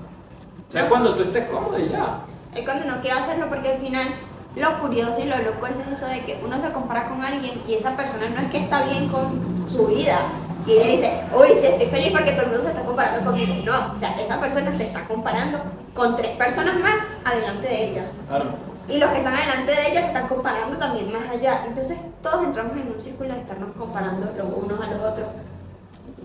O 0.67 0.71
sea, 0.71 0.83
No. 0.83 0.89
cuando 0.89 1.15
tú 1.15 1.23
estés 1.23 1.49
cómodo 1.49 1.77
y 1.79 1.89
ya. 1.89 2.19
Es 2.55 2.63
cuando 2.63 2.85
uno 2.85 2.95
quiere 3.01 3.19
hacerlo 3.19 3.47
porque 3.49 3.69
al 3.73 3.79
final 3.79 4.07
lo 4.55 4.79
curioso 4.81 5.17
y 5.19 5.25
lo 5.25 5.37
loco 5.37 5.67
es 5.67 5.97
eso 5.97 6.07
de 6.07 6.21
que 6.25 6.41
uno 6.43 6.61
se 6.61 6.71
compara 6.71 7.07
con 7.07 7.23
alguien 7.23 7.61
y 7.67 7.73
esa 7.73 7.95
persona 7.95 8.29
no 8.29 8.41
es 8.41 8.49
que 8.49 8.57
está 8.57 8.83
bien 8.83 9.07
con 9.07 9.65
su 9.69 9.87
vida. 9.87 10.17
Y 10.65 10.73
ella 10.73 10.87
dice, 10.87 11.21
uy, 11.33 11.47
sí, 11.55 11.67
estoy 11.67 11.87
feliz 11.87 12.11
porque 12.11 12.31
todo 12.31 12.43
el 12.43 12.47
mundo 12.49 12.63
se 12.63 12.69
está 12.69 12.83
comparando 12.83 13.31
conmigo. 13.31 13.53
No, 13.65 13.93
o 13.93 13.95
sea, 13.95 14.19
esa 14.21 14.39
persona 14.39 14.71
se 14.73 14.83
está 14.83 15.07
comparando 15.07 15.59
con 15.95 16.15
tres 16.15 16.35
personas 16.35 16.79
más 16.79 16.99
adelante 17.23 17.67
de 17.67 17.89
ella. 17.89 18.05
Claro. 18.27 18.45
Y 18.87 18.97
los 18.97 19.09
que 19.11 19.17
están 19.19 19.33
adelante 19.33 19.71
de 19.71 19.87
ella 19.89 20.01
se 20.01 20.07
están 20.07 20.27
comparando 20.27 20.77
también 20.77 21.11
más 21.11 21.29
allá. 21.29 21.65
Entonces 21.65 21.97
todos 22.21 22.43
entramos 22.43 22.73
en 22.73 22.91
un 22.91 22.99
círculo 22.99 23.33
de 23.33 23.39
estarnos 23.39 23.75
comparando 23.77 24.31
los 24.37 24.47
unos 24.63 24.79
a 24.79 24.91
los 24.91 25.11
otros. 25.11 25.27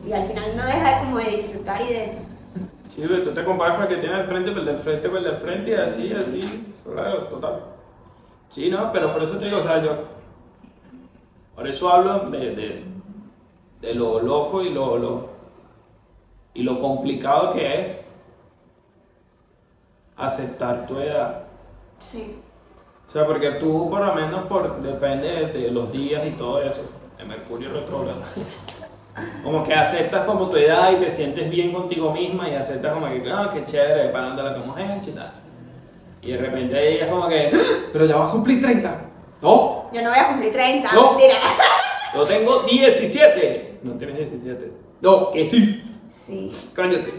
Y 0.04 0.12
al 0.12 0.26
final 0.26 0.56
no 0.56 0.66
deja 0.66 0.90
de 0.90 1.04
como 1.04 1.18
de 1.18 1.30
disfrutar 1.30 1.80
y 1.80 1.92
de... 1.92 2.18
Sí, 2.94 3.02
pero 3.06 3.22
tú 3.22 3.30
te 3.30 3.44
comparas 3.44 3.76
con 3.76 3.84
el 3.84 3.88
que 3.88 4.00
tiene 4.00 4.16
al 4.16 4.26
frente, 4.26 4.50
pues 4.50 4.60
el 4.60 4.66
del 4.66 4.78
frente, 4.78 5.08
pues 5.08 5.24
el 5.24 5.30
del 5.30 5.40
frente, 5.40 5.70
y 5.70 5.74
así, 5.74 6.12
así, 6.12 6.72
claro, 6.84 7.24
total. 7.24 7.75
Sí, 8.48 8.70
no, 8.70 8.92
pero 8.92 9.12
por 9.12 9.22
eso 9.22 9.38
te 9.38 9.46
digo, 9.46 9.58
o 9.58 9.62
sea, 9.62 9.82
yo, 9.82 9.96
por 11.54 11.66
eso 11.66 11.90
hablo 11.90 12.30
de, 12.30 12.54
de, 12.54 12.84
de 13.80 13.94
lo 13.94 14.20
loco 14.20 14.62
y 14.62 14.70
lo, 14.70 14.98
lo, 14.98 15.28
y 16.54 16.62
lo 16.62 16.78
complicado 16.80 17.52
que 17.52 17.84
es 17.84 18.08
aceptar 20.16 20.86
tu 20.86 20.98
edad. 20.98 21.44
Sí. 21.98 22.38
O 23.06 23.10
sea, 23.10 23.26
porque 23.26 23.52
tú 23.52 23.88
por 23.88 24.04
lo 24.04 24.14
menos 24.14 24.46
por, 24.46 24.82
depende 24.82 25.28
de, 25.28 25.46
de 25.52 25.70
los 25.70 25.92
días 25.92 26.26
y 26.26 26.30
todo 26.30 26.60
eso, 26.60 26.82
de 27.16 27.24
Mercurio 27.24 27.72
retrógrado. 27.72 28.22
Como 29.42 29.62
que 29.62 29.72
aceptas 29.72 30.26
como 30.26 30.50
tu 30.50 30.56
edad 30.56 30.92
y 30.92 30.96
te 30.96 31.10
sientes 31.10 31.48
bien 31.48 31.72
contigo 31.72 32.12
misma 32.12 32.50
y 32.50 32.54
aceptas 32.54 32.92
como 32.92 33.06
que, 33.06 33.20
no, 33.20 33.50
qué 33.50 33.64
chévere, 33.64 34.10
para 34.10 34.26
andar 34.26 34.54
hemos 34.56 34.78
hecho 34.78 35.08
y 35.08 35.12
tal. 35.14 35.32
Y 36.26 36.32
de 36.32 36.38
repente 36.38 36.88
ella 36.94 37.04
es 37.04 37.10
como 37.10 37.28
que, 37.28 37.52
pero 37.92 38.04
ya 38.06 38.16
vas 38.16 38.28
a 38.28 38.32
cumplir 38.32 38.60
30. 38.60 39.00
No, 39.42 39.90
Yo 39.92 40.02
no 40.02 40.10
voy 40.10 40.18
a 40.18 40.28
cumplir 40.28 40.52
30, 40.52 40.92
No. 40.92 41.10
mentira. 41.10 41.34
yo 42.14 42.26
tengo 42.26 42.62
17. 42.64 43.78
No 43.82 43.92
tienes 43.94 44.16
17. 44.16 44.72
No, 45.02 45.30
que 45.30 45.46
sí. 45.46 45.82
Sí. 46.10 46.50
Cállate. 46.74 47.14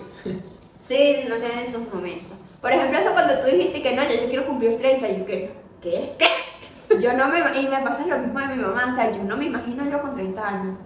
Sí, 0.81 1.25
no 1.29 1.37
tienen 1.37 1.59
esos 1.59 1.81
momentos. 1.93 2.37
Por 2.61 2.71
ejemplo, 2.71 2.99
eso 2.99 3.13
cuando 3.13 3.33
tú 3.39 3.47
dijiste 3.55 3.81
que 3.81 3.95
no, 3.95 4.03
ya 4.03 4.21
yo 4.21 4.27
quiero 4.27 4.45
cumplir 4.47 4.77
30, 4.77 5.07
y 5.09 5.19
yo 5.19 5.25
¿qué? 5.25 5.51
¿Qué? 5.81 6.15
¿Qué? 6.17 6.99
Yo 6.99 7.13
no 7.13 7.27
me... 7.27 7.37
Y 7.59 7.67
me 7.67 7.77
pasa 7.79 8.05
lo 8.07 8.17
mismo 8.17 8.39
de 8.39 8.47
mi 8.55 8.61
mamá, 8.61 8.87
o 8.91 8.95
sea, 8.95 9.11
yo 9.11 9.23
no 9.23 9.37
me 9.37 9.45
imagino 9.45 9.89
yo 9.89 10.01
con 10.01 10.15
30 10.15 10.47
años. 10.47 10.77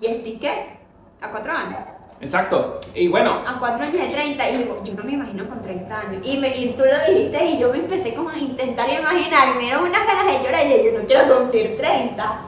¿Y 0.00 0.06
estoy 0.06 0.38
qué? 0.38 0.78
¿A 1.20 1.30
4 1.30 1.52
años? 1.52 1.78
Exacto. 2.20 2.80
Y 2.94 3.08
bueno, 3.08 3.42
A 3.46 3.58
4 3.58 3.86
años 3.86 4.00
de 4.00 4.08
30, 4.08 4.50
y 4.50 4.56
digo, 4.58 4.82
yo 4.84 4.94
no 4.94 5.04
me 5.04 5.12
imagino 5.12 5.48
con 5.48 5.62
30 5.62 6.00
años. 6.00 6.26
Y, 6.26 6.36
me, 6.38 6.54
y 6.56 6.72
tú 6.74 6.84
lo 6.84 7.12
dijiste, 7.12 7.44
y 7.46 7.58
yo 7.58 7.72
me 7.72 7.78
empecé 7.78 8.14
como 8.14 8.28
a 8.28 8.38
intentar 8.38 8.88
imaginar, 8.90 9.48
y 9.48 9.56
me 9.56 9.62
dieron 9.64 9.84
unas 9.84 10.06
ganas 10.06 10.26
de 10.26 10.44
llorar, 10.44 10.66
y 10.66 10.84
yo, 10.84 10.98
no 10.98 11.06
quiero 11.06 11.38
cumplir 11.38 11.76
30. 11.78 12.40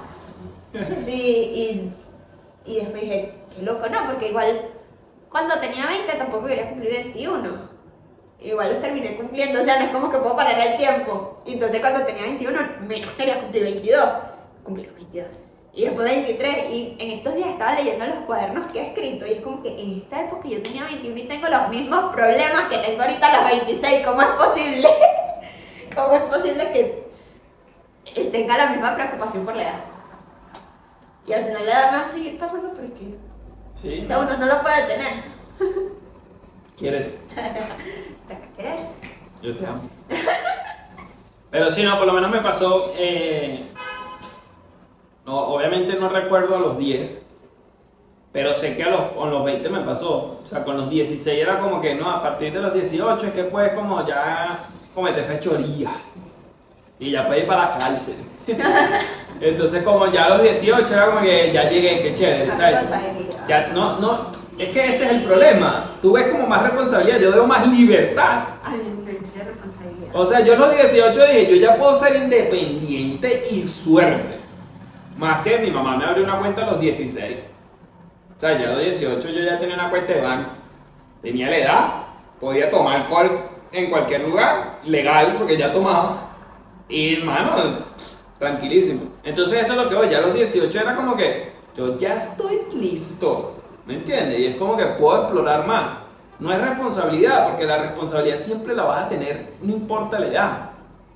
Sí, 0.95 1.13
y 1.15 1.93
Y 2.65 2.77
después 2.77 3.03
dije, 3.03 3.35
qué 3.55 3.63
loco, 3.63 3.89
no, 3.89 4.07
porque 4.07 4.29
igual 4.29 4.71
cuando 5.33 5.59
tenía 5.59 5.87
20 5.87 6.13
tampoco 6.17 6.47
quería 6.47 6.69
cumplir 6.69 6.93
21. 6.93 7.73
Igual 8.41 8.73
los 8.73 8.81
terminé 8.83 9.17
cumpliendo, 9.17 9.63
o 9.63 9.65
sea, 9.65 9.79
no 9.79 9.87
es 9.87 9.91
como 9.93 10.11
que 10.11 10.19
puedo 10.19 10.37
parar 10.37 10.61
el 10.61 10.77
tiempo. 10.77 11.41
Y 11.47 11.55
entonces 11.55 11.81
cuando 11.81 12.05
tenía 12.05 12.23
21, 12.23 12.59
menos 12.87 13.11
quería 13.13 13.41
cumplir 13.41 13.63
22. 13.63 14.05
Cumplí 14.65 14.85
los 14.85 14.95
22. 14.95 15.27
Y 15.75 15.85
después 15.87 16.05
23, 16.07 16.71
y 16.71 16.97
en 16.99 17.11
estos 17.19 17.35
días 17.35 17.49
estaba 17.49 17.75
leyendo 17.75 18.07
los 18.07 18.17
cuadernos 18.27 18.71
que 18.71 18.81
he 18.81 18.87
escrito, 18.89 19.27
y 19.27 19.33
es 19.33 19.41
como 19.41 19.63
que 19.63 19.71
en 19.71 19.99
esta 20.03 20.25
época 20.27 20.47
yo 20.49 20.63
tenía 20.63 20.85
21 20.85 21.19
y 21.19 21.23
tengo 21.29 21.49
los 21.49 21.69
mismos 21.71 22.13
problemas 22.13 22.63
que 22.69 22.77
tengo 22.79 23.01
ahorita 23.03 23.27
a 23.27 23.37
los 23.43 23.51
26. 23.67 24.07
¿Cómo 24.07 24.21
es 24.21 24.29
posible? 24.29 24.89
¿Cómo 25.95 26.13
es 26.15 26.23
posible 26.25 26.73
que 26.73 28.23
tenga 28.31 28.59
la 28.59 28.71
misma 28.71 28.95
preocupación 28.97 29.45
por 29.47 29.57
la 29.57 29.63
edad? 29.63 29.81
Y 31.27 31.33
al 31.33 31.45
final 31.47 31.65
la 31.65 31.73
edad 31.73 31.93
me 31.93 31.99
va 31.99 32.05
a 32.05 32.09
seguir 32.09 32.39
pasando 32.39 32.69
porque 32.75 33.17
Sí. 33.81 33.99
o 34.03 34.07
sea, 34.07 34.19
uno 34.21 34.37
no 34.37 34.47
lo 34.47 34.61
puede 34.63 34.87
tener. 34.87 35.13
Quiérete. 36.77 37.19
Toca 38.29 38.47
quererse. 38.57 38.95
Yo 39.41 39.57
te 39.57 39.67
amo. 39.67 39.89
Pero 41.51 41.71
sí, 41.71 41.83
no, 41.83 41.97
por 41.99 42.07
lo 42.07 42.13
menos 42.13 42.31
me 42.31 42.41
pasó. 42.41 42.93
eh, 42.97 43.65
no, 45.27 45.39
obviamente 45.39 45.95
no 45.95 46.09
recuerdo 46.09 46.57
a 46.57 46.61
los 46.61 46.79
10, 46.79 47.23
pero 48.33 48.55
sé 48.55 48.77
que 48.77 48.83
a 48.83 48.89
los, 48.89 49.01
con 49.13 49.31
los 49.31 49.45
20 49.45 49.69
me 49.69 49.81
pasó. 49.81 50.41
O 50.43 50.47
sea, 50.47 50.65
con 50.65 50.77
los 50.79 50.89
16 50.89 51.39
era 51.39 51.59
como 51.59 51.81
que 51.81 51.95
no, 51.95 52.11
a 52.11 52.23
partir 52.23 52.53
de 52.53 52.61
los 52.61 52.73
18 52.73 53.27
es 53.27 53.33
que 53.33 53.45
puedes 53.45 53.75
como 53.75 54.07
ya 54.07 54.69
cometer 54.95 55.25
fechoría. 55.25 55.93
Y 56.99 57.11
ya 57.11 57.27
puedes 57.27 57.43
ir 57.43 57.49
para 57.49 57.71
la 57.71 57.79
cárcel. 57.79 58.15
Entonces, 59.41 59.83
como 59.83 60.07
ya 60.07 60.27
a 60.27 60.29
los 60.31 60.43
18 60.43 60.95
era 60.95 61.07
como 61.07 61.21
que 61.21 61.53
ya 61.53 61.69
llegué, 61.69 62.03
qué 62.03 62.15
chévere, 62.15 62.57
¿sabes? 62.57 62.91
Ya, 63.49 63.69
no, 63.69 63.99
no, 63.99 64.31
es 64.57 64.71
que 64.71 64.89
ese 64.89 65.05
es 65.05 65.11
el 65.11 65.23
problema. 65.25 65.99
Tú 66.01 66.13
ves 66.13 66.31
como 66.31 66.47
más 66.47 66.63
responsabilidad, 66.63 67.19
yo 67.19 67.33
veo 67.33 67.47
más 67.47 67.67
libertad. 67.67 68.45
Ay, 68.63 68.81
inmensa 68.87 69.45
responsabilidad. 69.45 70.15
O 70.15 70.25
sea, 70.25 70.41
yo 70.41 70.55
a 70.55 70.57
los 70.57 70.73
18 70.75 71.27
dije, 71.27 71.51
yo 71.51 71.57
ya 71.57 71.77
puedo 71.77 71.97
ser 71.97 72.17
independiente 72.17 73.49
y 73.51 73.67
suerte. 73.67 74.42
Más 75.17 75.43
que 75.43 75.59
mi 75.59 75.71
mamá 75.71 75.97
me 75.97 76.05
abrió 76.05 76.25
una 76.25 76.39
cuenta 76.39 76.63
a 76.63 76.73
los 76.73 76.81
16. 76.81 77.39
O 78.37 78.41
sea, 78.41 78.59
ya 78.59 78.67
a 78.67 78.73
los 78.73 78.81
18 78.81 79.29
yo 79.31 79.45
ya 79.45 79.59
tenía 79.59 79.75
una 79.75 79.91
cuenta 79.91 80.13
de 80.13 80.21
banco. 80.21 80.51
Tenía 81.23 81.49
la 81.49 81.57
edad, 81.57 82.03
podía 82.41 82.71
tomar 82.71 83.03
alcohol 83.03 83.31
en 83.71 83.91
cualquier 83.91 84.23
lugar, 84.23 84.81
legal, 84.85 85.37
porque 85.39 85.57
ya 85.57 85.73
tomaba. 85.73 86.31
Y 86.89 87.19
hermano, 87.19 87.85
tranquilísimo. 88.39 89.03
Entonces 89.23 89.63
eso 89.63 89.73
es 89.73 89.79
lo 89.79 89.89
que 89.89 89.95
voy, 89.95 90.09
ya 90.09 90.19
a 90.19 90.23
los 90.23 90.35
18 90.35 90.81
era 90.81 90.97
como 90.97 91.17
que 91.17 91.53
yo 91.77 91.97
ya 91.99 92.17
estoy 92.17 92.61
listo. 92.75 93.57
¿Me 93.87 93.95
entiendes? 93.95 94.39
Y 94.39 94.47
es 94.47 94.57
como 94.57 94.77
que 94.77 94.85
puedo 94.85 95.23
explorar 95.23 95.67
más. 95.67 95.97
No 96.39 96.53
es 96.53 96.61
responsabilidad, 96.61 97.49
porque 97.49 97.65
la 97.65 97.79
responsabilidad 97.79 98.39
siempre 98.39 98.75
la 98.75 98.85
vas 98.85 99.05
a 99.05 99.09
tener, 99.09 99.55
no 99.63 99.73
importa 99.73 100.19
la 100.19 100.27
edad. 100.27 100.71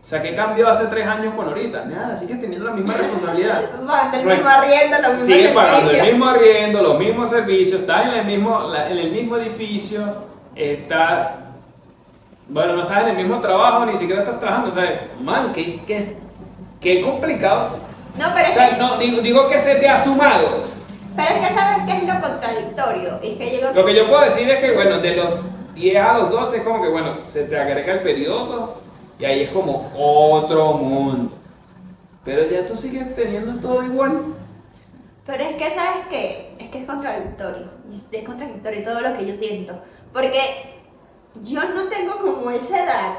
O 0.06 0.08
sea, 0.08 0.22
¿qué 0.22 0.36
cambió 0.36 0.68
hace 0.68 0.86
tres 0.86 1.04
años 1.04 1.34
con 1.34 1.48
ahorita? 1.48 1.84
Nada, 1.86 2.14
sigues 2.16 2.40
teniendo 2.40 2.64
la 2.68 2.74
misma 2.76 2.94
responsabilidad. 2.94 3.60
Del 4.12 4.20
es- 4.20 4.34
mismo 4.36 4.48
arriendo, 4.48 4.96
los 5.02 5.10
mismos 5.14 5.26
Sigues 5.26 5.50
pagando 5.50 5.76
el 5.78 5.82
servicios. 5.86 6.06
mismo 6.12 6.28
arriendo, 6.28 6.82
los 6.82 6.98
mismos 7.00 7.30
servicios, 7.30 7.80
estás 7.80 8.04
en 8.06 8.10
el 8.12 8.24
mismo, 8.24 8.72
en 8.72 8.98
el 8.98 9.10
mismo 9.10 9.36
edificio, 9.36 10.14
estás... 10.54 11.28
Bueno, 12.48 12.74
no 12.74 12.82
estás 12.82 13.02
en 13.02 13.08
el 13.08 13.16
mismo 13.16 13.40
trabajo, 13.40 13.84
ni 13.84 13.96
siquiera 13.96 14.22
estás 14.22 14.38
trabajando. 14.38 14.70
O 14.70 14.74
sea, 14.74 15.08
man, 15.20 15.52
qué, 15.52 15.80
qué, 15.84 16.16
qué 16.80 17.02
complicado. 17.02 17.70
No, 18.16 18.26
pero 18.32 18.46
O 18.46 18.48
es, 18.50 18.54
sea, 18.54 18.70
que, 18.70 18.76
no, 18.76 18.96
digo, 18.98 19.20
digo 19.20 19.48
que 19.48 19.58
se 19.58 19.74
te 19.74 19.88
ha 19.88 19.98
sumado. 20.02 20.66
pero 21.16 21.28
es 21.30 21.48
que 21.48 21.52
sabes 21.54 21.78
qué 21.84 21.96
es 21.96 22.02
lo 22.14 22.20
contradictorio. 22.20 23.18
Es 23.20 23.36
que 23.38 23.50
llegó 23.50 23.72
Lo 23.74 23.84
que 23.84 23.94
yo 23.96 24.06
puedo 24.06 24.22
decir 24.22 24.48
es 24.48 24.60
que, 24.60 24.70
bueno, 24.76 24.98
de 24.98 25.16
los 25.16 25.28
10 25.74 25.96
a 26.00 26.12
los 26.18 26.30
12 26.30 26.58
es 26.58 26.62
como 26.62 26.80
que, 26.80 26.88
bueno, 26.90 27.16
se 27.24 27.42
te 27.42 27.58
agrega 27.58 27.94
el 27.94 28.00
periodo 28.02 28.85
y 29.18 29.24
ahí 29.24 29.42
es 29.42 29.50
como 29.50 29.92
otro 29.96 30.74
mundo. 30.74 31.32
Pero 32.24 32.48
ya 32.48 32.66
tú 32.66 32.76
sigues 32.76 33.14
teniendo 33.14 33.60
todo 33.60 33.82
igual. 33.84 34.34
Pero 35.24 35.42
es 35.42 35.56
que, 35.56 35.70
¿sabes 35.70 36.06
qué? 36.10 36.56
Es 36.58 36.70
que 36.70 36.80
es 36.80 36.86
contradictorio. 36.86 37.70
Es 38.10 38.24
contradictorio 38.24 38.82
todo 38.82 39.00
lo 39.00 39.16
que 39.16 39.26
yo 39.26 39.36
siento. 39.36 39.80
Porque 40.12 40.40
yo 41.42 41.62
no 41.68 41.84
tengo 41.84 42.16
como 42.20 42.50
esa 42.50 42.84
edad. 42.84 43.18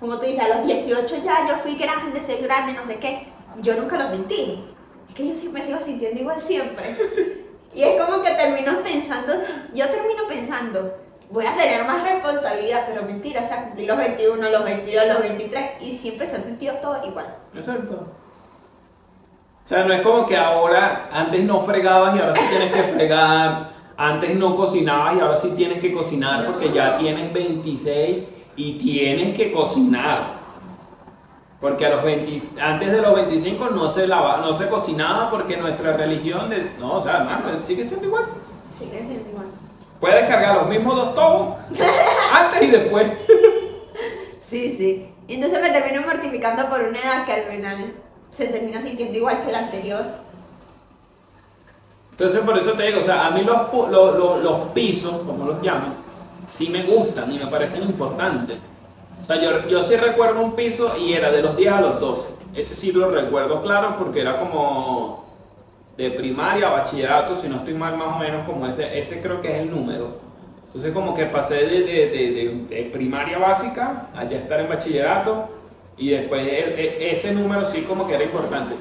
Como 0.00 0.18
tú 0.18 0.26
dices, 0.26 0.40
a 0.40 0.48
los 0.48 0.66
18 0.66 1.16
ya 1.24 1.48
yo 1.48 1.56
fui 1.62 1.76
grande, 1.76 2.22
soy 2.22 2.36
grande, 2.42 2.72
no 2.72 2.84
sé 2.84 2.96
qué. 2.96 3.28
Yo 3.60 3.76
nunca 3.76 3.98
lo 3.98 4.08
sentí. 4.08 4.64
Es 5.08 5.14
que 5.14 5.28
yo 5.28 5.34
siempre 5.34 5.64
sigo 5.64 5.80
sintiendo 5.80 6.20
igual 6.20 6.42
siempre. 6.42 6.96
Y 7.76 7.82
es 7.82 8.02
como 8.02 8.22
que 8.22 8.30
termino 8.30 8.82
pensando, 8.82 9.34
yo 9.74 9.86
termino 9.90 10.26
pensando, 10.26 10.96
voy 11.30 11.46
a 11.46 11.54
tener 11.54 11.84
más 11.86 12.02
responsabilidad, 12.02 12.84
pero 12.88 13.02
mentira, 13.04 13.42
o 13.42 13.46
sea, 13.46 13.64
cumplí 13.64 13.86
los 13.86 13.96
21, 13.96 14.50
los 14.50 14.64
22, 14.64 15.06
los 15.08 15.18
23 15.20 15.70
y 15.82 15.92
siempre 15.92 16.26
se 16.26 16.36
ha 16.36 16.40
sentido 16.40 16.74
todo 16.76 17.00
igual. 17.06 17.34
Exacto. 17.54 18.06
O 19.64 19.68
sea, 19.68 19.84
no 19.84 19.92
es 19.92 20.00
como 20.02 20.26
que 20.26 20.36
ahora, 20.36 21.08
antes 21.12 21.42
no 21.42 21.60
fregabas 21.60 22.14
y 22.14 22.20
ahora 22.20 22.34
sí 22.34 22.40
tienes 22.50 22.72
que 22.72 22.82
fregar, 22.84 23.72
antes 23.96 24.36
no 24.36 24.54
cocinabas 24.54 25.16
y 25.16 25.20
ahora 25.20 25.36
sí 25.36 25.52
tienes 25.56 25.80
que 25.80 25.92
cocinar 25.92 26.46
porque 26.46 26.72
ya 26.72 26.96
tienes 26.98 27.32
26 27.32 28.28
y 28.54 28.78
tienes 28.78 29.36
que 29.36 29.50
cocinar. 29.50 30.36
Porque 31.60 31.86
a 31.86 31.88
los 31.88 32.04
20, 32.04 32.60
antes 32.60 32.92
de 32.92 33.00
los 33.00 33.14
25 33.14 33.70
no 33.70 33.90
se, 33.90 34.06
lava, 34.06 34.36
no 34.36 34.52
se 34.52 34.68
cocinaba 34.68 35.30
porque 35.30 35.56
nuestra 35.56 35.94
religión... 35.96 36.48
de- 36.50 36.70
no, 36.78 36.98
o 36.98 37.02
sea, 37.02 37.16
hermano, 37.16 37.46
sigue 37.64 37.88
siendo 37.88 38.06
igual. 38.06 38.26
Sigue 38.70 38.98
siendo 39.04 39.30
igual. 39.30 39.46
Puedes 40.00 40.28
cargar 40.28 40.56
los 40.56 40.68
mismos 40.68 40.94
dos 40.96 41.14
tobos 41.14 41.56
antes 42.32 42.62
y 42.62 42.70
después. 42.70 43.08
Sí, 44.40 44.72
sí. 44.72 45.08
Y 45.28 45.34
entonces 45.34 45.60
me 45.60 45.70
termino 45.70 46.02
mortificando 46.06 46.68
por 46.68 46.80
una 46.80 46.98
edad 46.98 47.24
que 47.26 47.32
al 47.32 47.42
final 47.42 47.94
se 48.30 48.46
termina 48.48 48.80
sintiendo 48.80 49.16
igual 49.18 49.44
que 49.44 49.50
la 49.52 49.58
anterior. 49.58 50.04
Entonces 52.12 52.40
por 52.40 52.56
eso 52.56 52.72
te 52.72 52.84
digo, 52.86 53.00
o 53.00 53.04
sea, 53.04 53.26
a 53.26 53.30
mí 53.30 53.42
los, 53.42 53.56
pu- 53.70 53.88
lo- 53.88 54.12
lo- 54.16 54.38
los 54.38 54.60
pisos, 54.72 55.22
como 55.22 55.44
los 55.46 55.60
llaman, 55.62 55.94
sí 56.46 56.68
me 56.68 56.82
gustan 56.84 57.30
y 57.32 57.38
me 57.38 57.46
parecen 57.46 57.82
importantes. 57.82 58.56
O 59.22 59.26
sea, 59.26 59.36
yo, 59.42 59.66
yo 59.68 59.82
sí 59.82 59.96
recuerdo 59.96 60.40
un 60.40 60.54
piso 60.54 60.96
y 60.96 61.12
era 61.12 61.30
de 61.30 61.42
los 61.42 61.56
10 61.56 61.72
a 61.72 61.80
los 61.80 62.00
12. 62.00 62.34
Ese 62.54 62.74
sí 62.74 62.92
lo 62.92 63.10
recuerdo 63.10 63.60
claro 63.62 63.96
porque 63.98 64.20
era 64.22 64.38
como 64.38 65.25
de 65.96 66.10
primaria 66.10 66.68
a 66.68 66.72
bachillerato, 66.72 67.34
si 67.36 67.48
no 67.48 67.56
estoy 67.56 67.74
mal 67.74 67.96
más 67.96 68.16
o 68.16 68.18
menos 68.18 68.44
como 68.46 68.66
ese, 68.66 68.98
ese 68.98 69.20
creo 69.22 69.40
que 69.40 69.50
es 69.52 69.60
el 69.60 69.70
número. 69.70 70.18
Entonces 70.66 70.92
como 70.92 71.14
que 71.14 71.24
pasé 71.26 71.54
de, 71.66 71.80
de- 71.84 72.66
de- 72.68 72.82
primaria 72.92 73.38
básica 73.38 74.08
a 74.14 74.24
ya 74.24 74.38
estar 74.38 74.60
en 74.60 74.68
bachillerato 74.68 75.48
y 75.96 76.10
después 76.10 76.46
e- 76.46 76.74
e- 76.80 77.12
ese 77.12 77.32
número 77.32 77.64
sí 77.64 77.82
como 77.88 78.06
que 78.06 78.14
era 78.14 78.24
importante. 78.24 78.74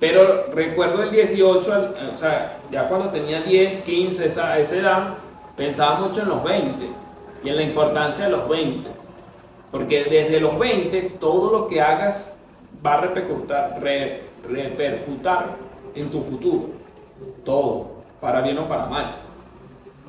Pero 0.00 0.46
recuerdo 0.52 1.02
el 1.04 1.10
18, 1.12 1.72
al- 1.72 1.94
eh, 1.96 2.10
o 2.14 2.18
sea, 2.18 2.58
ya 2.72 2.88
cuando 2.88 3.10
tenía 3.10 3.40
10, 3.42 3.82
15, 3.84 4.26
esa, 4.26 4.58
esa 4.58 4.76
edad, 4.76 5.14
pensaba 5.56 6.00
mucho 6.00 6.22
en 6.22 6.28
los 6.28 6.42
20 6.42 6.86
y 7.44 7.48
en 7.48 7.56
la 7.56 7.62
importancia 7.62 8.24
de 8.24 8.30
los 8.32 8.48
20. 8.48 8.88
Porque 9.70 10.04
desde 10.04 10.40
los 10.40 10.58
20 10.58 11.02
todo 11.20 11.52
lo 11.52 11.68
que 11.68 11.80
hagas 11.80 12.36
va 12.84 12.94
a 12.94 13.00
repercutar, 13.02 13.78
re- 13.80 14.22
repercutar 14.48 15.67
en 16.00 16.10
tu 16.10 16.22
futuro. 16.22 16.70
Todo, 17.44 17.90
para 18.20 18.40
bien 18.40 18.58
o 18.58 18.68
para 18.68 18.86
mal. 18.86 19.16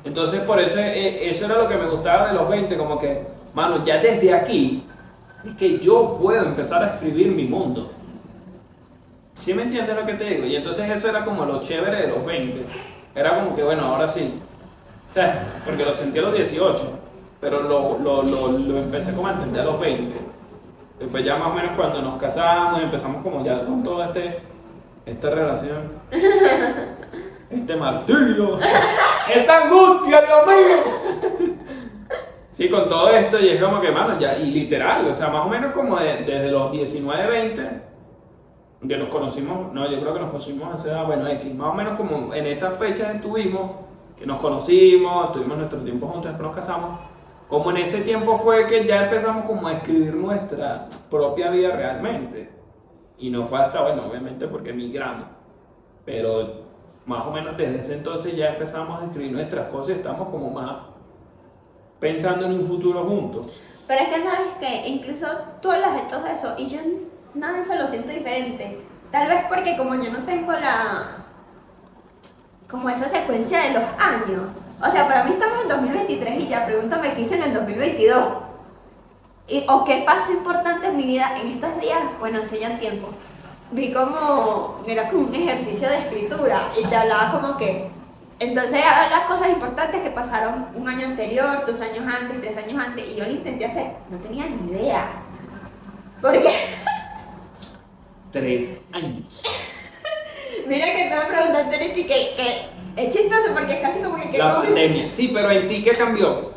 Entonces 0.04 0.40
por 0.40 0.58
eso 0.58 0.78
eh, 0.78 1.30
eso 1.30 1.44
era 1.44 1.58
lo 1.58 1.68
que 1.68 1.76
me 1.76 1.86
gustaba 1.86 2.28
de 2.28 2.34
los 2.34 2.48
20, 2.48 2.76
como 2.76 2.98
que, 2.98 3.26
mano, 3.54 3.84
ya 3.84 3.98
desde 3.98 4.32
aquí 4.32 4.84
es 5.44 5.54
que 5.56 5.78
yo 5.78 6.18
puedo 6.20 6.44
empezar 6.44 6.82
a 6.82 6.94
escribir 6.94 7.28
mi 7.28 7.44
mundo. 7.44 7.90
¿Sí 9.36 9.54
me 9.54 9.62
entiendes 9.62 9.96
lo 9.96 10.04
que 10.04 10.14
te 10.14 10.24
digo? 10.24 10.46
Y 10.46 10.56
entonces 10.56 10.90
eso 10.90 11.08
era 11.08 11.24
como 11.24 11.44
lo 11.46 11.62
chévere 11.62 12.02
de 12.02 12.08
los 12.08 12.24
20. 12.24 12.62
Era 13.14 13.38
como 13.38 13.56
que, 13.56 13.62
bueno, 13.62 13.82
ahora 13.82 14.06
sí. 14.06 14.38
O 15.08 15.12
sea, 15.12 15.60
porque 15.64 15.84
lo 15.84 15.94
sentí 15.94 16.18
a 16.18 16.22
los 16.22 16.34
18, 16.34 16.98
pero 17.40 17.62
lo, 17.62 17.98
lo, 17.98 18.22
lo, 18.22 18.58
lo 18.58 18.78
empecé 18.78 19.14
como 19.14 19.28
a 19.28 19.32
entender 19.32 19.62
a 19.62 19.64
los 19.64 19.80
20. 19.80 20.14
Después 21.00 21.24
ya 21.24 21.36
más 21.36 21.48
o 21.48 21.54
menos 21.54 21.72
cuando 21.74 22.02
nos 22.02 22.20
casamos, 22.20 22.82
empezamos 22.82 23.22
como 23.22 23.42
ya 23.42 23.64
con 23.64 23.82
toda 23.82 24.08
este, 24.08 24.40
esta 25.12 25.30
relación. 25.30 25.92
Este 27.50 27.74
martirio. 27.74 28.60
Esta 29.34 29.64
angustia, 29.64 30.20
Dios 30.20 30.46
mío. 30.46 31.56
Sí, 32.48 32.68
con 32.68 32.88
todo 32.88 33.10
esto, 33.10 33.40
y 33.40 33.48
es 33.48 33.60
como 33.60 33.80
que, 33.80 33.90
mano, 33.90 34.18
ya, 34.20 34.36
y 34.38 34.52
literal, 34.52 35.04
o 35.06 35.12
sea, 35.12 35.30
más 35.30 35.46
o 35.46 35.48
menos 35.48 35.72
como 35.72 35.96
de- 35.96 36.18
desde 36.24 36.50
los 36.52 36.70
19, 36.70 37.26
20, 37.26 37.68
que 38.86 38.96
nos 38.96 39.08
conocimos, 39.08 39.72
no, 39.72 39.90
yo 39.90 40.00
creo 40.00 40.14
que 40.14 40.20
nos 40.20 40.30
conocimos 40.30 40.72
hace, 40.74 40.92
ah, 40.92 41.02
bueno, 41.02 41.26
X, 41.26 41.52
más 41.54 41.70
o 41.70 41.74
menos 41.74 41.96
como 41.96 42.32
en 42.32 42.46
esas 42.46 42.74
fechas 42.78 43.16
estuvimos, 43.16 43.72
que 44.16 44.26
nos 44.26 44.40
conocimos, 44.40 45.32
tuvimos 45.32 45.58
nuestro 45.58 45.80
tiempo 45.80 46.06
juntos, 46.06 46.26
después 46.30 46.46
nos 46.46 46.54
casamos, 46.54 47.00
como 47.48 47.70
en 47.72 47.78
ese 47.78 48.02
tiempo 48.02 48.38
fue 48.38 48.64
que 48.68 48.84
ya 48.86 49.04
empezamos 49.04 49.44
como 49.46 49.66
a 49.66 49.72
escribir 49.72 50.14
nuestra 50.14 50.86
propia 51.10 51.50
vida 51.50 51.74
realmente. 51.74 52.59
Y 53.20 53.30
no 53.30 53.46
fue 53.46 53.60
hasta, 53.60 53.82
bueno, 53.82 54.06
obviamente 54.06 54.48
porque 54.48 54.70
emigramos, 54.70 55.26
pero 56.04 56.64
más 57.04 57.26
o 57.26 57.30
menos 57.30 57.56
desde 57.56 57.78
ese 57.78 57.94
entonces 57.94 58.34
ya 58.34 58.50
empezamos 58.50 59.00
a 59.00 59.04
escribir 59.04 59.32
nuestras 59.32 59.68
cosas 59.68 59.90
y 59.90 59.98
estamos 59.98 60.28
como 60.30 60.50
más 60.50 60.76
pensando 62.00 62.46
en 62.46 62.52
un 62.52 62.64
futuro 62.64 63.04
juntos. 63.04 63.52
Pero 63.86 64.02
es 64.02 64.08
que 64.08 64.22
sabes 64.22 64.54
que 64.60 64.88
incluso 64.88 65.26
tú 65.60 65.70
hablas 65.70 65.94
de 65.94 66.08
todo 66.08 66.26
eso 66.26 66.54
y 66.56 66.68
yo 66.68 66.78
nada 67.34 67.54
de 67.54 67.60
eso 67.60 67.74
lo 67.74 67.86
siento 67.86 68.08
diferente. 68.10 68.80
Tal 69.10 69.28
vez 69.28 69.44
porque 69.48 69.76
como 69.76 69.94
yo 69.96 70.10
no 70.10 70.24
tengo 70.24 70.52
la... 70.52 71.26
como 72.70 72.88
esa 72.88 73.08
secuencia 73.08 73.60
de 73.60 73.74
los 73.74 73.82
años. 73.98 74.48
O 74.80 74.90
sea, 74.90 75.06
para 75.06 75.24
mí 75.24 75.32
estamos 75.32 75.62
en 75.62 75.68
2023 75.68 76.44
y 76.44 76.48
ya 76.48 76.64
pregúntame 76.64 77.12
qué 77.14 77.22
hice 77.22 77.36
en 77.36 77.42
el 77.42 77.54
2022. 77.54 78.49
Y, 79.50 79.64
o 79.68 79.84
qué 79.84 80.02
paso 80.06 80.32
importante 80.32 80.86
en 80.86 80.96
mi 80.96 81.04
vida 81.04 81.36
en 81.40 81.52
estos 81.52 81.80
días, 81.80 81.98
bueno, 82.18 82.40
hace 82.42 82.60
ya 82.60 82.78
tiempo. 82.78 83.08
Vi 83.72 83.92
como, 83.92 84.82
era 84.86 85.08
como 85.10 85.26
un 85.26 85.34
ejercicio 85.34 85.88
de 85.88 85.98
escritura 85.98 86.72
y 86.80 86.86
te 86.86 86.96
hablaba 86.96 87.32
como 87.32 87.56
que 87.56 87.90
entonces, 88.40 88.80
las 89.10 89.24
cosas 89.24 89.50
importantes 89.50 90.00
que 90.00 90.10
pasaron 90.10 90.68
un 90.74 90.88
año 90.88 91.08
anterior, 91.08 91.62
dos 91.66 91.78
años 91.82 92.06
antes, 92.06 92.40
tres 92.40 92.56
años 92.56 92.82
antes, 92.82 93.06
y 93.06 93.14
yo 93.14 93.24
lo 93.24 93.32
intenté 93.32 93.66
hacer, 93.66 93.92
no 94.08 94.16
tenía 94.16 94.46
ni 94.46 94.72
idea. 94.72 95.10
¿Por 96.22 96.32
qué? 96.40 96.50
Tres 98.32 98.80
años. 98.92 99.42
Mira 100.66 100.86
que 100.86 101.10
me 101.10 101.36
preguntaste 101.36 101.84
en 101.84 101.94
ti 101.94 102.04
que, 102.04 102.34
que 102.34 103.02
es 103.02 103.14
chistoso 103.14 103.52
porque 103.52 103.74
es 103.74 103.80
casi 103.80 104.00
como 104.00 104.16
que... 104.16 104.38
La 104.38 104.62
pandemia. 104.62 105.10
Sí, 105.10 105.30
pero 105.34 105.50
en 105.50 105.68
ti, 105.68 105.82
¿qué 105.82 105.92
cambió? 105.92 106.52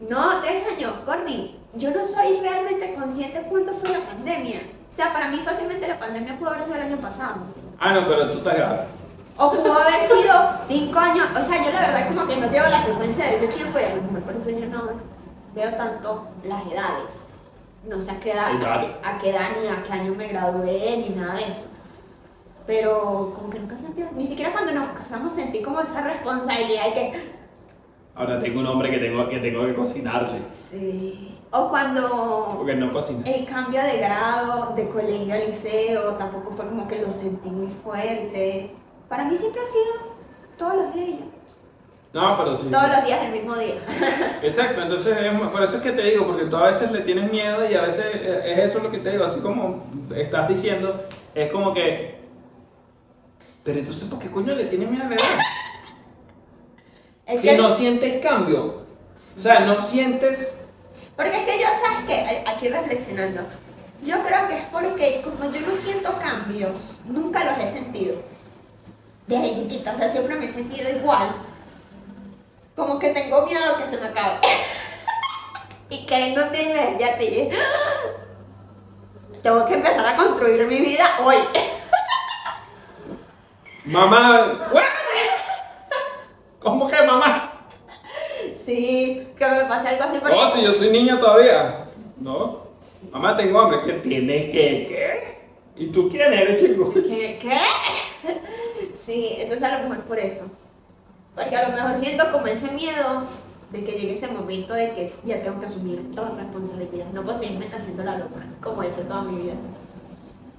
No, 0.00 0.40
tres 0.42 0.64
años, 0.66 0.92
Corny. 1.06 1.57
Yo 1.74 1.90
no 1.90 2.06
soy 2.06 2.40
realmente 2.40 2.94
consciente 2.94 3.42
cuándo 3.48 3.74
fue 3.74 3.90
la 3.90 4.00
pandemia. 4.00 4.60
O 4.90 4.94
sea, 4.94 5.12
para 5.12 5.28
mí 5.28 5.38
fácilmente 5.44 5.86
la 5.86 5.98
pandemia 5.98 6.38
pudo 6.38 6.50
haber 6.50 6.62
sido 6.62 6.76
el 6.76 6.82
año 6.82 6.96
pasado. 6.98 7.42
Ah, 7.78 7.92
no, 7.92 8.06
pero 8.06 8.30
tú 8.30 8.38
estás 8.38 8.54
grave. 8.54 8.86
O 9.36 9.50
pudo 9.52 9.72
haber 9.72 10.08
sido 10.08 10.34
cinco 10.62 10.98
años. 10.98 11.26
O 11.30 11.42
sea, 11.42 11.64
yo 11.64 11.70
la 11.72 11.80
verdad 11.80 12.08
como 12.08 12.26
que 12.26 12.36
no 12.36 12.50
llevo 12.50 12.68
la 12.68 12.82
secuencia 12.82 13.26
de 13.26 13.36
ese 13.36 13.48
tiempo 13.48 13.78
y 13.78 13.84
a 13.84 13.96
lo 13.96 14.02
mejor 14.02 14.22
por 14.22 14.36
eso 14.36 14.50
yo 14.50 14.66
no 14.66 14.90
veo 15.54 15.74
tanto 15.76 16.28
las 16.42 16.66
edades. 16.66 17.24
No 17.84 18.00
sé 18.00 18.10
a 18.10 18.20
qué 18.20 18.32
edad, 18.32 18.50
a, 19.04 19.18
qué 19.18 19.30
edad 19.30 19.50
ni 19.62 19.68
a 19.68 19.82
qué 19.84 19.92
año 19.92 20.14
me 20.14 20.28
gradué 20.28 20.96
ni 21.08 21.14
nada 21.14 21.34
de 21.34 21.42
eso. 21.42 21.66
Pero 22.66 23.32
como 23.36 23.48
que 23.50 23.60
nunca 23.60 23.76
sentí, 23.76 24.04
ni 24.14 24.26
siquiera 24.26 24.52
cuando 24.52 24.72
nos 24.72 24.88
casamos 24.88 25.32
sentí 25.32 25.62
como 25.62 25.80
esa 25.80 26.02
responsabilidad 26.02 26.86
de 26.86 26.92
que... 26.94 27.38
Ahora 28.16 28.40
tengo 28.40 28.60
un 28.60 28.66
hombre 28.66 28.90
que 28.90 28.98
tengo 28.98 29.28
que, 29.28 29.38
tengo 29.38 29.64
que 29.64 29.74
cocinarle. 29.74 30.42
Sí. 30.52 31.37
O 31.50 31.70
cuando... 31.70 32.54
Porque 32.58 32.74
no 32.74 32.92
cocina. 32.92 33.22
El 33.24 33.46
cambio 33.46 33.82
de 33.82 33.98
grado, 33.98 34.74
de 34.74 34.88
colegio 34.90 35.34
a 35.34 35.38
liceo, 35.38 36.14
tampoco 36.14 36.52
fue 36.54 36.66
como 36.66 36.86
que 36.86 37.00
lo 37.00 37.10
sentí 37.10 37.48
muy 37.48 37.68
fuerte. 37.68 38.74
Para 39.08 39.24
mí 39.24 39.36
siempre 39.36 39.62
ha 39.62 39.66
sido 39.66 40.12
todos 40.58 40.74
los 40.74 40.94
días. 40.94 41.20
No, 42.12 42.38
pero 42.38 42.56
sí. 42.56 42.68
Todos 42.70 42.88
los 42.88 43.06
días 43.06 43.22
del 43.22 43.32
mismo 43.32 43.56
día. 43.56 43.76
Exacto, 44.42 44.82
entonces 44.82 45.16
por 45.52 45.62
eso 45.62 45.76
es 45.76 45.82
que 45.82 45.92
te 45.92 46.02
digo, 46.02 46.26
porque 46.26 46.46
tú 46.46 46.56
a 46.56 46.64
veces 46.64 46.90
le 46.90 47.00
tienes 47.00 47.30
miedo 47.30 47.68
y 47.68 47.74
a 47.74 47.82
veces 47.82 48.06
es 48.14 48.58
eso 48.58 48.80
lo 48.80 48.90
que 48.90 48.98
te 48.98 49.10
digo, 49.10 49.24
así 49.24 49.40
como 49.40 49.84
estás 50.14 50.48
diciendo, 50.48 51.04
es 51.34 51.52
como 51.52 51.74
que. 51.74 52.18
Pero 53.62 53.78
entonces, 53.78 54.04
¿por 54.04 54.18
qué 54.18 54.30
coño 54.30 54.54
le 54.54 54.64
tienes 54.64 54.90
miedo 54.90 55.04
a 55.04 55.10
la 55.10 55.16
edad? 55.16 57.40
si 57.40 57.56
no 57.56 57.70
sientes 57.70 58.22
cambio, 58.22 58.86
o 59.36 59.40
sea, 59.40 59.60
no 59.60 59.78
sientes. 59.78 60.57
Porque 61.18 61.36
es 61.36 61.44
que 61.46 61.58
yo, 61.58 61.66
¿sabes 61.66 62.06
qué? 62.06 62.44
Aquí 62.46 62.68
reflexionando, 62.68 63.42
yo 64.04 64.22
creo 64.22 64.46
que 64.46 64.56
es 64.56 64.64
porque 64.70 65.20
como 65.24 65.50
yo 65.50 65.60
no 65.66 65.74
siento 65.74 66.16
cambios, 66.20 66.78
nunca 67.06 67.42
los 67.42 67.58
he 67.58 67.66
sentido 67.66 68.22
desde 69.26 69.52
chiquita, 69.52 69.94
o 69.94 69.96
sea, 69.96 70.08
siempre 70.08 70.36
me 70.36 70.46
he 70.46 70.48
sentido 70.48 70.88
igual. 70.88 71.30
Como 72.76 73.00
que 73.00 73.08
tengo 73.08 73.44
miedo 73.44 73.78
que 73.78 73.86
se 73.88 74.00
me 74.00 74.06
acabe. 74.06 74.38
y 75.90 76.06
que 76.06 76.36
no 76.36 76.50
tiene 76.50 76.96
y 77.00 77.50
tengo 79.42 79.66
que 79.66 79.74
empezar 79.74 80.06
a 80.06 80.14
construir 80.14 80.68
mi 80.68 80.80
vida 80.82 81.04
hoy. 81.24 81.36
mamá, 83.86 84.70
¿cómo 86.60 86.86
que 86.86 87.02
mamá? 87.02 87.57
Sí, 88.68 89.26
que 89.38 89.46
me 89.46 89.64
pase 89.64 89.88
algo 89.88 90.04
así. 90.04 90.18
Porque... 90.20 90.36
Oh, 90.36 90.50
si 90.50 90.62
yo 90.62 90.74
soy 90.74 90.90
niña 90.90 91.18
todavía. 91.18 91.86
No. 92.18 92.64
Mamá, 93.10 93.34
tengo 93.34 93.58
hambre. 93.58 93.80
¿Qué 93.86 93.94
tienes 94.06 94.50
que 94.50 94.50
qué? 94.86 95.38
¿Y 95.74 95.86
tú 95.86 96.06
quién 96.10 96.34
eres, 96.34 96.62
chico? 96.62 96.92
¿Qué? 96.92 97.38
¿Qué? 97.40 97.56
Sí, 98.94 99.36
entonces 99.38 99.62
a 99.62 99.78
lo 99.78 99.88
mejor 99.88 100.04
por 100.04 100.18
eso. 100.18 100.50
Porque 101.34 101.56
a 101.56 101.68
lo 101.70 101.74
mejor 101.74 101.96
siento 101.98 102.30
como 102.30 102.46
ese 102.46 102.70
miedo 102.72 103.22
de 103.70 103.84
que 103.84 103.92
llegue 103.92 104.12
ese 104.12 104.28
momento 104.28 104.74
de 104.74 104.92
que 104.92 105.14
ya 105.24 105.42
tengo 105.42 105.60
que 105.60 105.66
asumir 105.66 106.02
la 106.14 106.28
responsabilidad. 106.28 107.06
No 107.14 107.22
puedo 107.22 107.38
seguirme 107.38 107.68
haciendo 107.72 108.04
la 108.04 108.18
loca, 108.18 108.44
como 108.62 108.82
he 108.82 108.88
hecho 108.88 109.00
toda 109.02 109.22
mi 109.22 109.44
vida. 109.44 109.54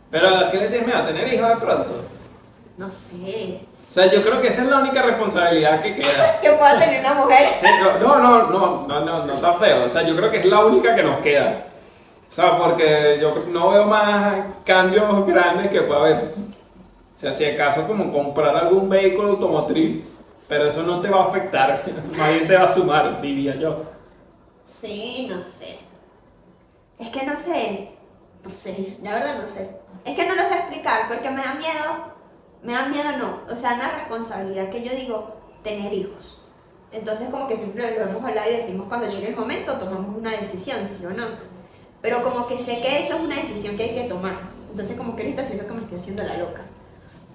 ¿Pero 0.10 0.30
qué 0.50 0.58
le 0.58 0.68
tienes 0.70 0.88
miedo? 0.88 1.00
¿A 1.00 1.06
tener 1.06 1.32
hijos 1.32 1.50
de 1.50 1.56
pronto? 1.58 2.04
No 2.80 2.90
sé. 2.90 3.60
O 3.74 3.76
sea, 3.76 4.10
yo 4.10 4.24
creo 4.24 4.42
que 4.42 4.48
esa 4.48 4.62
es 4.62 4.70
la 4.70 4.80
única 4.80 5.02
responsabilidad 5.02 5.82
que 5.82 5.96
queda. 5.96 6.40
que 6.42 6.50
pueda 6.54 6.80
tener 6.80 7.02
una 7.02 7.14
mujer. 7.14 7.50
no, 8.00 8.00
no, 8.00 8.48
no, 8.48 8.88
no, 8.88 9.00
no, 9.02 9.26
no 9.26 9.34
está 9.34 9.54
feo. 9.56 9.86
O 9.86 9.90
sea, 9.90 10.04
yo 10.04 10.16
creo 10.16 10.32
que 10.32 10.38
es 10.38 10.46
la 10.46 10.64
única 10.64 10.96
que 10.96 11.04
nos 11.04 11.20
queda. 11.20 11.66
O 12.30 12.34
sea, 12.34 12.58
porque 12.58 13.18
yo 13.20 13.36
no 13.50 13.72
veo 13.72 13.84
más 13.84 14.46
cambios 14.64 15.28
grandes 15.28 15.70
que 15.70 15.82
pueda 15.82 16.00
haber. 16.00 16.36
O 17.18 17.20
sea, 17.20 17.36
si 17.36 17.44
acaso 17.44 17.86
como 17.86 18.14
comprar 18.14 18.56
algún 18.56 18.88
vehículo 18.88 19.32
automotriz, 19.32 20.06
pero 20.48 20.68
eso 20.68 20.82
no 20.84 21.02
te 21.02 21.10
va 21.10 21.26
a 21.26 21.28
afectar, 21.28 21.84
más 22.18 22.30
bien 22.30 22.48
te 22.48 22.56
va 22.56 22.64
a 22.64 22.74
sumar, 22.74 23.22
diría 23.22 23.56
yo. 23.58 23.84
Sí, 24.64 25.28
no 25.30 25.42
sé. 25.42 25.80
Es 26.98 27.10
que 27.10 27.26
no 27.26 27.38
sé, 27.38 27.92
no 28.42 28.54
sé, 28.54 28.96
la 29.04 29.16
verdad 29.16 29.42
no 29.42 29.50
sé. 29.50 29.70
Es 30.06 30.16
que 30.16 30.26
no 30.26 30.36
lo 30.36 30.44
sé 30.44 30.54
explicar 30.54 31.10
porque 31.10 31.30
me 31.30 31.42
da 31.42 31.56
miedo, 31.56 32.19
me 32.64 32.74
da 32.74 32.88
miedo 32.88 33.18
no, 33.18 33.42
o 33.52 33.56
sea, 33.56 33.76
una 33.76 33.92
responsabilidad 33.92 34.70
que 34.70 34.84
yo 34.84 34.96
digo, 34.96 35.38
tener 35.64 35.94
hijos. 35.94 36.40
Entonces 36.92 37.30
como 37.30 37.48
que 37.48 37.56
siempre 37.56 37.98
lo 37.98 38.10
hemos 38.10 38.24
hablado 38.24 38.50
y 38.50 38.56
decimos 38.56 38.88
cuando 38.88 39.10
llegue 39.10 39.30
el 39.30 39.36
momento 39.36 39.78
tomamos 39.78 40.18
una 40.18 40.32
decisión, 40.32 40.86
sí 40.86 41.06
o 41.06 41.12
no. 41.12 41.26
Pero 42.02 42.24
como 42.24 42.48
que 42.48 42.58
sé 42.58 42.82
que 42.82 43.04
eso 43.04 43.16
es 43.16 43.22
una 43.22 43.36
decisión 43.36 43.78
que 43.78 43.84
hay 43.84 43.96
que 43.96 44.10
tomar. 44.10 44.40
Entonces 44.72 44.98
como 44.98 45.16
que 45.16 45.24
ahorita 45.24 45.44
siento 45.44 45.68
que 45.68 45.74
me 45.74 45.82
estoy 45.82 45.98
haciendo 45.98 46.24
la 46.24 46.38
loca 46.38 46.62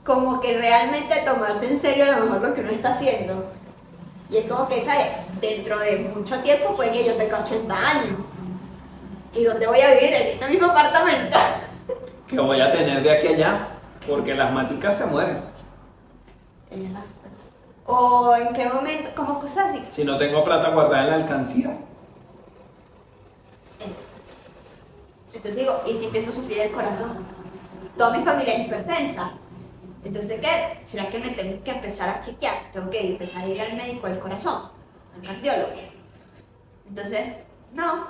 como 0.05 0.41
que 0.41 0.59
realmente 0.59 1.15
tomarse 1.25 1.67
en 1.67 1.81
serio 1.81 2.05
a 2.05 2.19
lo 2.19 2.27
mejor 2.27 2.49
lo 2.49 2.55
que 2.55 2.61
uno 2.61 2.71
está 2.71 2.91
haciendo. 2.91 3.53
Y 4.31 4.37
es 4.37 4.47
como 4.47 4.69
que, 4.69 4.83
¿sabes? 4.83 5.07
Dentro 5.41 5.79
de 5.79 6.13
mucho 6.15 6.39
tiempo 6.41 6.77
puede 6.77 6.93
que 6.93 7.07
yo 7.07 7.15
tenga 7.15 7.41
80 7.41 7.75
años. 7.75 8.19
¿Y 9.33 9.45
dónde 9.45 9.67
voy 9.67 9.81
a 9.81 9.95
vivir? 9.95 10.15
En 10.15 10.27
este 10.29 10.49
mismo 10.49 10.67
apartamento. 10.67 11.39
Que 12.29 12.39
voy 12.39 12.61
a 12.61 12.71
tener 12.71 13.03
de 13.03 13.17
aquí 13.17 13.27
a 13.29 13.31
allá, 13.31 13.69
porque 14.09 14.35
las 14.35 14.53
maticas 14.53 14.97
se 14.99 15.07
mueren. 15.07 15.43
O 17.87 18.35
en 18.35 18.55
qué 18.55 18.69
momento, 18.69 19.11
como 19.15 19.39
cosas 19.39 19.71
así. 19.71 19.85
Si 19.91 20.05
no 20.05 20.17
tengo 20.17 20.43
plata 20.43 20.71
guardada 20.71 21.05
en 21.05 21.11
la 21.11 21.17
alcancía. 21.17 21.77
Entonces 25.33 25.57
digo, 25.57 25.73
¿y 25.87 25.97
si 25.97 26.07
empiezo 26.07 26.31
a 26.31 26.33
sufrir 26.33 26.59
el 26.61 26.73
corazón? 26.73 27.19
Toda 27.97 28.17
mi 28.17 28.25
familia 28.25 28.55
es 28.55 28.67
hipertensa 28.67 29.33
entonces, 30.05 30.39
¿qué? 30.41 30.87
¿Será 30.87 31.09
que 31.09 31.19
me 31.19 31.31
tengo 31.31 31.65
que 31.65 31.71
empezar 31.71 32.11
a 32.11 32.21
chequear? 32.21 32.71
Tengo 32.73 32.91
que 32.91 33.13
empezar 33.13 33.45
a 33.45 33.49
ir 33.49 33.61
al 33.61 33.75
médico 33.75 34.07
del 34.07 34.19
corazón, 34.19 34.71
al 35.15 35.27
cardiólogo. 35.27 35.73
Entonces, 36.87 37.37
no, 37.73 38.09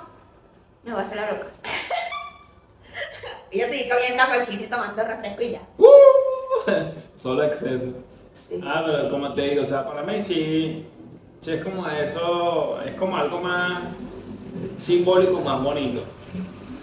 me 0.83 0.91
voy 0.91 0.99
a 0.99 1.03
hacer 1.03 1.21
la 1.21 1.31
loca. 1.31 1.47
y 3.55 3.59
yo 3.59 3.67
seguí 3.67 3.89
comiendo 3.89 4.23
cochino 4.37 4.63
y 4.63 4.67
tomando 4.67 5.03
refresco 5.03 5.43
y 5.43 5.51
ya. 5.51 5.61
Uh, 5.77 6.91
solo 7.17 7.43
exceso. 7.43 7.87
Sí. 8.33 8.59
Ah, 8.63 8.83
pero 8.85 9.09
como 9.09 9.33
te 9.33 9.41
digo, 9.43 9.63
o 9.63 9.65
sea, 9.65 9.85
para 9.85 10.03
mí 10.03 10.19
sí, 10.19 10.85
sí 11.41 11.51
es 11.51 11.63
como 11.63 11.87
eso, 11.87 12.81
es 12.85 12.95
como 12.95 13.15
algo 13.15 13.39
más 13.39 13.83
simbólico, 14.77 15.39
más 15.39 15.63
bonito. 15.63 16.01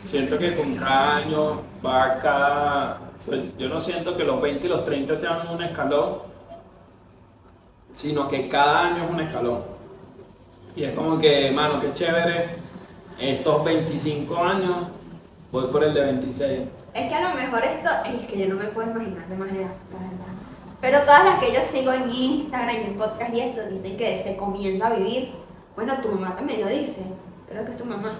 Siento 0.06 0.38
que 0.38 0.56
con 0.56 0.74
cada 0.76 1.16
año 1.16 1.60
va 1.84 2.18
cada 2.18 2.98
yo 3.58 3.68
no 3.68 3.78
siento 3.78 4.16
que 4.16 4.24
los 4.24 4.40
20 4.40 4.66
y 4.66 4.68
los 4.68 4.84
30 4.84 5.16
sean 5.16 5.48
un 5.48 5.62
escalón, 5.62 6.18
sino 7.94 8.26
que 8.26 8.48
cada 8.48 8.86
año 8.86 9.04
es 9.04 9.10
un 9.10 9.20
escalón. 9.20 9.62
Y 10.74 10.84
es 10.84 10.94
como 10.94 11.18
que, 11.18 11.50
mano, 11.52 11.78
qué 11.78 11.92
chévere, 11.92 12.56
estos 13.20 13.62
25 13.62 14.36
años, 14.36 14.76
voy 15.52 15.66
por 15.66 15.84
el 15.84 15.94
de 15.94 16.00
26. 16.00 16.60
Es 16.94 17.08
que 17.08 17.14
a 17.14 17.28
lo 17.28 17.36
mejor 17.36 17.62
esto, 17.62 17.88
es 18.06 18.26
que 18.26 18.38
yo 18.38 18.48
no 18.48 18.56
me 18.56 18.68
puedo 18.68 18.90
imaginar 18.90 19.28
de 19.28 19.36
más 19.36 19.50
edad, 19.50 19.70
la 19.92 19.98
verdad. 19.98 20.32
Pero 20.80 21.00
todas 21.02 21.24
las 21.24 21.38
que 21.38 21.52
yo 21.52 21.60
sigo 21.62 21.92
en 21.92 22.10
Instagram 22.10 22.74
y 22.74 22.84
en 22.86 22.98
podcast 22.98 23.32
y 23.32 23.40
eso, 23.40 23.62
dicen 23.68 23.96
que 23.96 24.18
se 24.18 24.36
comienza 24.36 24.88
a 24.88 24.94
vivir. 24.94 25.34
Bueno, 25.76 25.94
tu 26.02 26.08
mamá 26.08 26.34
también 26.34 26.60
lo 26.60 26.66
dice, 26.66 27.02
creo 27.48 27.64
que 27.64 27.70
es 27.70 27.76
tu 27.76 27.84
mamá 27.84 28.18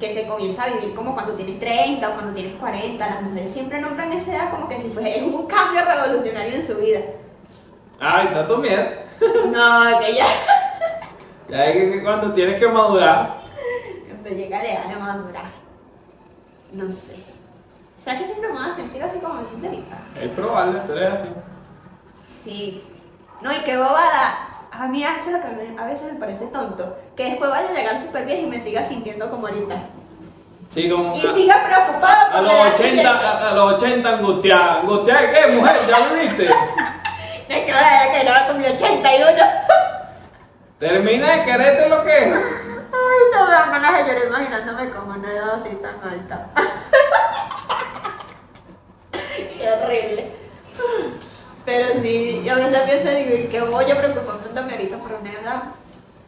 que 0.00 0.14
se 0.14 0.26
comienza 0.26 0.64
a 0.64 0.70
vivir 0.70 0.94
como 0.94 1.12
cuando 1.12 1.34
tienes 1.34 1.60
30 1.60 2.08
o 2.08 2.14
cuando 2.14 2.32
tienes 2.32 2.56
40. 2.56 3.06
Las 3.06 3.22
mujeres 3.22 3.52
siempre 3.52 3.80
nombran 3.80 4.10
esa 4.12 4.34
edad 4.34 4.50
como 4.50 4.66
que 4.68 4.80
si 4.80 4.88
fuera 4.88 5.24
un 5.24 5.46
cambio 5.46 5.82
revolucionario 5.84 6.54
en 6.54 6.62
su 6.62 6.76
vida. 6.78 7.00
Ay, 8.00 8.28
está 8.28 8.46
tu 8.46 8.56
miedo. 8.56 8.82
No, 9.20 9.98
que 9.98 10.14
ya. 10.14 10.26
Ya 11.46 11.64
es 11.66 11.74
que 11.74 12.02
cuando 12.02 12.32
tienes 12.32 12.58
que 12.58 12.66
madurar. 12.66 13.42
Cuando 14.08 14.30
llega 14.30 14.62
la 14.62 14.72
edad 14.72 14.86
de 14.86 14.96
madurar. 14.96 15.59
No 16.72 16.92
sé. 16.92 17.16
¿Será 18.02 18.18
que 18.18 18.24
siempre 18.24 18.48
me 18.48 18.58
voy 18.58 18.68
a 18.68 18.74
sentir 18.74 19.02
así 19.02 19.18
como 19.18 19.34
me 19.34 19.46
siento 19.46 19.66
ahorita? 19.66 19.96
Es 20.20 20.30
probable, 20.30 20.80
tú 20.86 20.92
eres 20.92 21.20
así. 21.20 21.28
Sí. 22.42 22.84
No, 23.42 23.52
y 23.52 23.56
qué 23.64 23.76
bobada. 23.76 24.48
A 24.72 24.86
mí 24.86 25.02
eso 25.04 25.30
es 25.30 25.32
lo 25.32 25.40
que 25.42 25.74
a 25.78 25.84
veces 25.86 26.12
me 26.14 26.18
parece 26.20 26.46
tonto. 26.46 26.96
Que 27.16 27.24
después 27.30 27.50
vaya 27.50 27.68
a 27.68 27.72
llegar 27.72 27.98
súper 28.00 28.24
bien 28.24 28.44
y 28.44 28.46
me 28.46 28.60
siga 28.60 28.82
sintiendo 28.82 29.28
como 29.30 29.48
ahorita. 29.48 29.76
Sí, 30.70 30.88
como. 30.88 31.14
Y 31.14 31.20
siga 31.20 31.56
preocupada 31.66 32.30
A 32.32 32.40
los 32.40 32.52
la 32.52 32.54
edad 32.60 32.74
80, 32.74 32.82
siguiente. 32.88 33.06
a, 33.08 33.50
a 33.50 33.54
los 33.54 33.74
80 33.74 34.08
angustiada. 34.08 34.80
¿Angustiada 34.80 35.20
de 35.22 35.32
qué, 35.32 35.46
mujer? 35.48 35.76
¿Ya 35.88 36.14
viviste? 36.14 36.50
Es 37.50 37.64
que 37.64 37.72
ahora 37.72 37.88
ya 38.06 38.12
que 38.16 38.24
no 38.24 38.30
va 38.30 38.36
a 38.38 38.46
cumplir 38.46 38.70
81. 38.70 39.26
Termina 40.78 41.32
de 41.32 41.44
quererte 41.44 41.88
lo 41.88 42.04
que 42.04 42.28
es. 42.28 42.34
No 43.50 43.56
me 43.56 43.62
dan 43.62 43.82
ganas 43.82 44.06
de 44.06 44.12
llorar 44.12 44.26
imaginándome 44.28 44.90
como 44.90 45.10
una 45.18 45.32
edad 45.32 45.54
así 45.54 45.70
tan 45.82 45.96
alta. 46.08 46.50
Qué 49.12 49.68
horrible. 49.72 50.32
Pero 51.64 52.00
sí, 52.00 52.42
yo 52.44 52.52
a 52.52 52.56
veces 52.56 52.80
pienso, 52.82 53.10
digo, 53.10 53.34
¿y 53.44 53.48
qué 53.48 53.60
voy 53.62 53.90
a 53.90 53.98
preocuparme 53.98 54.48
tanto 54.54 54.72
ahorita 54.72 54.96
por 54.98 55.12
una 55.14 55.32
edad? 55.32 55.62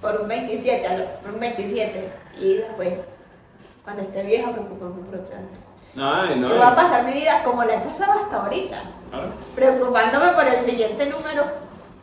Por 0.01 0.21
un 0.21 0.29
27, 0.29 0.87
a 0.87 0.99
lo- 0.99 1.11
por 1.21 1.31
un 1.35 1.41
27. 1.41 2.13
Y 2.41 2.55
después, 2.57 2.95
cuando 3.85 4.03
esté 4.03 4.23
vieja, 4.25 4.51
preocuparme 4.51 5.03
por 5.05 5.21
otra 5.21 5.39
vez. 5.39 5.53
Ay, 5.97 6.39
no. 6.41 6.49
Yo 6.49 6.57
voy 6.57 6.67
a 6.67 6.75
pasar 6.75 7.05
mi 7.05 7.13
vida 7.13 7.43
como 7.45 7.63
la 7.65 7.75
he 7.77 7.81
pasado 7.81 8.13
hasta 8.21 8.43
ahorita. 8.43 8.83
Claro. 9.11 9.29
Preocupándome 9.55 10.29
por 10.33 10.47
el 10.49 10.61
siguiente 10.65 11.07
número. 11.07 11.45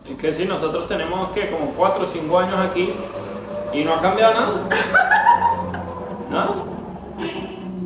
Es 0.09 0.17
que 0.17 0.33
si 0.33 0.45
nosotros 0.45 0.87
tenemos 0.87 1.31
que 1.33 1.51
como 1.51 1.71
4 1.73 2.03
o 2.03 2.07
5 2.07 2.39
años 2.39 2.59
aquí 2.69 2.93
y 3.73 3.83
no 3.83 3.95
ha 3.95 4.01
cambiado 4.01 4.33
nada. 4.33 4.53
Nada. 6.29 6.55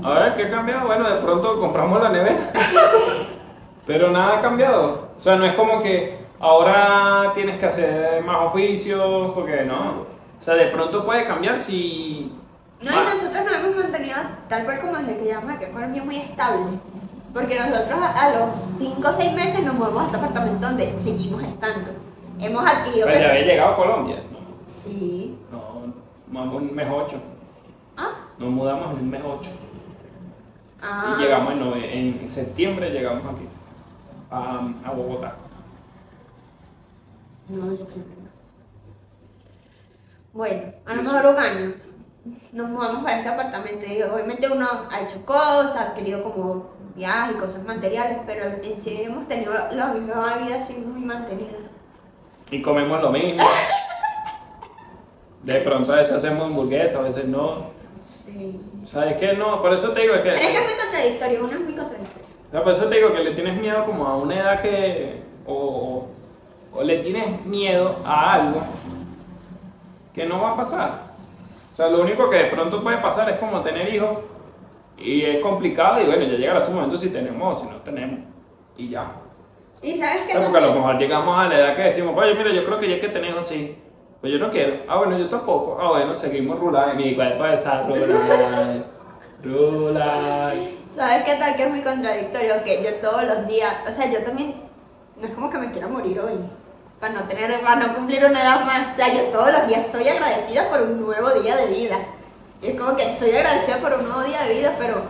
A 0.04 0.10
ver, 0.20 0.34
¿qué 0.36 0.44
ha 0.44 0.50
cambiado? 0.52 0.86
Bueno, 0.88 1.10
de 1.10 1.22
pronto 1.22 1.60
compramos 1.60 2.02
la 2.02 2.10
nevera. 2.10 2.52
Pero 3.86 4.12
nada 4.12 4.38
ha 4.38 4.42
cambiado. 4.42 5.10
O 5.16 5.20
sea, 5.20 5.36
no 5.36 5.46
es 5.46 5.56
como 5.56 5.82
que 5.82 6.18
ahora 6.40 7.32
tienes 7.34 7.60
que 7.60 7.66
hacer 7.66 8.24
más 8.24 8.48
oficios, 8.48 9.32
porque 9.34 9.64
no. 9.64 10.14
O 10.40 10.42
sea, 10.42 10.56
de 10.56 10.68
pronto 10.68 11.04
puede 11.06 11.26
cambiar 11.26 11.60
si... 11.60 12.32
No, 12.82 12.92
y 12.92 13.06
nosotros 13.06 13.46
nos 13.46 13.56
hemos 13.56 13.76
mantenido 13.78 14.18
tal 14.50 14.66
cual 14.66 14.82
como 14.82 14.98
desde 14.98 15.18
que 15.18 15.24
llegamos 15.24 15.52
aquí 15.52 15.66
a 15.66 15.72
Colombia 15.72 16.04
muy 16.04 16.18
estable. 16.18 16.78
Porque 17.34 17.56
nosotros 17.58 17.98
a, 18.02 18.30
los 18.38 18.62
5 18.62 19.08
o 19.10 19.14
6 19.14 19.34
meses 19.34 19.66
nos 19.66 19.74
movemos 19.76 20.02
a 20.04 20.06
este 20.06 20.18
apartamento 20.18 20.68
donde 20.68 21.00
seguimos 21.00 21.44
estando. 21.44 21.92
Hemos 22.40 22.64
adquirido 22.70 23.08
que 23.08 23.14
ya 23.14 23.20
se- 23.20 23.30
había 23.30 23.46
llegado 23.46 23.74
a 23.74 23.76
Colombia. 23.78 24.18
Sí. 24.68 25.38
No, 25.52 26.50
un 26.52 26.76
mes 26.76 26.88
8. 26.94 27.16
Ah. 27.98 28.12
Nos 28.38 28.50
mudamos 28.50 28.94
en 28.94 29.00
un 29.04 29.10
mes 29.10 29.22
8. 29.26 29.50
Ah. 30.82 31.16
Y 31.18 31.22
llegamos 31.22 31.54
en, 31.54 31.60
nove- 31.62 31.90
en 32.22 32.30
septiembre, 32.30 32.90
llegamos 32.90 33.24
aquí, 33.34 33.48
a, 34.32 34.68
a 34.86 34.92
Bogotá. 34.92 35.36
No, 37.50 37.70
yo 37.72 37.86
siempre 37.90 38.16
no. 38.22 38.30
Bueno, 40.34 40.74
a 40.86 40.96
lo 40.96 41.04
mejor 41.04 41.26
un 41.34 41.40
año. 41.40 41.74
Nos 42.54 42.70
mudamos 42.70 43.04
para 43.04 43.18
este 43.18 43.30
apartamento 43.30 43.86
y 43.86 44.02
obviamente 44.02 44.48
uno 44.50 44.66
ha 44.90 45.02
hecho 45.02 45.26
cosas, 45.26 45.76
ha 45.76 45.82
adquirido 45.90 46.24
como 46.24 46.68
viajes 46.96 47.36
y 47.36 47.40
cosas 47.40 47.66
materiales, 47.66 48.20
pero 48.26 48.46
en 48.46 48.78
sí 48.80 49.02
hemos 49.04 49.28
tenido 49.28 49.54
la 49.54 49.88
misma 49.94 50.38
vida 50.38 50.56
así 50.56 50.80
muy 50.86 51.02
mantenida. 51.04 51.58
Y 52.50 52.62
comemos 52.62 53.02
lo 53.02 53.12
mismo. 53.12 53.44
De 55.44 55.60
pronto 55.60 55.92
a 55.92 55.98
veces 55.98 56.14
hacemos 56.14 56.44
hamburguesas, 56.48 56.96
a 56.96 57.02
veces 57.02 57.26
no. 57.26 57.74
Sí. 58.04 58.60
¿Sabes 58.86 59.18
qué? 59.18 59.34
No, 59.34 59.62
por 59.62 59.74
eso 59.74 59.92
te 59.92 60.02
digo 60.02 60.14
Pero 60.22 60.36
es 60.36 60.42
que 60.42 60.48
que... 60.48 60.54
es 60.58 60.64
muy 60.64 60.74
contradictorio, 60.78 61.40
uno 61.46 61.54
es 61.54 61.60
muy 61.60 61.74
contradictorio. 61.74 62.28
no, 62.52 62.62
por 62.62 62.74
eso 62.74 62.86
te 62.86 62.96
digo 62.96 63.14
que 63.14 63.24
le 63.24 63.32
tienes 63.32 63.60
miedo 63.60 63.86
como 63.86 64.06
a 64.06 64.18
una 64.18 64.36
edad 64.36 64.62
que... 64.62 65.22
O, 65.46 66.08
o 66.74 66.84
le 66.84 67.00
tienes 67.00 67.46
miedo 67.46 67.98
a 68.06 68.34
algo 68.34 68.62
que 70.14 70.26
no 70.26 70.42
va 70.42 70.52
a 70.52 70.56
pasar. 70.58 71.14
O 71.72 71.76
sea, 71.76 71.90
lo 71.90 72.02
único 72.02 72.30
que 72.30 72.38
de 72.38 72.46
pronto 72.46 72.84
puede 72.84 72.98
pasar 72.98 73.30
es 73.30 73.38
como 73.38 73.62
tener 73.62 73.94
hijos 73.94 74.20
y 74.98 75.24
es 75.24 75.40
complicado 75.42 76.02
y 76.02 76.06
bueno, 76.06 76.24
ya 76.24 76.38
llegará 76.38 76.62
su 76.62 76.72
momento 76.72 76.98
si 76.98 77.10
tenemos 77.10 77.58
o 77.58 77.62
si 77.62 77.70
no 77.70 77.78
tenemos. 77.78 78.20
Y 78.78 78.90
ya. 78.90 79.12
Y 79.82 79.96
sabes 79.98 80.24
qué 80.24 80.32
Claro, 80.32 80.46
porque 80.46 80.58
a 80.60 80.68
lo 80.68 80.76
mejor 80.76 80.98
llegamos 80.98 81.38
a 81.38 81.48
la 81.48 81.60
edad 81.60 81.76
que 81.76 81.82
decimos, 81.84 82.16
oye, 82.16 82.36
mira, 82.36 82.54
yo 82.54 82.64
creo 82.64 82.80
que 82.80 82.90
ya 82.90 83.00
que 83.00 83.10
tenemos 83.10 83.44
así. 83.44 83.76
Pues 84.24 84.32
yo 84.32 84.40
no 84.40 84.50
quiero. 84.50 84.86
Ah, 84.88 85.00
bueno, 85.00 85.18
yo 85.18 85.28
tampoco. 85.28 85.78
Ah, 85.78 85.90
bueno, 85.90 86.14
seguimos 86.14 86.58
rulando. 86.58 86.96
Mi 86.96 87.14
cuerpo 87.14 87.46
está 87.46 87.84
rulando. 87.84 88.86
Rulando. 89.44 90.70
¿Sabes 90.96 91.26
qué 91.26 91.36
tal 91.36 91.58
que 91.58 91.64
es 91.64 91.70
muy 91.70 91.82
contradictorio? 91.82 92.64
Que 92.64 92.82
yo 92.82 92.96
todos 93.02 93.26
los 93.26 93.46
días, 93.48 93.84
o 93.86 93.92
sea, 93.92 94.10
yo 94.10 94.24
también, 94.24 94.62
no 95.20 95.28
es 95.28 95.34
como 95.34 95.50
que 95.50 95.58
me 95.58 95.72
quiero 95.72 95.90
morir 95.90 96.22
hoy, 96.22 96.40
para 97.02 97.16
no 97.16 97.24
tener, 97.24 97.60
para 97.60 97.76
no 97.76 97.96
cumplir 97.96 98.24
una 98.24 98.42
edad 98.42 98.66
más. 98.66 98.94
O 98.94 98.96
sea, 98.96 99.14
yo 99.14 99.24
todos 99.24 99.52
los 99.52 99.68
días 99.68 99.92
soy 99.92 100.08
agradecida 100.08 100.70
por 100.70 100.84
un 100.84 101.02
nuevo 101.02 101.30
día 101.32 101.58
de 101.58 101.68
vida. 101.68 101.98
Y 102.62 102.68
es 102.68 102.80
como 102.80 102.96
que 102.96 103.14
soy 103.18 103.32
agradecida 103.32 103.80
por 103.80 103.92
un 103.92 104.06
nuevo 104.06 104.24
día 104.24 104.44
de 104.44 104.54
vida, 104.54 104.76
pero 104.80 105.04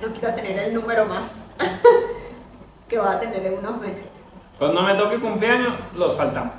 no 0.00 0.12
quiero 0.12 0.32
tener 0.36 0.56
el 0.56 0.72
número 0.72 1.04
más 1.06 1.40
que 2.88 2.96
voy 2.96 3.08
a 3.08 3.18
tener 3.18 3.44
en 3.44 3.58
unos 3.58 3.80
meses. 3.80 4.06
Cuando 4.56 4.82
me 4.82 4.94
toque 4.94 5.18
cumpleaños, 5.18 5.74
lo 5.96 6.12
saltamos. 6.12 6.52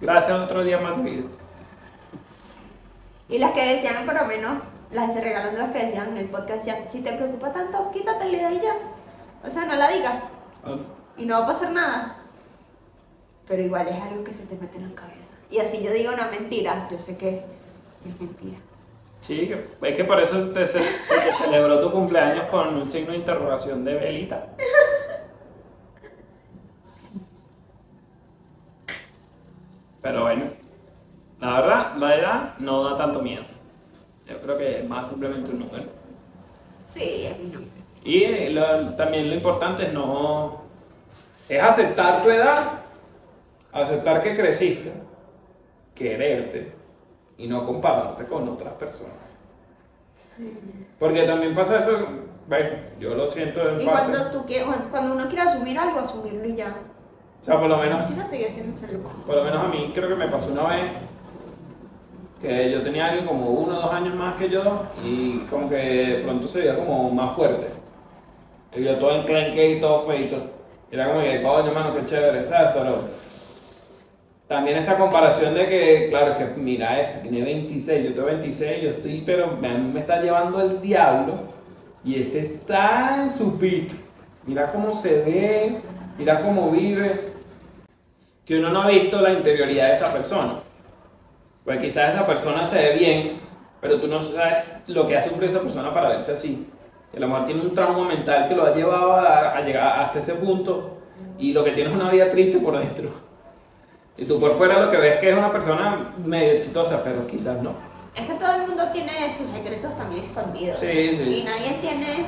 Gracias 0.00 0.38
otro 0.38 0.62
día 0.64 0.78
más 0.78 0.96
de 1.02 1.10
vida. 1.10 1.24
Y 3.28 3.38
las 3.38 3.52
que 3.52 3.74
decían, 3.74 4.06
por 4.06 4.14
lo 4.14 4.24
menos, 4.26 4.62
las 4.90 5.12
se 5.12 5.20
regalan 5.20 5.56
las 5.58 5.70
que 5.70 5.80
decían 5.84 6.08
en 6.10 6.16
el 6.18 6.28
podcast, 6.28 6.64
decían, 6.64 6.88
si 6.88 7.02
te 7.02 7.12
preocupa 7.14 7.52
tanto, 7.52 7.90
quítate 7.92 8.24
la 8.26 8.30
idea 8.32 8.52
y 8.52 8.60
ya. 8.60 8.74
O 9.44 9.50
sea, 9.50 9.64
no 9.66 9.74
la 9.74 9.88
digas. 9.90 10.32
Y 11.16 11.26
no 11.26 11.38
va 11.38 11.44
a 11.44 11.48
pasar 11.48 11.72
nada. 11.72 12.16
Pero 13.46 13.62
igual 13.62 13.88
es 13.88 14.00
algo 14.00 14.24
que 14.24 14.32
se 14.32 14.46
te 14.46 14.54
mete 14.56 14.76
en 14.78 14.88
la 14.90 14.94
cabeza. 14.94 15.26
Y 15.50 15.58
así 15.58 15.82
yo 15.82 15.92
digo 15.92 16.12
una 16.12 16.28
mentira, 16.28 16.86
yo 16.90 16.98
sé 17.00 17.16
que 17.16 17.38
es 18.06 18.20
mentira. 18.20 18.58
Sí, 19.20 19.48
que- 19.48 19.68
es 19.88 19.96
que 19.96 20.04
por 20.04 20.20
eso 20.20 20.38
te, 20.50 20.66
se, 20.66 20.78
se 20.80 21.18
te 21.18 21.32
celebró 21.32 21.80
tu 21.80 21.90
cumpleaños 21.90 22.44
con 22.50 22.74
un 22.76 22.88
signo 22.88 23.10
de 23.12 23.18
interrogación 23.18 23.84
de 23.84 23.94
velita. 23.94 24.46
Pero 30.02 30.22
bueno, 30.22 30.44
la 31.40 31.60
verdad, 31.60 31.96
la 31.96 32.14
edad 32.16 32.58
no 32.58 32.84
da 32.84 32.96
tanto 32.96 33.20
miedo. 33.22 33.44
Yo 34.26 34.40
creo 34.40 34.58
que 34.58 34.80
es 34.80 34.88
más 34.88 35.08
simplemente 35.08 35.50
un 35.50 35.60
número. 35.60 35.84
Sí, 36.84 37.24
es 37.26 37.38
mi 37.38 37.50
nombre. 37.50 37.70
Y 38.04 38.22
eh, 38.24 38.50
lo- 38.50 38.94
también 38.94 39.28
lo 39.28 39.34
importante 39.34 39.86
es 39.86 39.92
no. 39.92 40.62
es 41.48 41.62
aceptar 41.62 42.22
tu 42.22 42.30
edad, 42.30 42.80
aceptar 43.72 44.20
que 44.20 44.34
creciste, 44.34 44.92
quererte 45.94 46.72
y 47.38 47.46
no 47.48 47.64
compararte 47.66 48.24
con 48.26 48.48
otras 48.48 48.74
personas. 48.74 49.14
Porque 50.98 51.22
también 51.24 51.54
pasa 51.54 51.78
eso, 51.80 51.98
bueno, 52.48 52.70
yo 53.00 53.14
lo 53.14 53.30
siento 53.30 53.60
en 53.68 53.80
Y 53.80 53.86
parte. 53.86 54.12
cuando, 54.12 54.30
tú 54.32 54.46
quieres, 54.46 54.68
cuando 54.90 55.14
uno 55.14 55.24
quiere 55.26 55.42
asumir 55.42 55.78
algo, 55.78 55.98
asumirlo 56.00 56.44
y 56.46 56.54
ya. 56.54 56.74
O 57.40 57.44
sea, 57.44 57.58
por 57.58 57.68
lo 57.68 57.78
menos, 57.78 58.06
sigue 58.30 58.50
siendo 58.50 59.08
por 59.26 59.36
lo 59.36 59.44
menos 59.44 59.64
a 59.64 59.68
mí 59.68 59.90
creo 59.94 60.08
que 60.08 60.14
me 60.16 60.28
pasó 60.28 60.52
una 60.52 60.64
vez 60.64 60.90
que 62.40 62.70
yo 62.70 62.82
tenía 62.82 63.06
alguien 63.06 63.26
como 63.26 63.50
uno 63.50 63.78
o 63.78 63.82
dos 63.82 63.92
años 63.92 64.14
más 64.14 64.36
que 64.36 64.48
yo 64.48 64.82
y 65.04 65.38
como 65.50 65.68
que 65.68 65.76
de 65.76 66.22
pronto 66.24 66.46
se 66.46 66.60
veía 66.60 66.76
como 66.76 67.10
más 67.10 67.34
fuerte. 67.34 67.66
Y 68.76 68.84
yo 68.84 68.96
todo 68.96 69.16
enclenque 69.16 69.70
y 69.70 69.80
todo 69.80 70.02
feito. 70.02 70.36
Y 70.90 70.94
era 70.94 71.08
como 71.08 71.20
que, 71.20 71.42
coño, 71.42 71.68
hermano, 71.68 71.94
qué 71.96 72.04
chévere, 72.04 72.46
¿sabes? 72.46 72.70
Pero 72.74 73.04
también 74.46 74.76
esa 74.76 74.96
comparación 74.96 75.54
de 75.54 75.68
que, 75.68 76.06
claro, 76.10 76.32
es 76.32 76.38
que 76.38 76.44
mira, 76.56 77.00
este 77.00 77.28
tiene 77.28 77.42
26, 77.42 78.04
yo 78.04 78.14
tengo 78.14 78.28
26, 78.28 78.82
yo 78.82 78.90
estoy, 78.90 79.22
pero 79.24 79.56
me, 79.60 79.76
me 79.76 80.00
está 80.00 80.20
llevando 80.20 80.60
el 80.60 80.80
diablo 80.80 81.34
y 82.04 82.22
este 82.22 82.54
está 82.54 83.22
en 83.22 83.30
su 83.30 83.58
pico. 83.58 83.94
Mira 84.46 84.70
cómo 84.72 84.92
se 84.92 85.22
ve, 85.22 85.78
mira 86.18 86.40
cómo 86.40 86.70
vive. 86.70 87.32
Que 88.44 88.58
uno 88.58 88.70
no 88.70 88.82
ha 88.82 88.88
visto 88.88 89.20
la 89.20 89.32
interioridad 89.32 89.88
de 89.88 89.92
esa 89.94 90.12
persona. 90.12 90.60
Pues 91.64 91.78
quizás 91.80 92.14
esa 92.14 92.26
persona 92.26 92.64
se 92.64 92.78
ve 92.78 92.92
bien, 92.98 93.40
pero 93.80 94.00
tú 94.00 94.06
no 94.06 94.22
sabes 94.22 94.76
lo 94.86 95.06
que 95.06 95.16
ha 95.18 95.22
sufrido 95.22 95.46
esa 95.52 95.60
persona 95.60 95.92
para 95.92 96.08
verse 96.10 96.32
así. 96.32 96.66
Y 97.12 97.16
a 97.16 97.20
lo 97.20 97.28
mejor 97.28 97.44
tiene 97.44 97.60
un 97.60 97.74
trauma 97.74 98.08
mental 98.08 98.48
que 98.48 98.54
lo 98.54 98.64
ha 98.64 98.74
llevado 98.74 99.12
a, 99.12 99.56
a 99.56 99.60
llegar 99.62 100.00
hasta 100.00 100.20
ese 100.20 100.34
punto 100.34 100.98
y 101.38 101.52
lo 101.52 101.62
que 101.62 101.72
tiene 101.72 101.90
es 101.90 101.96
una 101.96 102.10
vida 102.10 102.30
triste 102.30 102.58
por 102.58 102.78
dentro. 102.78 103.10
Y 104.16 104.24
tú 104.24 104.40
por 104.40 104.56
fuera 104.56 104.80
lo 104.80 104.90
que 104.90 104.96
ves 104.96 105.20
que 105.20 105.30
es 105.30 105.36
una 105.36 105.52
persona 105.52 106.12
medio 106.24 106.52
exitosa, 106.52 107.04
pero 107.04 107.26
quizás 107.26 107.62
no. 107.62 107.72
Es 108.16 108.22
que 108.26 108.34
todo 108.34 108.52
el 108.62 108.66
mundo 108.68 108.84
tiene 108.92 109.12
sus 109.36 109.48
secretos 109.50 109.96
también 109.96 110.24
escondidos. 110.24 110.78
Sí, 110.80 110.86
Y 110.86 111.14
sí. 111.14 111.44
nadie 111.44 111.74
tiene. 111.80 112.24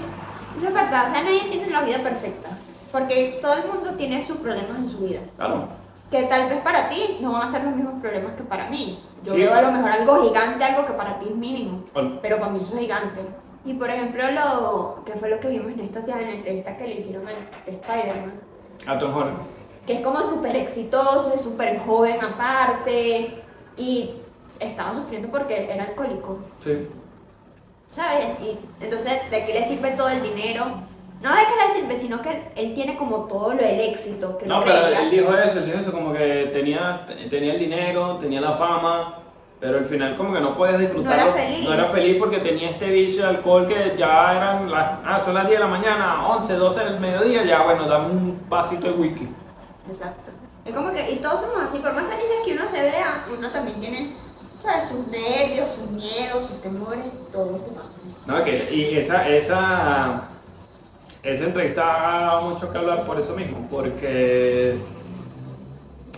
Es 0.56 0.62
verdad, 0.74 1.04
o 1.04 1.12
sea, 1.12 1.22
nadie 1.22 1.40
tiene 1.50 1.70
la 1.70 1.82
vida 1.82 1.98
perfecta. 2.02 2.50
Porque 2.92 3.38
todo 3.40 3.54
el 3.54 3.68
mundo 3.72 3.94
tiene 3.96 4.24
sus 4.24 4.38
problemas 4.38 4.76
en 4.78 4.88
su 4.88 4.98
vida. 4.98 5.20
Claro. 5.36 5.68
Que 6.10 6.24
tal 6.24 6.48
vez 6.48 6.60
para 6.62 6.88
ti 6.88 7.18
no 7.20 7.32
van 7.32 7.42
a 7.42 7.50
ser 7.50 7.62
los 7.64 7.74
mismos 7.76 8.00
problemas 8.00 8.34
que 8.34 8.42
para 8.42 8.68
mí. 8.68 8.98
Yo 9.22 9.34
Sí. 9.34 9.40
veo 9.40 9.54
a 9.54 9.62
lo 9.62 9.70
mejor 9.72 9.90
algo 9.90 10.22
gigante, 10.28 10.64
algo 10.64 10.86
que 10.86 10.92
para 10.94 11.18
ti 11.20 11.26
es 11.28 11.36
mínimo. 11.36 11.84
Pero 12.20 12.38
para 12.40 12.50
mí 12.50 12.60
eso 12.62 12.74
es 12.74 12.80
gigante. 12.80 13.20
Y 13.64 13.74
por 13.74 13.90
ejemplo, 13.90 14.24
lo 14.32 15.02
que 15.04 15.12
fue 15.12 15.28
lo 15.28 15.38
que 15.38 15.48
vimos 15.48 15.70
en 15.72 15.80
estos 15.80 16.06
días 16.06 16.18
en 16.18 16.28
la 16.28 16.34
entrevista 16.34 16.76
que 16.76 16.88
le 16.88 16.94
hicieron 16.94 17.28
al 17.28 17.34
de 17.66 17.72
Spider-Man. 17.72 18.40
a 18.86 18.98
Tom 18.98 19.14
Holland. 19.14 19.38
Que 19.86 19.94
es 19.94 20.00
como 20.00 20.20
súper 20.20 20.56
exitoso, 20.56 21.32
es 21.34 21.42
súper 21.42 21.78
joven 21.80 22.16
aparte. 22.22 23.42
Y 23.76 24.14
estaba 24.58 24.94
sufriendo 24.94 25.28
porque 25.30 25.70
era 25.72 25.84
alcohólico. 25.84 26.38
Sí. 26.64 26.88
¿Sabes? 27.90 28.26
Y 28.40 28.58
entonces, 28.82 29.30
¿de 29.30 29.44
qué 29.46 29.52
le 29.52 29.64
sirve 29.64 29.90
todo 29.92 30.08
el 30.08 30.22
dinero? 30.22 30.64
No 31.20 31.30
de 31.30 31.36
qué 31.42 31.74
le 31.74 31.80
sirve, 31.80 31.96
sino 31.96 32.22
que 32.22 32.50
él 32.56 32.74
tiene 32.74 32.96
como 32.96 33.24
todo 33.26 33.50
lo 33.54 33.62
del 33.62 33.78
éxito 33.80 34.38
que 34.38 34.46
No, 34.46 34.58
no 34.60 34.64
pero 34.64 34.82
creía. 34.84 35.02
él 35.02 35.10
dijo 35.10 35.34
eso, 35.36 35.58
él 35.58 35.66
dijo 35.66 35.78
eso, 35.78 35.92
como 35.92 36.12
que 36.14 36.48
tenía, 36.52 37.06
tenía 37.28 37.52
el 37.52 37.58
dinero, 37.58 38.16
tenía 38.18 38.40
la 38.40 38.52
fama, 38.52 39.18
pero 39.60 39.76
al 39.78 39.84
final 39.84 40.16
como 40.16 40.32
que 40.32 40.40
no 40.40 40.56
podías 40.56 40.78
disfrutarlo. 40.78 41.16
No 41.16 41.22
era 41.22 41.32
feliz. 41.44 41.68
No 41.68 41.74
era 41.74 41.84
feliz 41.86 42.16
porque 42.18 42.38
tenía 42.38 42.70
este 42.70 42.86
vicio 42.88 43.22
de 43.24 43.28
alcohol 43.28 43.66
que 43.66 43.94
ya 43.98 44.32
eran 44.34 44.70
las, 44.70 44.92
ah, 45.04 45.20
son 45.22 45.34
las 45.34 45.46
10 45.46 45.58
de 45.58 45.64
la 45.66 45.70
mañana, 45.70 46.26
11, 46.28 46.54
12 46.54 46.84
del 46.84 47.00
mediodía, 47.00 47.44
ya 47.44 47.62
bueno, 47.64 47.84
dame 47.86 48.06
un 48.06 48.42
vasito 48.48 48.86
de 48.86 48.92
whisky. 48.92 49.28
Exacto. 49.88 50.30
Es 50.64 50.74
como 50.74 50.90
que, 50.90 51.10
y 51.12 51.16
todos 51.16 51.40
somos 51.42 51.62
así, 51.64 51.78
por 51.80 51.92
más 51.92 52.04
felices 52.04 52.36
que 52.46 52.52
uno 52.54 52.62
se 52.70 52.82
vea, 52.82 53.26
uno 53.36 53.48
también 53.50 53.78
tiene, 53.80 54.12
¿sabes? 54.62 54.88
Sus 54.88 55.06
nervios, 55.08 55.66
sus 55.74 55.90
miedos, 55.90 56.46
sus 56.46 56.62
temores, 56.62 57.04
todo. 57.30 57.60
No, 58.26 58.44
que, 58.44 58.68
y 58.72 58.96
esa, 58.96 59.26
esa, 59.28 60.22
esa 61.22 61.44
entrevista 61.44 61.82
ha 61.82 62.20
dado 62.20 62.50
mucho 62.50 62.70
que 62.72 62.78
hablar 62.78 63.04
por 63.04 63.18
eso 63.18 63.36
mismo, 63.36 63.66
porque 63.70 64.76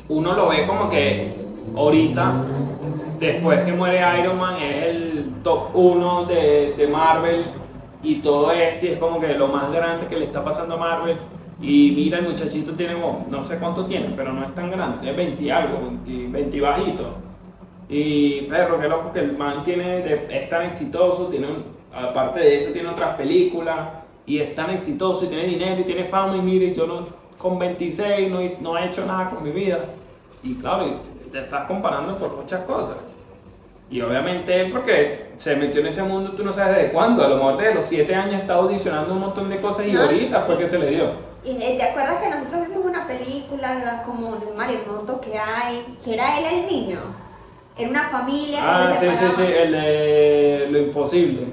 uno 0.09 0.35
lo 0.35 0.49
ve 0.49 0.67
como 0.67 0.89
que 0.89 1.35
ahorita, 1.77 2.45
después 3.19 3.65
que 3.65 3.73
muere 3.73 4.01
Iron 4.21 4.39
Man, 4.39 4.57
es 4.63 4.85
el 4.85 5.33
top 5.43 5.75
1 5.75 6.27
de, 6.27 6.75
de 6.77 6.87
Marvel 6.87 7.47
y 8.03 8.17
todo 8.17 8.53
esto, 8.53 8.87
y 8.87 8.89
es 8.91 8.99
como 8.99 9.21
que 9.21 9.35
lo 9.35 9.49
más 9.49 9.73
grande 9.73 10.07
que 10.07 10.17
le 10.17 10.27
está 10.27 10.45
pasando 10.45 10.75
a 10.75 10.79
Marvel. 10.79 11.17
Y 11.61 11.93
mira, 11.95 12.19
el 12.19 12.25
muchachito 12.25 12.73
tiene, 12.73 12.95
no 13.29 13.43
sé 13.43 13.59
cuánto 13.59 13.87
tiene, 13.87 14.13
pero 14.17 14.33
no 14.33 14.45
es 14.45 14.55
tan 14.55 14.71
grande, 14.71 15.09
es 15.09 15.17
20 15.17 15.43
y 15.43 15.51
algo, 15.51 15.79
20, 16.07 16.33
20 16.33 16.57
y 16.57 16.61
bajito. 16.61 17.15
Y 17.89 18.41
perro, 18.43 18.81
qué 18.81 18.89
loco 18.89 19.13
que 19.13 19.21
el 19.21 19.37
man 19.37 19.63
tiene, 19.63 20.05
es 20.29 20.49
tan 20.49 20.67
exitoso, 20.67 21.27
tiene, 21.27 21.47
aparte 21.95 22.41
de 22.41 22.57
eso 22.57 22.73
tiene 22.73 22.89
otras 22.89 23.15
películas, 23.17 24.02
y 24.27 24.39
es 24.39 24.55
tan 24.55 24.71
exitoso, 24.71 25.25
y 25.25 25.29
tiene 25.29 25.45
dinero, 25.45 25.81
y 25.81 25.85
tiene 25.85 26.05
fama, 26.05 26.37
y 26.37 26.41
mire, 26.41 26.75
yo 26.75 26.87
no, 26.87 27.07
con 27.39 27.59
26 27.59 28.31
no, 28.31 28.39
no 28.61 28.79
he 28.79 28.87
hecho 28.87 29.05
nada 29.07 29.29
con 29.31 29.43
mi 29.43 29.51
vida. 29.51 29.79
Y 30.43 30.55
claro, 30.55 30.87
y 30.87 31.31
te 31.31 31.41
estás 31.41 31.67
comparando 31.67 32.17
por 32.19 32.37
muchas 32.37 32.61
cosas. 32.65 32.97
Y 33.91 34.01
obviamente 34.01 34.59
él 34.61 34.73
porque 34.73 35.33
se 35.37 35.55
metió 35.57 35.81
en 35.83 35.89
ese 35.89 36.03
mundo, 36.03 36.33
tú 36.37 36.45
no 36.45 36.53
sabes 36.53 36.77
de 36.77 36.93
cuándo, 36.93 37.25
a 37.25 37.29
lo 37.29 37.37
mejor 37.37 37.59
desde 37.59 37.75
los 37.75 37.85
7 37.87 38.15
años 38.15 38.41
está 38.41 38.55
audicionando 38.55 39.13
un 39.13 39.21
montón 39.21 39.51
de 39.51 39.61
cosas 39.61 39.87
y 39.87 39.93
No. 39.93 40.03
ahorita 40.03 40.41
fue 40.43 40.57
que 40.57 40.69
se 40.69 40.79
le 40.79 40.87
dio. 40.91 41.11
Y 41.45 41.51
eh, 41.61 41.77
te 41.77 41.83
acuerdas 41.83 42.23
que 42.23 42.31
nosotros 42.31 42.69
vimos 42.69 42.87
una 42.87 43.07
película 43.07 44.03
como 44.07 44.37
de 44.37 44.47
un 44.47 44.57
maremoto 44.57 45.21
que 45.21 45.37
hay, 45.39 45.97
que 46.03 46.15
era 46.15 46.39
él 46.39 46.45
el 46.61 46.67
niño, 46.67 47.01
en 47.77 47.91
una 47.91 48.03
familia 48.05 48.61
que 48.61 48.67
Ah, 48.67 48.95
se 48.99 49.11
sí, 49.11 49.17
sí, 49.19 49.33
sí, 49.37 49.43
el 49.43 49.73
de 49.73 50.67
lo 50.71 50.79
imposible. 50.79 51.47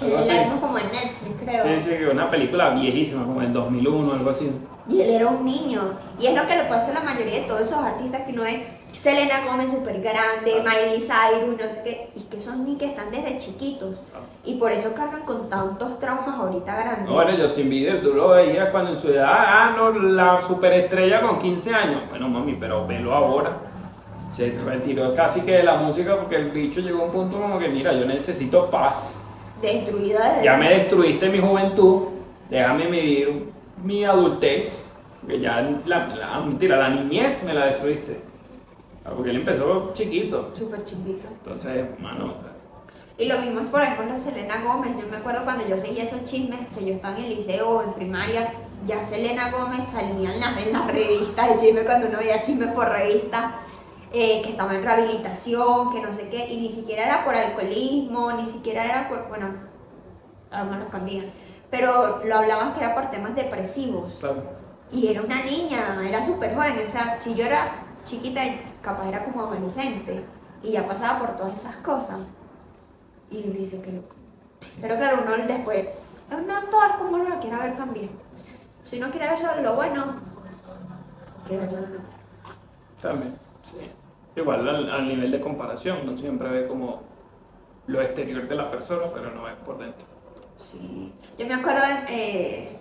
Que 0.00 0.44
vimos 0.44 0.60
como 0.60 0.78
en 0.78 0.86
Netflix, 0.86 1.42
creo. 1.44 1.64
Sí, 1.64 1.80
sí, 1.80 2.04
una 2.10 2.30
película 2.30 2.70
viejísima, 2.70 3.24
como 3.24 3.42
el 3.42 3.52
2001, 3.52 4.12
algo 4.12 4.30
así. 4.30 4.50
Y 4.88 5.00
él 5.02 5.10
era 5.10 5.28
un 5.28 5.44
niño. 5.44 5.82
Y 6.18 6.26
es 6.26 6.34
lo 6.34 6.46
que 6.48 6.56
le 6.56 6.64
pasa 6.64 6.90
a 6.90 6.94
la 6.94 7.00
mayoría 7.00 7.42
de 7.42 7.46
todos 7.46 7.60
esos 7.60 7.78
artistas 7.78 8.22
que 8.22 8.32
no 8.32 8.44
es 8.44 8.62
Selena 8.92 9.44
Gómez 9.46 9.70
súper 9.70 10.00
grande. 10.00 10.64
Miley 10.64 11.00
Cyrus, 11.00 11.56
no 11.56 11.72
sé 11.72 11.82
qué. 11.84 12.10
Y 12.16 12.22
que 12.22 12.40
son 12.40 12.64
ni 12.64 12.76
que 12.76 12.86
están 12.86 13.10
desde 13.10 13.38
chiquitos. 13.38 14.04
Y 14.42 14.56
por 14.56 14.72
eso 14.72 14.92
cargan 14.94 15.22
con 15.22 15.48
tantos 15.48 15.98
traumas 16.00 16.40
ahorita 16.40 16.74
grandes. 16.74 17.08
No, 17.08 17.14
bueno, 17.14 17.32
Justin 17.46 17.70
Bieber, 17.70 18.02
tú 18.02 18.14
lo 18.14 18.30
veías 18.30 18.70
cuando 18.70 18.90
en 18.90 18.96
su 18.96 19.08
edad, 19.08 19.28
ah, 19.32 19.74
no, 19.76 19.92
la 19.92 20.40
superestrella 20.40 21.20
con 21.20 21.38
15 21.38 21.74
años. 21.74 22.02
Bueno, 22.10 22.28
mami, 22.28 22.56
pero 22.58 22.86
velo 22.86 23.14
ahora. 23.14 23.58
Se 24.30 24.50
retiró 24.64 25.12
casi 25.14 25.42
que 25.42 25.52
de 25.52 25.62
la 25.62 25.76
música 25.76 26.16
porque 26.16 26.36
el 26.36 26.50
bicho 26.50 26.80
llegó 26.80 27.02
a 27.02 27.04
un 27.06 27.10
punto 27.12 27.40
como 27.40 27.58
que, 27.58 27.68
mira, 27.68 27.92
yo 27.92 28.06
necesito 28.06 28.70
paz. 28.70 29.19
Destruida 29.60 30.30
desde 30.34 30.44
Ya 30.44 30.56
me 30.56 30.68
destruiste 30.70 31.28
mi 31.28 31.38
juventud, 31.40 32.08
déjame 32.48 32.86
vivir 32.86 33.50
mi 33.82 34.04
adultez, 34.04 34.86
que 35.26 35.40
ya 35.40 35.60
la, 35.86 36.06
la- 36.08 36.40
mentira, 36.40 36.76
la 36.76 36.88
niñez 36.90 37.42
me 37.44 37.54
la 37.54 37.66
destruiste. 37.66 38.20
Ah, 39.04 39.10
Porque 39.14 39.30
él 39.30 39.36
empezó 39.36 39.92
chiquito. 39.94 40.50
Súper 40.54 40.84
chiquito. 40.84 41.26
Entonces, 41.42 41.84
mano, 42.00 42.34
Y 43.18 43.26
lo 43.26 43.38
mismo 43.38 43.60
es, 43.60 43.70
por 43.70 43.82
ejemplo, 43.82 44.18
Selena 44.18 44.62
Gómez. 44.62 44.92
Yo 45.00 45.06
me 45.10 45.16
acuerdo 45.18 45.44
cuando 45.44 45.66
yo 45.68 45.76
seguía 45.78 46.04
esos 46.04 46.24
chismes, 46.24 46.60
que 46.76 46.84
yo 46.84 46.92
estaba 46.94 47.16
en 47.18 47.24
el 47.24 47.36
liceo 47.36 47.68
o 47.70 47.82
en 47.82 47.92
primaria, 47.94 48.52
ya 48.86 49.04
Selena 49.04 49.50
Gómez 49.50 49.88
salía 49.88 50.34
en 50.34 50.40
las, 50.40 50.56
en 50.58 50.72
las 50.72 50.86
revistas 50.86 51.48
de 51.50 51.56
chisme 51.66 51.82
cuando 51.82 52.08
uno 52.08 52.18
veía 52.18 52.40
chismes 52.42 52.68
por 52.72 52.88
revista, 52.88 53.60
eh, 54.12 54.42
que 54.42 54.50
estaba 54.50 54.74
en 54.74 54.84
rehabilitación, 54.84 55.92
que 55.92 56.00
no 56.00 56.12
sé 56.12 56.28
qué, 56.30 56.48
y 56.48 56.60
ni 56.60 56.70
siquiera 56.70 57.04
era 57.04 57.24
por 57.24 57.34
alcoholismo, 57.34 58.32
ni 58.32 58.48
siquiera 58.48 58.84
era 58.84 59.08
por, 59.08 59.28
bueno, 59.28 59.54
a 60.50 60.58
lo 60.58 60.64
mejor 60.64 60.78
lo 60.78 60.84
escondían, 60.86 61.26
pero 61.70 62.24
lo 62.24 62.36
hablaban 62.36 62.72
que 62.72 62.80
era 62.80 62.94
por 62.94 63.10
temas 63.10 63.34
depresivos. 63.34 64.14
claro. 64.20 64.60
Y 64.92 65.06
era 65.06 65.22
una 65.22 65.40
niña, 65.44 66.02
era 66.04 66.20
súper 66.20 66.52
joven, 66.52 66.72
o 66.84 66.90
sea, 66.90 67.16
si 67.16 67.36
yo 67.36 67.44
era 67.44 67.86
chiquita, 68.04 68.40
capaz 68.82 69.06
era 69.06 69.24
como 69.24 69.42
adolescente, 69.42 70.24
y 70.62 70.72
ya 70.72 70.86
pasaba 70.86 71.20
por 71.20 71.36
todas 71.36 71.54
esas 71.54 71.76
cosas. 71.76 72.18
Y 73.30 73.44
uno 73.44 73.58
dice 73.58 73.80
que 73.80 73.92
loco. 73.92 74.16
Pero 74.80 74.96
claro, 74.96 75.22
uno 75.24 75.46
después, 75.46 76.20
no 76.30 76.70
todo 76.70 76.84
es 76.84 76.92
como 76.94 77.16
uno 77.16 77.28
lo 77.28 77.40
quiera 77.40 77.58
ver 77.58 77.76
también. 77.76 78.10
Si 78.84 78.98
uno 78.98 79.10
quiere 79.10 79.28
ver 79.28 79.38
solo 79.38 79.62
lo 79.62 79.76
bueno, 79.76 80.16
que 81.46 81.56
malo. 81.56 82.00
También, 83.00 83.38
sí. 83.62 83.90
Igual 84.36 84.68
al, 84.68 85.08
nivel 85.08 85.30
de 85.30 85.40
comparación, 85.40 86.06
no 86.06 86.16
siempre 86.16 86.48
ve 86.48 86.66
como 86.66 87.02
lo 87.86 88.00
exterior 88.00 88.46
de 88.46 88.54
la 88.54 88.70
persona, 88.70 89.06
pero 89.12 89.32
no 89.32 89.42
ve 89.42 89.52
por 89.64 89.78
dentro. 89.78 90.06
Sí. 90.58 91.12
Yo 91.36 91.46
me 91.46 91.54
acuerdo 91.54 91.82
eh, 92.08 92.78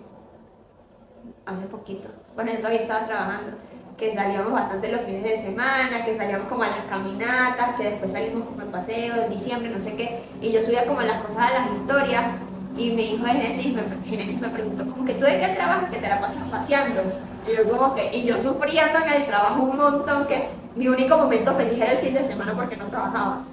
hace 1.46 1.68
poquito, 1.68 2.10
bueno, 2.36 2.52
yo 2.52 2.58
todavía 2.58 2.82
estaba 2.82 3.06
trabajando, 3.06 3.58
que 3.98 4.14
salíamos 4.14 4.54
bastante 4.54 4.92
los 4.92 5.02
fines 5.02 5.24
de 5.24 5.38
semana, 5.38 6.06
que 6.06 6.16
salíamos 6.16 6.48
como 6.48 6.64
a 6.64 6.68
las 6.68 6.86
caminatas, 6.90 7.76
que 7.76 7.84
después 7.84 8.12
salimos 8.12 8.48
como 8.48 8.62
en 8.62 8.72
paseo 8.72 9.24
en 9.24 9.30
diciembre, 9.32 9.72
no 9.72 9.82
sé 9.82 9.96
qué, 9.96 10.24
y 10.42 10.52
yo 10.52 10.62
subía 10.62 10.86
como 10.86 11.02
las 11.02 11.24
cosas 11.24 11.52
a 11.52 11.60
las 11.60 11.72
historias, 11.80 12.36
y 12.78 12.92
mi 12.92 13.14
hijo 13.14 13.26
Genesis 13.26 13.76
me, 13.76 13.82
Genesis 14.06 14.40
me 14.40 14.50
preguntó, 14.50 14.86
como 14.86 15.04
que 15.04 15.16
tú 15.16 15.26
de 15.26 15.40
qué 15.40 15.48
trabajas 15.56 15.90
que 15.90 15.98
te 15.98 16.08
la 16.08 16.22
pasas 16.22 16.48
paseando, 16.50 17.02
y 17.48 17.58
yo 17.58 17.70
como 17.70 17.96
que, 17.96 18.16
y 18.16 18.24
yo 18.24 18.38
sufriendo 18.38 19.00
en 19.06 19.22
el 19.22 19.26
trabajo 19.26 19.64
un 19.64 19.76
montón, 19.76 20.28
que 20.28 20.59
mi 20.76 20.88
único 20.88 21.18
momento 21.18 21.54
feliz 21.54 21.80
era 21.80 21.94
el 21.94 21.98
fin 22.00 22.14
de 22.14 22.24
semana 22.24 22.54
porque 22.56 22.78
no 22.78 22.86
trabajaba. 22.88 23.44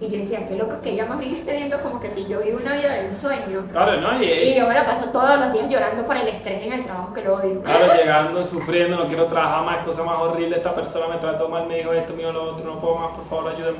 Y 0.00 0.08
yo 0.08 0.16
decía, 0.18 0.48
qué 0.48 0.56
loco 0.56 0.80
que 0.80 0.92
ella 0.92 1.04
más 1.04 1.18
bien 1.18 1.34
esté 1.34 1.56
viendo 1.56 1.82
como 1.82 2.00
que 2.00 2.10
si 2.10 2.26
yo 2.26 2.40
vivo 2.40 2.58
una 2.62 2.72
vida 2.72 2.94
de 2.94 3.08
ensueño. 3.08 3.66
Claro, 3.70 4.00
¿no? 4.00 4.22
Y, 4.22 4.32
Y 4.32 4.54
yo 4.58 4.66
me 4.66 4.72
la 4.72 4.86
paso 4.86 5.10
todos 5.10 5.38
los 5.38 5.52
días 5.52 5.68
llorando 5.68 6.06
por 6.06 6.16
el 6.16 6.26
estrés 6.26 6.66
en 6.66 6.72
el 6.72 6.84
trabajo 6.84 7.12
que 7.12 7.22
lo 7.22 7.34
odio. 7.34 7.62
claro, 7.62 7.92
llegando, 7.94 8.46
sufriendo, 8.46 8.96
no 8.96 9.06
quiero 9.06 9.26
trabajar 9.26 9.62
más, 9.62 9.84
cosa 9.84 10.02
más 10.02 10.18
horrible, 10.18 10.56
esta 10.56 10.74
persona 10.74 11.08
me 11.08 11.18
trató 11.18 11.50
mal, 11.50 11.66
me 11.66 11.76
dijo 11.76 11.92
esto, 11.92 12.14
mío, 12.14 12.32
lo 12.32 12.52
otro, 12.54 12.64
no 12.64 12.80
puedo 12.80 12.96
más, 12.96 13.10
por 13.14 13.26
favor, 13.26 13.52
ayúdame. 13.52 13.78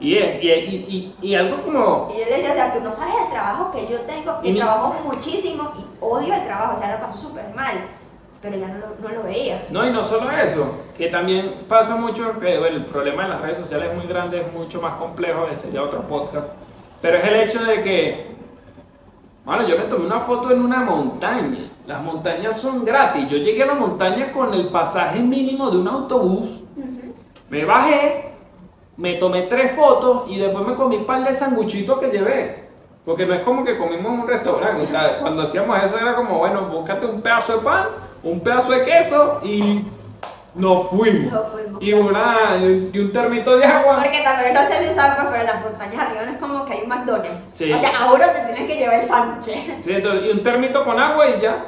Y, 0.00 0.16
es, 0.16 0.42
y, 0.42 0.48
y, 0.50 1.14
y, 1.20 1.28
y 1.28 1.34
algo 1.34 1.60
como... 1.60 2.08
Y 2.10 2.20
yo 2.20 2.24
le 2.24 2.36
decía, 2.38 2.52
o 2.52 2.54
sea, 2.54 2.72
tú 2.72 2.80
no 2.80 2.90
sabes 2.90 3.14
el 3.26 3.30
trabajo 3.30 3.70
que 3.70 3.86
yo 3.86 4.00
tengo, 4.00 4.40
que 4.40 4.54
trabajo 4.54 4.94
muchísimo 5.04 5.72
y 5.78 5.84
odio 6.00 6.34
el 6.34 6.44
trabajo, 6.44 6.76
o 6.76 6.78
sea, 6.80 6.94
lo 6.94 7.00
paso 7.00 7.18
súper 7.18 7.54
mal. 7.54 7.74
Pero 8.44 8.58
ya 8.58 8.68
no 8.68 8.78
lo, 8.78 8.86
no 9.00 9.08
lo 9.08 9.22
veía. 9.22 9.66
No, 9.70 9.86
y 9.86 9.90
no 9.90 10.04
solo 10.04 10.30
eso, 10.30 10.66
que 10.98 11.08
también 11.08 11.64
pasa 11.66 11.96
mucho 11.96 12.38
que 12.38 12.58
bueno, 12.58 12.76
el 12.76 12.84
problema 12.84 13.22
de 13.22 13.30
las 13.30 13.40
redes 13.40 13.56
sociales 13.56 13.88
es 13.90 13.96
muy 13.96 14.06
grande, 14.06 14.42
es 14.42 14.52
mucho 14.52 14.82
más 14.82 14.98
complejo, 14.98 15.48
ese 15.50 15.62
sería 15.62 15.82
otro 15.82 16.06
podcast. 16.06 16.48
Pero 17.00 17.16
es 17.16 17.24
el 17.24 17.36
hecho 17.36 17.64
de 17.64 17.80
que, 17.80 18.26
bueno, 19.46 19.66
yo 19.66 19.78
me 19.78 19.84
tomé 19.84 20.04
una 20.04 20.20
foto 20.20 20.50
en 20.50 20.60
una 20.60 20.80
montaña. 20.82 21.70
Las 21.86 22.02
montañas 22.02 22.60
son 22.60 22.84
gratis. 22.84 23.26
Yo 23.30 23.38
llegué 23.38 23.62
a 23.62 23.66
la 23.66 23.74
montaña 23.76 24.30
con 24.30 24.52
el 24.52 24.68
pasaje 24.68 25.20
mínimo 25.20 25.70
de 25.70 25.78
un 25.78 25.88
autobús. 25.88 26.64
Me 27.48 27.64
bajé, 27.64 28.30
me 28.98 29.14
tomé 29.14 29.44
tres 29.44 29.72
fotos 29.72 30.30
y 30.30 30.36
después 30.36 30.66
me 30.66 30.74
comí 30.74 30.96
un 30.96 31.06
par 31.06 31.24
de 31.24 31.32
sanguchitos 31.32 31.98
que 31.98 32.10
llevé. 32.10 32.68
Porque 33.06 33.24
no 33.24 33.32
es 33.32 33.40
como 33.40 33.64
que 33.64 33.78
comimos 33.78 34.12
en 34.12 34.20
un 34.20 34.28
restaurante. 34.28 34.82
O 34.82 34.86
sea, 34.86 35.18
cuando 35.20 35.42
hacíamos 35.42 35.82
eso 35.82 35.98
era 35.98 36.14
como, 36.14 36.40
bueno, 36.40 36.68
búscate 36.68 37.06
un 37.06 37.22
pedazo 37.22 37.56
de 37.56 37.58
pan, 37.60 37.86
un 38.24 38.40
pedazo 38.40 38.72
de 38.72 38.84
queso 38.84 39.40
y 39.44 39.84
nos 40.54 40.88
fuimos. 40.88 41.32
Nos 41.32 41.48
fuimos. 41.48 41.82
Y, 41.82 41.92
una, 41.92 42.56
y 42.60 42.98
un 42.98 43.12
termito 43.12 43.56
de 43.56 43.64
agua. 43.64 43.96
Porque 43.96 44.22
también 44.22 44.54
no 44.54 44.60
sé 44.62 44.72
si 44.74 44.94
sabes, 44.94 45.16
pero 45.30 45.40
en 45.40 45.46
las 45.46 45.62
montañas 45.62 45.98
arriba 45.98 46.24
no 46.24 46.32
es 46.32 46.38
como 46.38 46.64
que 46.64 46.72
hay 46.72 46.82
un 46.82 46.88
McDonald's. 46.88 47.40
Sí. 47.52 47.72
O 47.72 47.80
sea, 47.80 47.90
ahora 48.00 48.32
te 48.32 48.52
tienes 48.52 48.72
que 48.72 48.78
llevar 48.78 49.00
el 49.00 49.06
sándwich. 49.06 49.44
Sí, 49.80 49.92
entonces, 49.92 50.22
y 50.26 50.30
un 50.30 50.42
termito 50.42 50.84
con 50.84 50.98
agua 50.98 51.28
y 51.28 51.40
ya. 51.40 51.66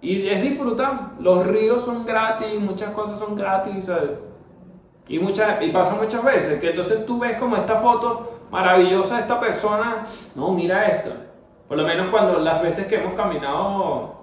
Y 0.00 0.28
es 0.28 0.42
disfrutar. 0.42 1.12
Los 1.18 1.46
ríos 1.46 1.84
son 1.84 2.04
gratis, 2.04 2.60
muchas 2.60 2.90
cosas 2.90 3.18
son 3.18 3.34
gratis, 3.34 3.86
¿sabes? 3.86 4.10
Y, 5.08 5.18
muchas, 5.18 5.60
y 5.62 5.70
pasa 5.70 5.94
muchas 5.94 6.22
veces 6.24 6.60
que 6.60 6.70
entonces 6.70 7.04
tú 7.06 7.18
ves 7.18 7.36
como 7.38 7.56
esta 7.56 7.80
foto 7.80 8.40
maravillosa 8.50 9.16
de 9.16 9.22
esta 9.22 9.40
persona. 9.40 10.04
No, 10.34 10.52
mira 10.52 10.86
esto. 10.86 11.10
Por 11.66 11.78
lo 11.78 11.84
menos 11.84 12.08
cuando 12.10 12.38
las 12.38 12.62
veces 12.62 12.86
que 12.86 12.96
hemos 12.96 13.14
caminado 13.14 14.21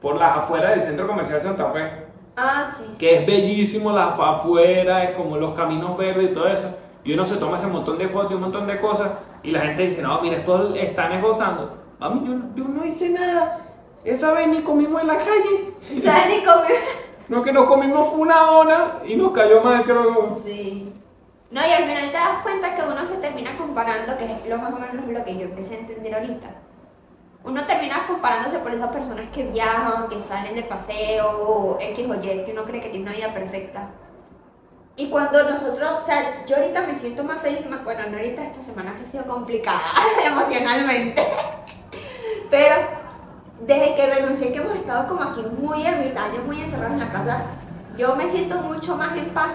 por 0.00 0.16
las 0.16 0.38
afueras 0.38 0.70
del 0.76 0.82
centro 0.84 1.06
comercial 1.06 1.40
Santa 1.42 1.70
Fe, 1.72 1.90
Ah, 2.36 2.68
sí. 2.76 2.84
que 2.98 3.16
es 3.16 3.26
bellísimo 3.26 3.92
las 3.92 4.18
afueras, 4.18 5.10
es 5.10 5.16
como 5.16 5.36
los 5.36 5.54
caminos 5.54 5.96
verdes 5.96 6.30
y 6.30 6.34
todo 6.34 6.48
eso. 6.48 6.68
Y 7.04 7.14
uno 7.14 7.24
se 7.24 7.36
toma 7.36 7.56
ese 7.56 7.66
montón 7.68 7.98
de 7.98 8.08
fotos 8.08 8.32
y 8.32 8.34
un 8.34 8.40
montón 8.42 8.66
de 8.66 8.78
cosas. 8.80 9.10
Y 9.42 9.52
la 9.52 9.60
gente 9.60 9.82
dice, 9.84 10.02
no, 10.02 10.20
mira, 10.20 10.36
estos 10.38 10.76
están 10.76 11.20
gozando. 11.22 11.78
Mami, 12.00 12.26
yo, 12.26 12.34
yo 12.56 12.68
no 12.68 12.84
hice 12.84 13.10
nada. 13.10 13.60
Esa 14.04 14.32
vez 14.32 14.48
ni 14.48 14.60
comimos 14.62 15.00
en 15.00 15.06
la 15.08 15.16
calle. 15.16 15.72
¿Sabes 16.02 16.26
ni 16.28 16.44
comer? 16.44 16.76
No, 17.28 17.42
que 17.42 17.52
nos 17.52 17.66
comimos 17.66 18.06
fue 18.10 18.20
una 18.20 18.36
dona 18.42 18.92
y 19.04 19.16
nos 19.16 19.32
cayó 19.32 19.60
mal, 19.60 19.82
creo. 19.82 20.32
Sí. 20.32 20.92
No, 21.50 21.60
y 21.60 21.72
al 21.72 21.82
final 21.82 22.06
te 22.06 22.12
das 22.12 22.38
cuenta 22.44 22.72
que 22.76 22.82
uno 22.82 23.04
se 23.04 23.16
termina 23.16 23.56
comparando, 23.58 24.16
que 24.16 24.26
es 24.32 24.46
lo 24.48 24.58
más 24.58 24.72
o 24.72 24.78
menos 24.78 25.08
lo 25.08 25.24
que 25.24 25.34
yo 25.36 25.42
empecé 25.46 25.74
a 25.74 25.78
entender 25.80 26.14
ahorita. 26.14 26.46
Uno 27.46 27.64
termina 27.64 28.06
comparándose 28.08 28.58
por 28.58 28.74
esas 28.74 28.90
personas 28.90 29.26
que 29.32 29.44
viajan, 29.44 30.08
que 30.08 30.20
salen 30.20 30.54
de 30.54 30.64
paseo, 30.64 31.30
o 31.30 31.78
X 31.80 32.06
o 32.08 32.14
Y, 32.14 32.44
que 32.44 32.52
uno 32.52 32.64
cree 32.64 32.80
que 32.80 32.88
tiene 32.88 33.06
una 33.06 33.16
vida 33.16 33.32
perfecta. 33.32 33.88
Y 34.96 35.08
cuando 35.10 35.42
nosotros, 35.48 35.90
o 36.02 36.04
sea, 36.04 36.44
yo 36.46 36.56
ahorita 36.56 36.86
me 36.86 36.94
siento 36.94 37.22
más 37.22 37.40
feliz, 37.40 37.64
más, 37.68 37.84
bueno, 37.84 38.02
no 38.10 38.16
ahorita 38.16 38.42
esta 38.42 38.62
semana 38.62 38.96
que 38.96 39.02
ha 39.02 39.06
sido 39.06 39.24
complicada 39.26 39.80
emocionalmente, 40.26 41.22
pero 42.50 42.74
desde 43.60 43.94
que 43.94 44.14
renuncié, 44.14 44.52
que 44.52 44.58
hemos 44.58 44.74
estado 44.74 45.06
como 45.06 45.22
aquí 45.22 45.42
muy 45.58 45.86
ermitaños, 45.86 46.44
muy 46.44 46.60
encerrados 46.60 46.94
en 46.94 47.00
la 47.00 47.12
casa, 47.12 47.44
yo 47.96 48.16
me 48.16 48.28
siento 48.28 48.56
mucho 48.56 48.96
más 48.96 49.16
en 49.16 49.32
paz 49.32 49.52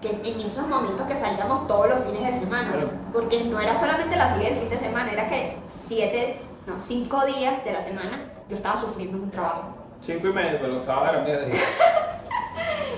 que 0.00 0.10
en 0.10 0.40
esos 0.40 0.66
momentos 0.68 1.06
que 1.06 1.14
salíamos 1.14 1.66
todos 1.66 1.88
los 1.88 2.04
fines 2.04 2.22
de 2.22 2.38
semana. 2.38 2.72
Porque 3.12 3.44
no 3.44 3.58
era 3.58 3.74
solamente 3.74 4.16
la 4.16 4.28
salida 4.28 4.50
del 4.50 4.58
fin 4.58 4.70
de 4.70 4.78
semana, 4.78 5.12
era 5.12 5.28
que 5.28 5.58
siete, 5.70 6.40
no, 6.66 6.80
cinco 6.80 7.24
días 7.26 7.64
de 7.64 7.72
la 7.72 7.80
semana 7.80 8.24
yo 8.48 8.56
estaba 8.56 8.76
sufriendo 8.80 9.18
un 9.18 9.30
trabajo. 9.30 9.74
Cinco 10.02 10.28
y 10.28 10.32
medio, 10.32 10.58
pero 10.60 10.74
los 10.74 10.84
sábados 10.84 11.10
eran 11.10 11.24
mediodía. 11.24 11.60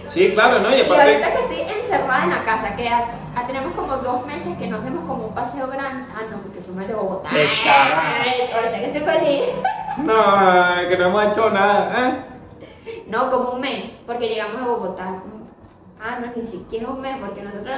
Sí, 0.09 0.31
claro, 0.33 0.61
¿no? 0.61 0.71
Y 0.71 0.79
Y 0.79 0.81
aparte, 0.83 1.03
ahorita 1.03 1.33
que 1.33 1.55
estoy 1.65 1.77
encerrada 1.81 2.25
en 2.25 2.31
la 2.31 2.45
casa, 2.45 2.77
que 2.77 2.89
ha- 2.89 3.09
tenemos 3.47 3.75
como 3.75 3.97
dos 3.97 4.27
meses 4.27 4.57
que 4.57 4.67
no 4.67 4.79
hacemos 4.79 5.05
como 5.07 5.27
un 5.29 5.35
paseo 5.35 5.67
grande. 5.69 6.07
Ah, 6.15 6.23
no, 6.31 6.39
porque 6.43 6.61
fuimos 6.61 6.87
de 6.89 6.95
Bogotá. 6.95 7.31
Ahora 7.31 8.73
sí 8.73 8.81
que 8.81 8.87
estoy 8.87 9.03
feliz. 9.03 9.43
no, 9.99 10.89
que 10.89 10.97
no 10.99 11.07
hemos 11.07 11.25
hecho 11.27 11.51
nada, 11.51 12.09
¿eh? 12.09 13.03
No, 13.09 13.31
como 13.31 13.51
un 13.53 13.61
mes, 13.61 14.03
porque 14.07 14.29
llegamos 14.29 14.63
a 14.63 14.67
Bogotá. 14.67 15.23
Ah, 16.01 16.19
no, 16.21 16.33
ni 16.35 16.47
siquiera 16.47 16.89
un 16.89 17.01
mes, 17.01 17.17
porque 17.25 17.43
nosotros. 17.43 17.75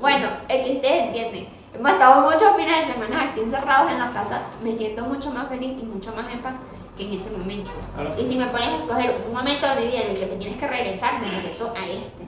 Bueno, 0.00 0.28
es 0.48 0.64
que 0.66 0.72
ustedes 0.74 1.04
entienden. 1.06 1.48
Hemos 1.78 1.92
estado 1.92 2.22
muchos 2.22 2.56
fines 2.56 2.86
de 2.86 2.92
semana 2.94 3.22
aquí 3.22 3.40
encerrados 3.40 3.92
en 3.92 3.98
la 3.98 4.10
casa. 4.10 4.42
Me 4.62 4.74
siento 4.74 5.04
mucho 5.04 5.30
más 5.30 5.48
feliz 5.48 5.76
y 5.80 5.84
mucho 5.84 6.14
más 6.14 6.32
en 6.32 6.40
paz 6.40 6.54
que 6.96 7.04
en 7.06 7.12
ese 7.12 7.30
momento. 7.36 7.70
Y 8.18 8.24
si 8.24 8.38
me 8.38 8.46
pones 8.46 8.68
a 8.68 8.76
escoger 8.76 9.14
un 9.28 9.34
momento 9.34 9.66
de 9.74 9.80
mi 9.82 9.86
vida 9.88 10.00
en 10.04 10.10
el 10.12 10.18
que 10.18 10.26
te 10.26 10.36
tienes 10.36 10.56
que 10.56 10.66
regresar, 10.66 11.20
me 11.20 11.30
regreso 11.30 11.74
a 11.76 11.86
este, 11.86 12.24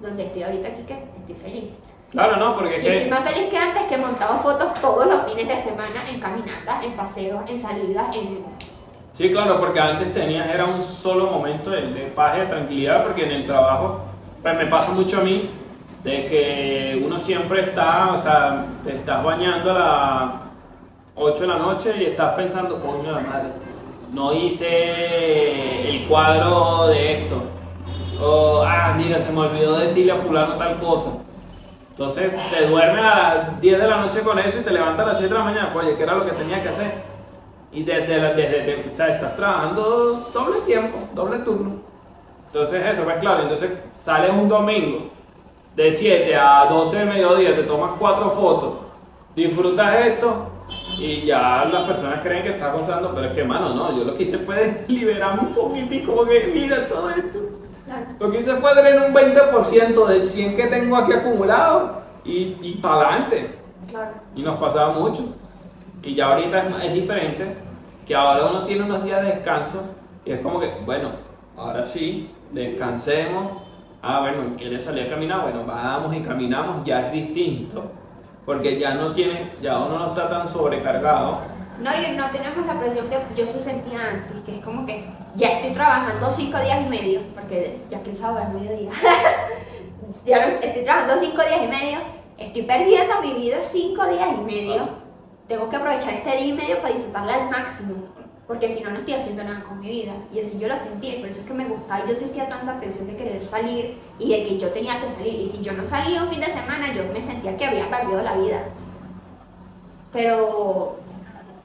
donde 0.00 0.24
estoy 0.26 0.42
ahorita 0.42 0.68
aquí, 0.68 0.82
que 0.82 0.92
estoy 1.20 1.34
feliz. 1.36 1.78
Claro, 2.10 2.36
no, 2.36 2.54
porque 2.54 2.76
es 2.76 2.84
Y 2.84 2.88
estoy 2.88 3.04
que. 3.04 3.10
más 3.10 3.20
feliz 3.30 3.48
que 3.48 3.56
antes 3.56 3.82
que 3.84 3.96
montaba 3.96 4.36
fotos 4.36 4.74
todos 4.82 5.06
los 5.06 5.24
fines 5.24 5.48
de 5.48 5.56
semana 5.62 6.02
en 6.12 6.20
caminatas, 6.20 6.84
en 6.84 6.92
paseos, 6.92 7.40
en 7.48 7.58
salidas, 7.58 8.14
en. 8.14 8.44
Sí, 9.14 9.30
claro, 9.30 9.58
porque 9.58 9.80
antes 9.80 10.12
tenías, 10.12 10.46
era 10.48 10.66
un 10.66 10.82
solo 10.82 11.26
momento 11.30 11.70
de, 11.70 11.82
de 11.82 12.00
paz 12.08 12.36
y 12.36 12.40
de 12.40 12.46
tranquilidad, 12.46 13.04
porque 13.04 13.24
en 13.24 13.30
el 13.30 13.46
trabajo, 13.46 14.00
pues 14.42 14.54
me 14.56 14.66
pasa 14.66 14.92
mucho 14.92 15.18
a 15.18 15.22
mí, 15.22 15.50
de 16.04 16.26
que 16.26 17.02
uno 17.04 17.18
siempre 17.18 17.60
está, 17.60 18.12
o 18.12 18.18
sea, 18.18 18.66
te 18.82 18.96
estás 18.96 19.22
bañando 19.22 19.70
a 19.70 19.74
las 19.74 20.30
8 21.14 21.42
de 21.42 21.46
la 21.46 21.58
noche 21.58 21.94
y 21.98 22.04
estás 22.06 22.34
pensando, 22.34 22.80
coño 22.80 23.12
la 23.12 23.20
madre, 23.20 23.48
no 24.10 24.32
hice 24.32 25.88
el 25.88 26.06
cuadro 26.08 26.88
de 26.88 27.22
esto, 27.22 27.42
o, 28.20 28.62
ah, 28.66 28.94
mira, 28.96 29.18
se 29.18 29.32
me 29.32 29.40
olvidó 29.40 29.78
decirle 29.78 30.12
a 30.12 30.16
fulano 30.16 30.56
tal 30.56 30.78
cosa. 30.78 31.10
Entonces 31.90 32.32
te 32.50 32.66
duermes 32.66 33.04
a 33.04 33.34
las 33.34 33.60
10 33.60 33.78
de 33.78 33.86
la 33.88 33.96
noche 33.98 34.22
con 34.22 34.38
eso 34.38 34.58
y 34.58 34.62
te 34.62 34.70
levantas 34.70 35.06
a 35.06 35.08
las 35.10 35.18
7 35.18 35.32
de 35.32 35.38
la 35.38 35.44
mañana, 35.44 35.72
oye, 35.74 35.94
¿qué 35.94 36.02
era 36.02 36.14
lo 36.14 36.24
que 36.24 36.32
tenía 36.32 36.62
que 36.62 36.68
hacer? 36.68 37.02
Y 37.70 37.84
desde, 37.84 38.34
desde 38.34 38.90
o 38.92 38.96
sea, 38.96 39.14
estás 39.14 39.36
trabajando 39.36 40.30
doble 40.32 40.60
tiempo, 40.66 40.98
doble 41.14 41.38
turno. 41.38 41.76
Entonces 42.46 42.84
eso, 42.86 43.04
pues 43.04 43.16
claro, 43.16 43.42
entonces 43.42 43.72
sales 43.98 44.30
un 44.32 44.48
domingo 44.48 45.10
de 45.76 45.92
7 45.92 46.36
a 46.36 46.66
12 46.66 46.98
del 46.98 47.08
mediodía, 47.08 47.56
te 47.56 47.62
tomas 47.62 47.92
cuatro 47.98 48.30
fotos, 48.30 48.74
disfrutas 49.34 50.06
esto 50.06 50.48
y 50.98 51.24
ya 51.24 51.68
las 51.72 51.82
personas 51.82 52.20
creen 52.22 52.42
que 52.42 52.50
estás 52.50 52.72
gozando, 52.74 53.12
pero 53.14 53.28
es 53.28 53.32
que 53.34 53.44
mano, 53.44 53.74
no, 53.74 53.96
yo 53.96 54.04
lo 54.04 54.14
que 54.14 54.24
hice 54.24 54.38
fue 54.38 54.84
liberarme 54.88 55.48
un 55.48 55.54
poquitico, 55.54 56.14
como 56.14 56.28
que 56.28 56.50
mira 56.54 56.86
todo 56.88 57.10
esto. 57.10 57.38
Lo 58.18 58.30
que 58.30 58.40
hice 58.40 58.54
fue 58.54 58.74
drenar 58.74 59.08
un 59.08 59.14
20% 59.14 60.06
del 60.06 60.24
100 60.24 60.56
que 60.56 60.66
tengo 60.68 60.96
aquí 60.96 61.12
acumulado 61.12 62.02
y, 62.24 62.56
y 62.62 62.78
para 62.80 63.08
adelante. 63.08 63.58
Claro. 63.88 64.12
Y 64.34 64.42
nos 64.42 64.58
pasaba 64.58 64.94
mucho. 64.98 65.34
Y 66.02 66.14
ya 66.14 66.32
ahorita 66.32 66.58
es, 66.58 66.84
es 66.86 66.94
diferente, 66.94 67.56
que 68.06 68.14
ahora 68.14 68.46
uno 68.46 68.64
tiene 68.64 68.84
unos 68.84 69.04
días 69.04 69.20
de 69.22 69.32
descanso 69.32 69.82
y 70.24 70.32
es 70.32 70.40
como 70.40 70.60
que, 70.60 70.72
bueno, 70.86 71.10
ahora 71.56 71.84
sí, 71.84 72.30
descansemos. 72.52 73.62
Ah, 74.04 74.18
bueno, 74.18 74.56
quieres 74.56 74.84
salir 74.84 75.06
a 75.06 75.10
caminar, 75.10 75.42
bueno, 75.42 75.64
vamos 75.64 76.12
y 76.16 76.20
caminamos, 76.22 76.84
ya 76.84 77.06
es 77.06 77.12
distinto. 77.12 77.92
Porque 78.44 78.76
ya 78.76 78.94
no 78.94 79.14
tiene, 79.14 79.52
ya 79.62 79.78
uno 79.78 79.96
no 79.96 80.06
está 80.08 80.28
tan 80.28 80.48
sobrecargado. 80.48 81.42
No, 81.78 81.90
y 81.90 82.16
no 82.16 82.28
tenemos 82.30 82.66
la 82.66 82.80
presión 82.80 83.08
que 83.08 83.16
yo 83.36 83.46
se 83.46 83.60
sentía 83.60 84.00
antes, 84.10 84.40
que 84.40 84.58
es 84.58 84.64
como 84.64 84.84
que 84.84 85.08
ya 85.36 85.52
estoy 85.52 85.72
trabajando 85.72 86.28
cinco 86.30 86.58
días 86.58 86.80
y 86.84 86.88
medio, 86.88 87.20
porque 87.32 87.80
ya 87.90 88.02
que 88.02 88.10
el 88.10 88.16
sábado 88.16 88.48
es 88.48 88.54
mediodía. 88.60 88.90
ya 90.26 90.46
estoy 90.60 90.82
trabajando 90.82 91.14
cinco 91.20 91.42
días 91.42 91.60
y 91.64 91.68
medio, 91.68 91.98
estoy 92.38 92.62
perdiendo 92.62 93.22
mi 93.22 93.34
vida 93.34 93.58
cinco 93.62 94.04
días 94.06 94.28
y 94.36 94.40
medio. 94.42 94.88
Tengo 95.46 95.70
que 95.70 95.76
aprovechar 95.76 96.14
este 96.14 96.38
día 96.38 96.46
y 96.46 96.52
medio 96.52 96.82
para 96.82 96.94
disfrutarla 96.94 97.34
al 97.34 97.50
máximo, 97.50 97.94
porque 98.52 98.70
si 98.70 98.82
no, 98.82 98.90
no 98.90 98.98
estoy 98.98 99.14
haciendo 99.14 99.44
nada 99.44 99.64
con 99.64 99.80
mi 99.80 99.88
vida. 99.88 100.12
Y 100.30 100.38
así 100.38 100.58
yo 100.58 100.68
lo 100.68 100.78
sentí, 100.78 101.12
por 101.12 101.30
eso 101.30 101.40
es 101.40 101.46
que 101.46 101.54
me 101.54 101.64
gustaba. 101.64 102.06
Yo 102.06 102.14
sentía 102.14 102.46
tanta 102.50 102.78
presión 102.78 103.06
de 103.06 103.16
querer 103.16 103.46
salir 103.46 103.96
y 104.18 104.28
de 104.28 104.44
que 104.46 104.58
yo 104.58 104.68
tenía 104.68 105.00
que 105.00 105.10
salir. 105.10 105.40
Y 105.40 105.46
si 105.48 105.62
yo 105.62 105.72
no 105.72 105.82
salía 105.82 106.22
un 106.22 106.28
fin 106.28 106.40
de 106.40 106.48
semana, 106.50 106.92
yo 106.94 107.10
me 107.10 107.22
sentía 107.22 107.56
que 107.56 107.64
había 107.64 107.88
perdido 107.88 108.20
la 108.22 108.34
vida. 108.36 108.64
Pero 110.12 110.96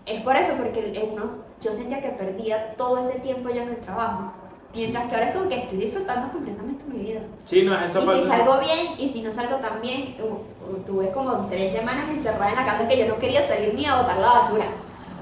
es 0.06 0.22
por 0.22 0.34
eso, 0.38 0.54
porque 0.56 1.10
uno, 1.12 1.30
yo 1.62 1.74
sentía 1.74 2.02
que 2.02 2.08
perdía 2.12 2.76
todo 2.78 3.00
ese 3.00 3.20
tiempo 3.20 3.50
ya 3.50 3.64
en 3.64 3.70
el 3.70 3.78
trabajo. 3.82 4.32
Mientras 4.74 5.10
que 5.10 5.16
ahora 5.16 5.28
es 5.28 5.36
como 5.36 5.50
que 5.50 5.58
estoy 5.58 5.78
disfrutando 5.80 6.32
completamente 6.32 6.84
mi 6.88 7.00
vida. 7.04 7.20
Sí, 7.44 7.64
no 7.64 7.76
es 7.76 7.90
esa 7.90 8.00
Y 8.02 8.06
parte. 8.06 8.22
si 8.22 8.28
salgo 8.30 8.60
bien 8.60 8.88
y 8.98 9.10
si 9.10 9.22
no 9.24 9.32
salgo 9.34 9.58
tan 9.58 9.82
bien, 9.82 10.16
uh, 10.22 10.72
uh, 10.72 10.78
tuve 10.86 11.12
como 11.12 11.48
tres 11.48 11.74
semanas 11.74 12.10
encerrada 12.10 12.52
en 12.52 12.56
la 12.56 12.66
casa 12.66 12.88
que 12.88 12.98
yo 12.98 13.08
no 13.10 13.18
quería 13.20 13.42
salir 13.42 13.74
ni 13.74 13.86
a 13.86 13.98
botar 14.02 14.18
la 14.20 14.28
basura, 14.28 14.66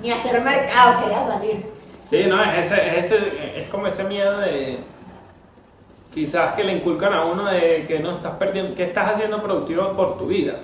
ni 0.02 0.12
hacer 0.12 0.41
mercado, 0.41 1.04
quería 1.04 1.28
salir. 1.28 1.66
Sí, 2.06 2.26
no, 2.28 2.41
es, 2.43 2.72
ese, 2.72 3.00
es, 3.00 3.12
ese, 3.12 3.62
es 3.62 3.70
como 3.70 3.88
ese 3.88 4.04
miedo 4.04 4.39
de. 4.39 4.80
Quizás 6.14 6.54
que 6.54 6.64
le 6.64 6.74
inculcan 6.74 7.14
a 7.14 7.26
uno 7.26 7.46
de 7.46 7.84
que 7.86 8.00
no 8.00 8.12
estás 8.12 8.34
perdiendo, 8.34 8.74
que 8.74 8.84
estás 8.84 9.12
haciendo 9.12 9.41
productivo 9.41 9.91
por 9.93 10.18
tu 10.18 10.28
vida. 10.28 10.60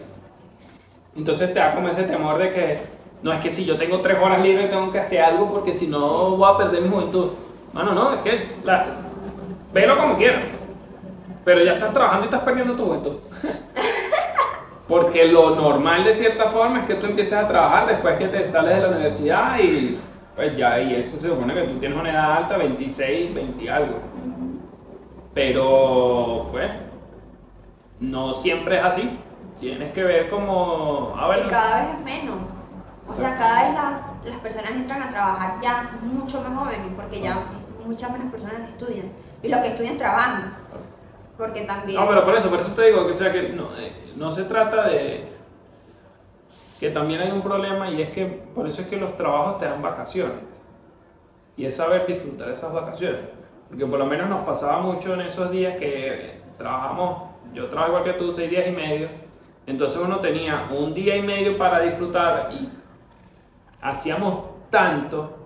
Entonces 1.16 1.54
te 1.54 1.60
da 1.60 1.76
como 1.76 1.90
ese 1.90 2.04
temor 2.04 2.38
de 2.38 2.52
que 2.52 2.80
no 3.22 3.34
es 3.34 3.40
que 3.40 3.50
si 3.50 3.66
yo 3.66 3.78
tengo 3.78 4.00
tres 4.02 4.18
horas 4.22 4.42
libres 4.42 4.70
tengo 4.70 4.92
que 4.92 5.00
hacer 5.00 5.22
algo 5.22 5.52
porque 5.52 5.74
si 5.74 5.88
no 5.88 6.38
voy 6.38 6.54
a 6.54 6.58
perder 6.58 6.82
mi 6.82 6.90
juventud. 6.90 7.32
Mano, 7.74 7.94
no, 7.94 8.14
es 8.14 8.22
que 8.22 8.56
la, 8.64 8.86
velo 9.74 9.98
como 9.98 10.16
quieras. 10.16 10.44
Pero 11.44 11.64
ya 11.64 11.74
estás 11.74 11.94
trabajando 11.94 12.26
y 12.26 12.30
estás 12.30 12.44
perdiendo 12.44 12.76
tu 12.76 12.86
juventud. 12.86 13.16
Porque 14.88 15.26
lo 15.26 15.56
normal 15.56 16.04
de 16.04 16.14
cierta 16.14 16.50
forma 16.50 16.80
es 16.82 16.86
que 16.86 16.96
tú 16.96 17.06
empieces 17.06 17.34
a 17.34 17.48
trabajar 17.48 17.88
después 17.88 18.18
que 18.18 18.28
te 18.28 18.50
sales 18.52 18.76
de 18.76 18.82
la 18.82 18.88
universidad 18.90 19.58
y 19.60 19.98
pues 20.36 20.58
ya, 20.58 20.80
y 20.80 20.96
eso 20.96 21.18
se 21.18 21.30
supone 21.30 21.54
que 21.54 21.62
tú 21.64 21.78
tienes 21.80 21.98
una 21.98 22.10
edad 22.10 22.38
alta, 22.38 22.58
26, 22.58 23.34
20 23.34 23.64
y 23.64 23.68
algo. 23.68 24.00
Pero 25.34 26.48
pues 26.52 26.70
no 28.00 28.34
siempre 28.34 28.78
es 28.80 28.84
así. 28.84 29.20
Tienes 29.60 29.94
que 29.94 30.04
ver 30.04 30.30
como, 30.30 31.14
a 31.18 31.28
ver, 31.30 31.46
Y 31.46 31.50
cada 31.50 31.82
vez 31.82 31.90
es 31.94 32.04
menos. 32.04 32.36
O 33.08 33.14
sea, 33.14 33.38
cada 33.38 33.64
vez 33.64 33.74
la- 33.74 34.02
las 34.32 34.40
personas 34.40 34.72
entran 34.72 35.02
a 35.04 35.10
trabajar 35.10 35.56
ya 35.62 35.92
mucho 36.02 36.42
más 36.42 36.58
jóvenes, 36.58 36.88
porque 36.96 37.22
ya 37.22 37.44
muchas 37.86 38.12
menos 38.12 38.32
personas 38.32 38.70
estudian. 38.70 39.12
Y 39.44 39.50
los 39.50 39.60
que 39.62 39.68
estudian 39.70 39.98
trabajan. 39.98 40.56
No, 42.00 42.08
pero 42.08 42.24
por 42.24 42.36
eso, 42.36 42.50
por 42.50 42.60
eso 42.60 42.72
te 42.72 42.88
digo 42.88 43.08
que, 43.08 43.14
o 43.14 43.18
sea, 43.18 43.32
que 43.32 43.50
no, 43.50 43.76
eh, 43.78 43.92
no 44.18 44.32
se 44.32 44.44
trata 44.44 44.88
de 44.88 45.24
que 46.80 46.89
también 46.89 47.22
hay 47.22 47.32
un 47.32 47.42
problema 47.42 47.89
y 47.89 48.02
es 48.02 48.10
que 48.10 48.26
por 48.26 48.68
eso 48.68 48.82
es 48.82 48.88
que 48.88 48.98
los 48.98 49.16
trabajos 49.16 49.60
te 49.60 49.66
dan 49.66 49.82
vacaciones. 49.82 50.38
y 51.58 51.66
es 51.66 51.76
saber 51.76 52.08
disfrutar 52.08 52.50
esas 52.50 52.74
vacaciones. 52.74 53.22
Porque 53.68 53.86
por 53.86 54.00
lo 54.00 54.06
menos 54.06 54.28
nos 54.30 54.46
pasaba 54.46 54.80
mucho 54.80 55.14
en 55.14 55.22
esos 55.22 55.52
días 55.52 55.78
que 55.78 56.42
trabajamos, 56.58 57.30
yo 57.54 57.68
trabajo 57.68 57.92
igual 57.92 58.04
que 58.04 58.14
tú, 58.14 58.34
seis 58.34 58.50
días 58.50 58.68
y 58.68 58.72
medio, 58.72 59.10
entonces 59.68 60.02
uno 60.02 60.20
tenía 60.20 60.70
un 60.72 60.94
día 60.94 61.16
y 61.16 61.22
medio 61.22 61.58
para 61.58 61.82
disfrutar 61.82 62.52
y 62.52 62.70
hacíamos 63.82 64.46
tanto 64.70 65.41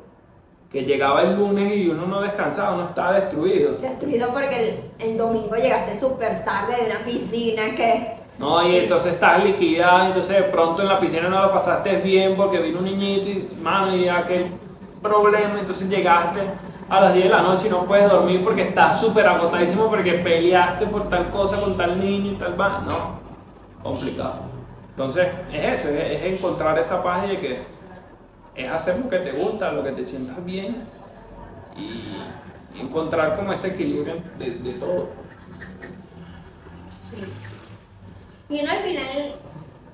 que 0.72 0.82
llegaba 0.82 1.22
el 1.22 1.36
lunes 1.36 1.74
y 1.76 1.88
uno 1.90 2.06
no 2.06 2.22
descansaba, 2.22 2.74
uno 2.76 2.86
estaba 2.86 3.14
destruido. 3.14 3.74
Destruido 3.82 4.34
porque 4.34 4.90
el, 5.00 5.10
el 5.12 5.18
domingo 5.18 5.56
llegaste 5.56 5.98
súper 5.98 6.44
tarde 6.44 6.76
de 6.78 6.86
una 6.92 7.06
piscina 7.06 7.74
que... 7.76 8.16
No, 8.38 8.62
y 8.68 8.72
Sí. 8.72 8.78
entonces 8.80 9.14
estás 9.14 9.42
liquidado, 9.42 10.08
entonces 10.08 10.36
de 10.38 10.44
pronto 10.44 10.82
en 10.82 10.90
la 10.90 11.00
piscina 11.00 11.30
no 11.30 11.42
lo 11.42 11.52
pasaste 11.54 11.96
bien 11.98 12.36
porque 12.36 12.60
vino 12.60 12.80
un 12.80 12.86
niñito 12.86 13.30
y, 13.30 13.50
mano, 13.62 13.96
y 13.96 14.10
aquel 14.10 14.48
problema, 15.02 15.58
entonces 15.60 15.88
llegaste 15.88 16.42
a 16.90 17.00
las 17.00 17.14
10 17.14 17.26
de 17.26 17.32
la 17.32 17.42
noche 17.42 17.68
y 17.68 17.70
no 17.70 17.86
puedes 17.86 18.12
dormir 18.12 18.44
porque 18.44 18.64
estás 18.64 19.00
súper 19.00 19.26
agotadísimo 19.26 19.88
porque 19.90 20.14
peleaste 20.16 20.86
por 20.88 21.10
tal 21.10 21.30
cosa 21.30 21.62
con 21.62 21.78
tal 21.78 21.98
niño 21.98 22.34
y 22.34 22.36
tal 22.36 22.60
va, 22.60 22.82
no, 22.86 23.20
complicado. 23.82 24.42
Entonces 24.90 25.28
es 25.54 25.80
eso, 25.82 25.90
es, 25.90 26.12
es 26.22 26.24
encontrar 26.34 26.78
esa 26.78 27.02
paz 27.02 27.24
y 27.26 27.30
de 27.30 27.40
que 27.40 27.64
es 28.56 28.72
hacer 28.72 29.00
lo 29.00 29.10
que 29.10 29.20
te 29.20 29.32
gusta, 29.34 29.72
lo 29.72 29.84
que 29.84 29.92
te 29.92 30.04
sientas 30.04 30.44
bien 30.46 30.88
y 31.76 32.18
encontrar 32.80 33.36
como 33.36 33.54
ese 33.54 33.70
equilibrio 33.70 34.22
de, 34.38 34.52
de 34.52 34.74
todo. 34.74 35.10
Sí. 37.10 37.18
Y 38.50 38.62
uno 38.62 38.72
al 38.72 38.78
final, 38.78 39.36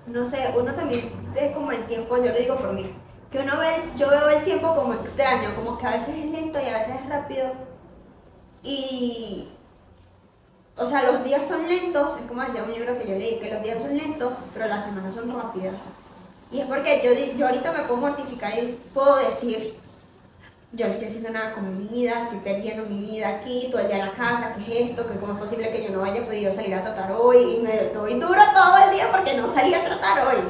no 0.07 0.25
sé, 0.25 0.53
uno 0.57 0.73
también 0.73 1.11
ve 1.33 1.51
como 1.53 1.71
el 1.71 1.83
tiempo, 1.85 2.17
yo 2.17 2.31
lo 2.31 2.37
digo 2.37 2.55
por 2.55 2.73
mí, 2.73 2.93
que 3.31 3.39
uno 3.39 3.57
ve, 3.57 3.67
yo 3.97 4.09
veo 4.09 4.29
el 4.29 4.43
tiempo 4.43 4.75
como 4.75 4.93
extraño, 4.93 5.55
como 5.55 5.77
que 5.77 5.87
a 5.87 5.91
veces 5.91 6.15
es 6.15 6.25
lento 6.25 6.59
y 6.59 6.67
a 6.67 6.79
veces 6.79 6.95
es 7.01 7.09
rápido. 7.09 7.53
Y, 8.61 9.47
o 10.75 10.85
sea, 10.85 11.03
los 11.11 11.23
días 11.23 11.47
son 11.47 11.67
lentos, 11.67 12.19
es 12.19 12.25
como 12.25 12.43
decía 12.43 12.63
un 12.63 12.73
libro 12.73 12.97
que 12.97 13.07
yo 13.07 13.17
leí, 13.17 13.39
que 13.39 13.51
los 13.51 13.63
días 13.63 13.81
son 13.81 13.97
lentos, 13.97 14.45
pero 14.53 14.67
las 14.67 14.83
semanas 14.83 15.13
son 15.13 15.33
rápidas. 15.33 15.75
Y 16.51 16.59
es 16.59 16.65
porque 16.67 17.01
yo, 17.03 17.37
yo 17.37 17.47
ahorita 17.47 17.71
me 17.71 17.83
puedo 17.83 18.01
mortificar 18.01 18.53
y 18.53 18.77
puedo 18.93 19.17
decir, 19.17 19.73
yo 20.73 20.87
no 20.87 20.93
estoy 20.93 21.07
haciendo 21.07 21.31
nada 21.31 21.53
con 21.53 21.77
mi 21.77 21.87
vida, 21.87 22.23
estoy 22.23 22.39
perdiendo 22.39 22.83
mi 22.83 22.99
vida 22.99 23.29
aquí, 23.29 23.69
todo 23.71 23.81
el 23.81 23.87
día 23.87 23.99
en 23.99 24.07
la 24.07 24.13
casa, 24.13 24.55
¿qué 24.55 24.83
es 24.83 24.89
esto? 24.89 25.07
que 25.07 25.17
¿Cómo 25.17 25.33
es 25.33 25.39
posible 25.39 25.71
que 25.71 25.83
yo 25.83 25.89
no 25.89 26.03
haya 26.03 26.25
podido 26.25 26.51
salir 26.51 26.75
a 26.75 26.81
tratar 26.81 27.13
hoy? 27.13 27.57
Y 27.57 27.61
me 27.61 27.89
doy 27.93 28.15
duro 28.15 28.41
todo 28.53 28.77
el 28.85 28.91
día 28.95 29.07
porque 29.11 29.35
no 29.37 29.53
salí 29.53 29.73
a 29.73 29.83
tratar 29.83 30.27
hoy. 30.27 30.43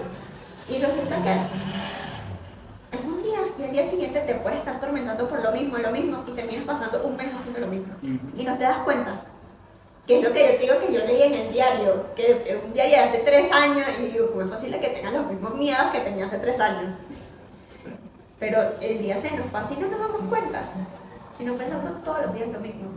Y 0.69 0.79
resulta 0.79 1.17
que 1.17 2.97
es 2.97 3.03
un 3.03 3.21
día 3.23 3.39
y 3.59 3.63
al 3.63 3.71
día 3.71 3.85
siguiente 3.85 4.21
te 4.21 4.35
puedes 4.35 4.59
estar 4.59 4.79
tormentando 4.79 5.29
por 5.29 5.43
lo 5.43 5.51
mismo, 5.51 5.77
lo 5.77 5.91
mismo, 5.91 6.23
y 6.27 6.31
terminas 6.31 6.65
pasando 6.65 7.03
un 7.03 7.15
mes 7.15 7.27
haciendo 7.33 7.59
lo 7.59 7.67
mismo. 7.67 7.93
Y 8.01 8.43
no 8.43 8.57
te 8.57 8.63
das 8.63 8.79
cuenta. 8.79 9.21
Que 10.07 10.17
es 10.17 10.23
lo 10.23 10.33
que 10.33 10.39
yo 10.39 10.59
digo 10.59 10.87
que 10.87 10.93
yo 10.93 11.05
leí 11.05 11.21
en 11.21 11.33
el 11.33 11.51
diario, 11.53 12.05
que 12.15 12.31
es 12.31 12.63
un 12.63 12.73
diario 12.73 12.95
de 12.95 13.03
hace 13.03 13.17
tres 13.19 13.51
años, 13.51 13.85
y 13.99 14.07
digo, 14.07 14.31
¿cómo 14.31 14.41
es 14.41 14.49
posible 14.49 14.79
que 14.79 14.89
tengas 14.89 15.13
los 15.13 15.27
mismos 15.27 15.55
miedos 15.55 15.85
que 15.91 15.99
tenía 15.99 16.25
hace 16.25 16.39
tres 16.39 16.59
años? 16.59 16.95
Pero 18.39 18.73
el 18.81 18.99
día 18.99 19.17
se 19.17 19.37
nos 19.37 19.47
pasa 19.47 19.75
y 19.75 19.81
no 19.81 19.87
nos 19.87 19.99
damos 19.99 20.21
cuenta, 20.27 20.63
sino 21.37 21.55
pensando 21.55 21.91
todos 22.03 22.25
los 22.25 22.33
días 22.33 22.49
lo 22.49 22.59
mismo. 22.59 22.89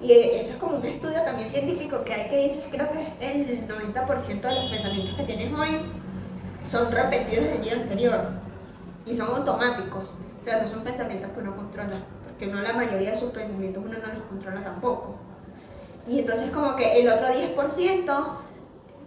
Y 0.00 0.12
eso 0.12 0.54
es 0.54 0.56
como 0.56 0.78
un 0.78 0.84
estudio 0.84 1.22
también 1.22 1.48
científico 1.48 2.02
que 2.02 2.12
hay 2.12 2.28
que 2.28 2.36
dice, 2.48 2.64
creo 2.72 2.90
que 2.90 3.12
el 3.20 3.68
90% 3.68 4.40
de 4.40 4.54
los 4.54 4.70
pensamientos 4.70 5.14
que 5.14 5.22
tienes 5.22 5.56
hoy 5.56 5.82
son 6.66 6.90
repetidos 6.90 7.44
del 7.44 7.62
día 7.62 7.74
anterior 7.74 8.20
y 9.06 9.14
son 9.14 9.32
automáticos. 9.36 10.14
O 10.40 10.44
sea, 10.44 10.60
no 10.60 10.68
son 10.68 10.82
pensamientos 10.82 11.30
que 11.30 11.38
uno 11.38 11.54
controla, 11.54 12.04
porque 12.24 12.48
uno 12.48 12.60
la 12.60 12.72
mayoría 12.72 13.10
de 13.10 13.16
sus 13.16 13.30
pensamientos 13.30 13.84
uno 13.86 13.96
no 13.98 14.12
los 14.12 14.24
controla 14.24 14.60
tampoco. 14.60 15.14
Y 16.06 16.20
entonces 16.20 16.50
como 16.50 16.74
que 16.76 17.00
el 17.00 17.08
otro 17.08 17.28
10%, 17.28 18.04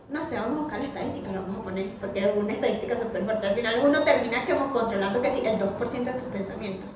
no 0.09 0.23
sé, 0.23 0.35
vamos 0.37 0.57
a 0.57 0.61
buscar 0.61 0.79
la 0.79 0.85
estadística, 0.85 1.31
lo 1.31 1.41
vamos 1.41 1.59
a 1.59 1.63
poner, 1.63 1.95
porque 1.95 2.19
es 2.19 2.37
una 2.37 2.53
estadística 2.53 2.97
súper 2.97 3.25
fuerte. 3.25 3.47
Al 3.47 3.55
final 3.55 3.81
uno 3.83 4.03
termina 4.03 4.45
como 4.45 4.71
controlando 4.71 5.21
que 5.21 5.29
sí, 5.29 5.45
el 5.45 5.59
2% 5.59 6.03
de 6.03 6.13
tus 6.13 6.29
pensamientos, 6.29 6.89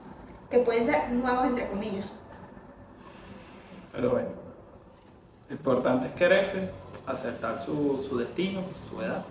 que 0.49 0.59
pueden 0.59 0.85
ser 0.85 1.09
nuevos 1.11 1.45
entre 1.45 1.67
comillas. 1.69 2.05
Pero 3.91 4.11
bueno, 4.11 4.29
lo 5.49 5.55
importante 5.55 6.07
es 6.07 6.13
quererse, 6.13 6.69
aceptar 7.05 7.61
su, 7.61 8.01
su 8.07 8.17
destino, 8.17 8.63
su 8.89 9.01
edad 9.01 9.25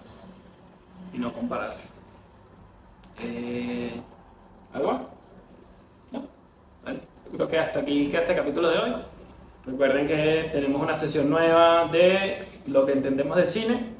y 1.12 1.18
no 1.18 1.32
compararse. 1.32 1.88
Eh, 3.22 4.00
¿Algo? 4.72 5.08
¿No? 6.12 6.22
Vale. 6.84 7.00
Creo 7.32 7.48
que 7.48 7.58
hasta 7.58 7.80
aquí 7.80 8.08
queda 8.10 8.20
este 8.20 8.36
capítulo 8.36 8.68
de 8.68 8.78
hoy. 8.78 8.94
Recuerden 9.68 10.06
que 10.06 10.48
tenemos 10.50 10.80
una 10.80 10.96
sesión 10.96 11.28
nueva 11.28 11.88
de 11.92 12.38
lo 12.68 12.86
que 12.86 12.92
entendemos 12.92 13.36
del 13.36 13.48
cine. 13.48 13.90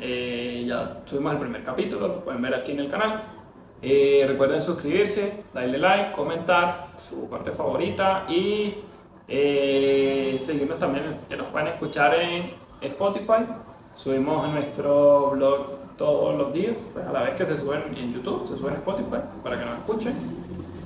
Eh, 0.00 0.64
ya 0.66 1.02
subimos 1.04 1.34
el 1.34 1.38
primer 1.38 1.62
capítulo, 1.62 2.08
lo 2.08 2.24
pueden 2.24 2.40
ver 2.40 2.54
aquí 2.54 2.72
en 2.72 2.80
el 2.80 2.88
canal. 2.88 3.22
Eh, 3.82 4.24
recuerden 4.26 4.62
suscribirse, 4.62 5.44
darle 5.52 5.76
like, 5.76 6.12
comentar 6.12 6.86
su 6.98 7.28
parte 7.28 7.50
favorita 7.50 8.24
y 8.30 8.76
eh, 9.28 10.36
seguirnos 10.40 10.78
también, 10.78 11.18
que 11.28 11.36
nos 11.36 11.48
pueden 11.48 11.68
escuchar 11.68 12.14
en 12.14 12.52
Spotify. 12.80 13.44
Subimos 13.94 14.46
en 14.46 14.54
nuestro 14.54 15.32
blog 15.32 15.96
todos 15.98 16.34
los 16.34 16.54
días, 16.54 16.90
pues 16.94 17.04
a 17.04 17.12
la 17.12 17.24
vez 17.24 17.34
que 17.34 17.44
se 17.44 17.58
suben 17.58 17.94
en 17.94 18.14
YouTube, 18.14 18.48
se 18.48 18.56
suben 18.56 18.72
en 18.72 18.78
Spotify 18.78 19.20
para 19.42 19.58
que 19.58 19.64
nos 19.66 19.78
escuchen. 19.80 20.14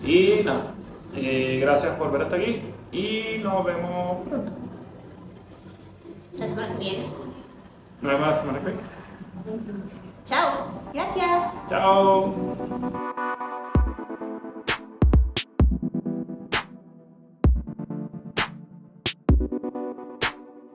Y 0.05 0.43
nada, 0.45 0.75
eh, 1.14 1.59
gracias 1.61 1.95
por 1.95 2.11
ver 2.11 2.23
hasta 2.23 2.35
aquí 2.35 2.62
y 2.93 3.38
nos 3.43 3.64
vemos 3.64 4.26
pronto. 4.28 4.53
La 6.38 6.49
semana 6.49 6.72
que 6.72 6.78
viene. 6.78 7.07
Nueva 8.01 8.34
semana 8.34 8.59
que 8.61 8.64
viene. 8.66 8.80
Chao. 10.24 10.72
Gracias. 10.93 11.55
Chao. 11.68 13.36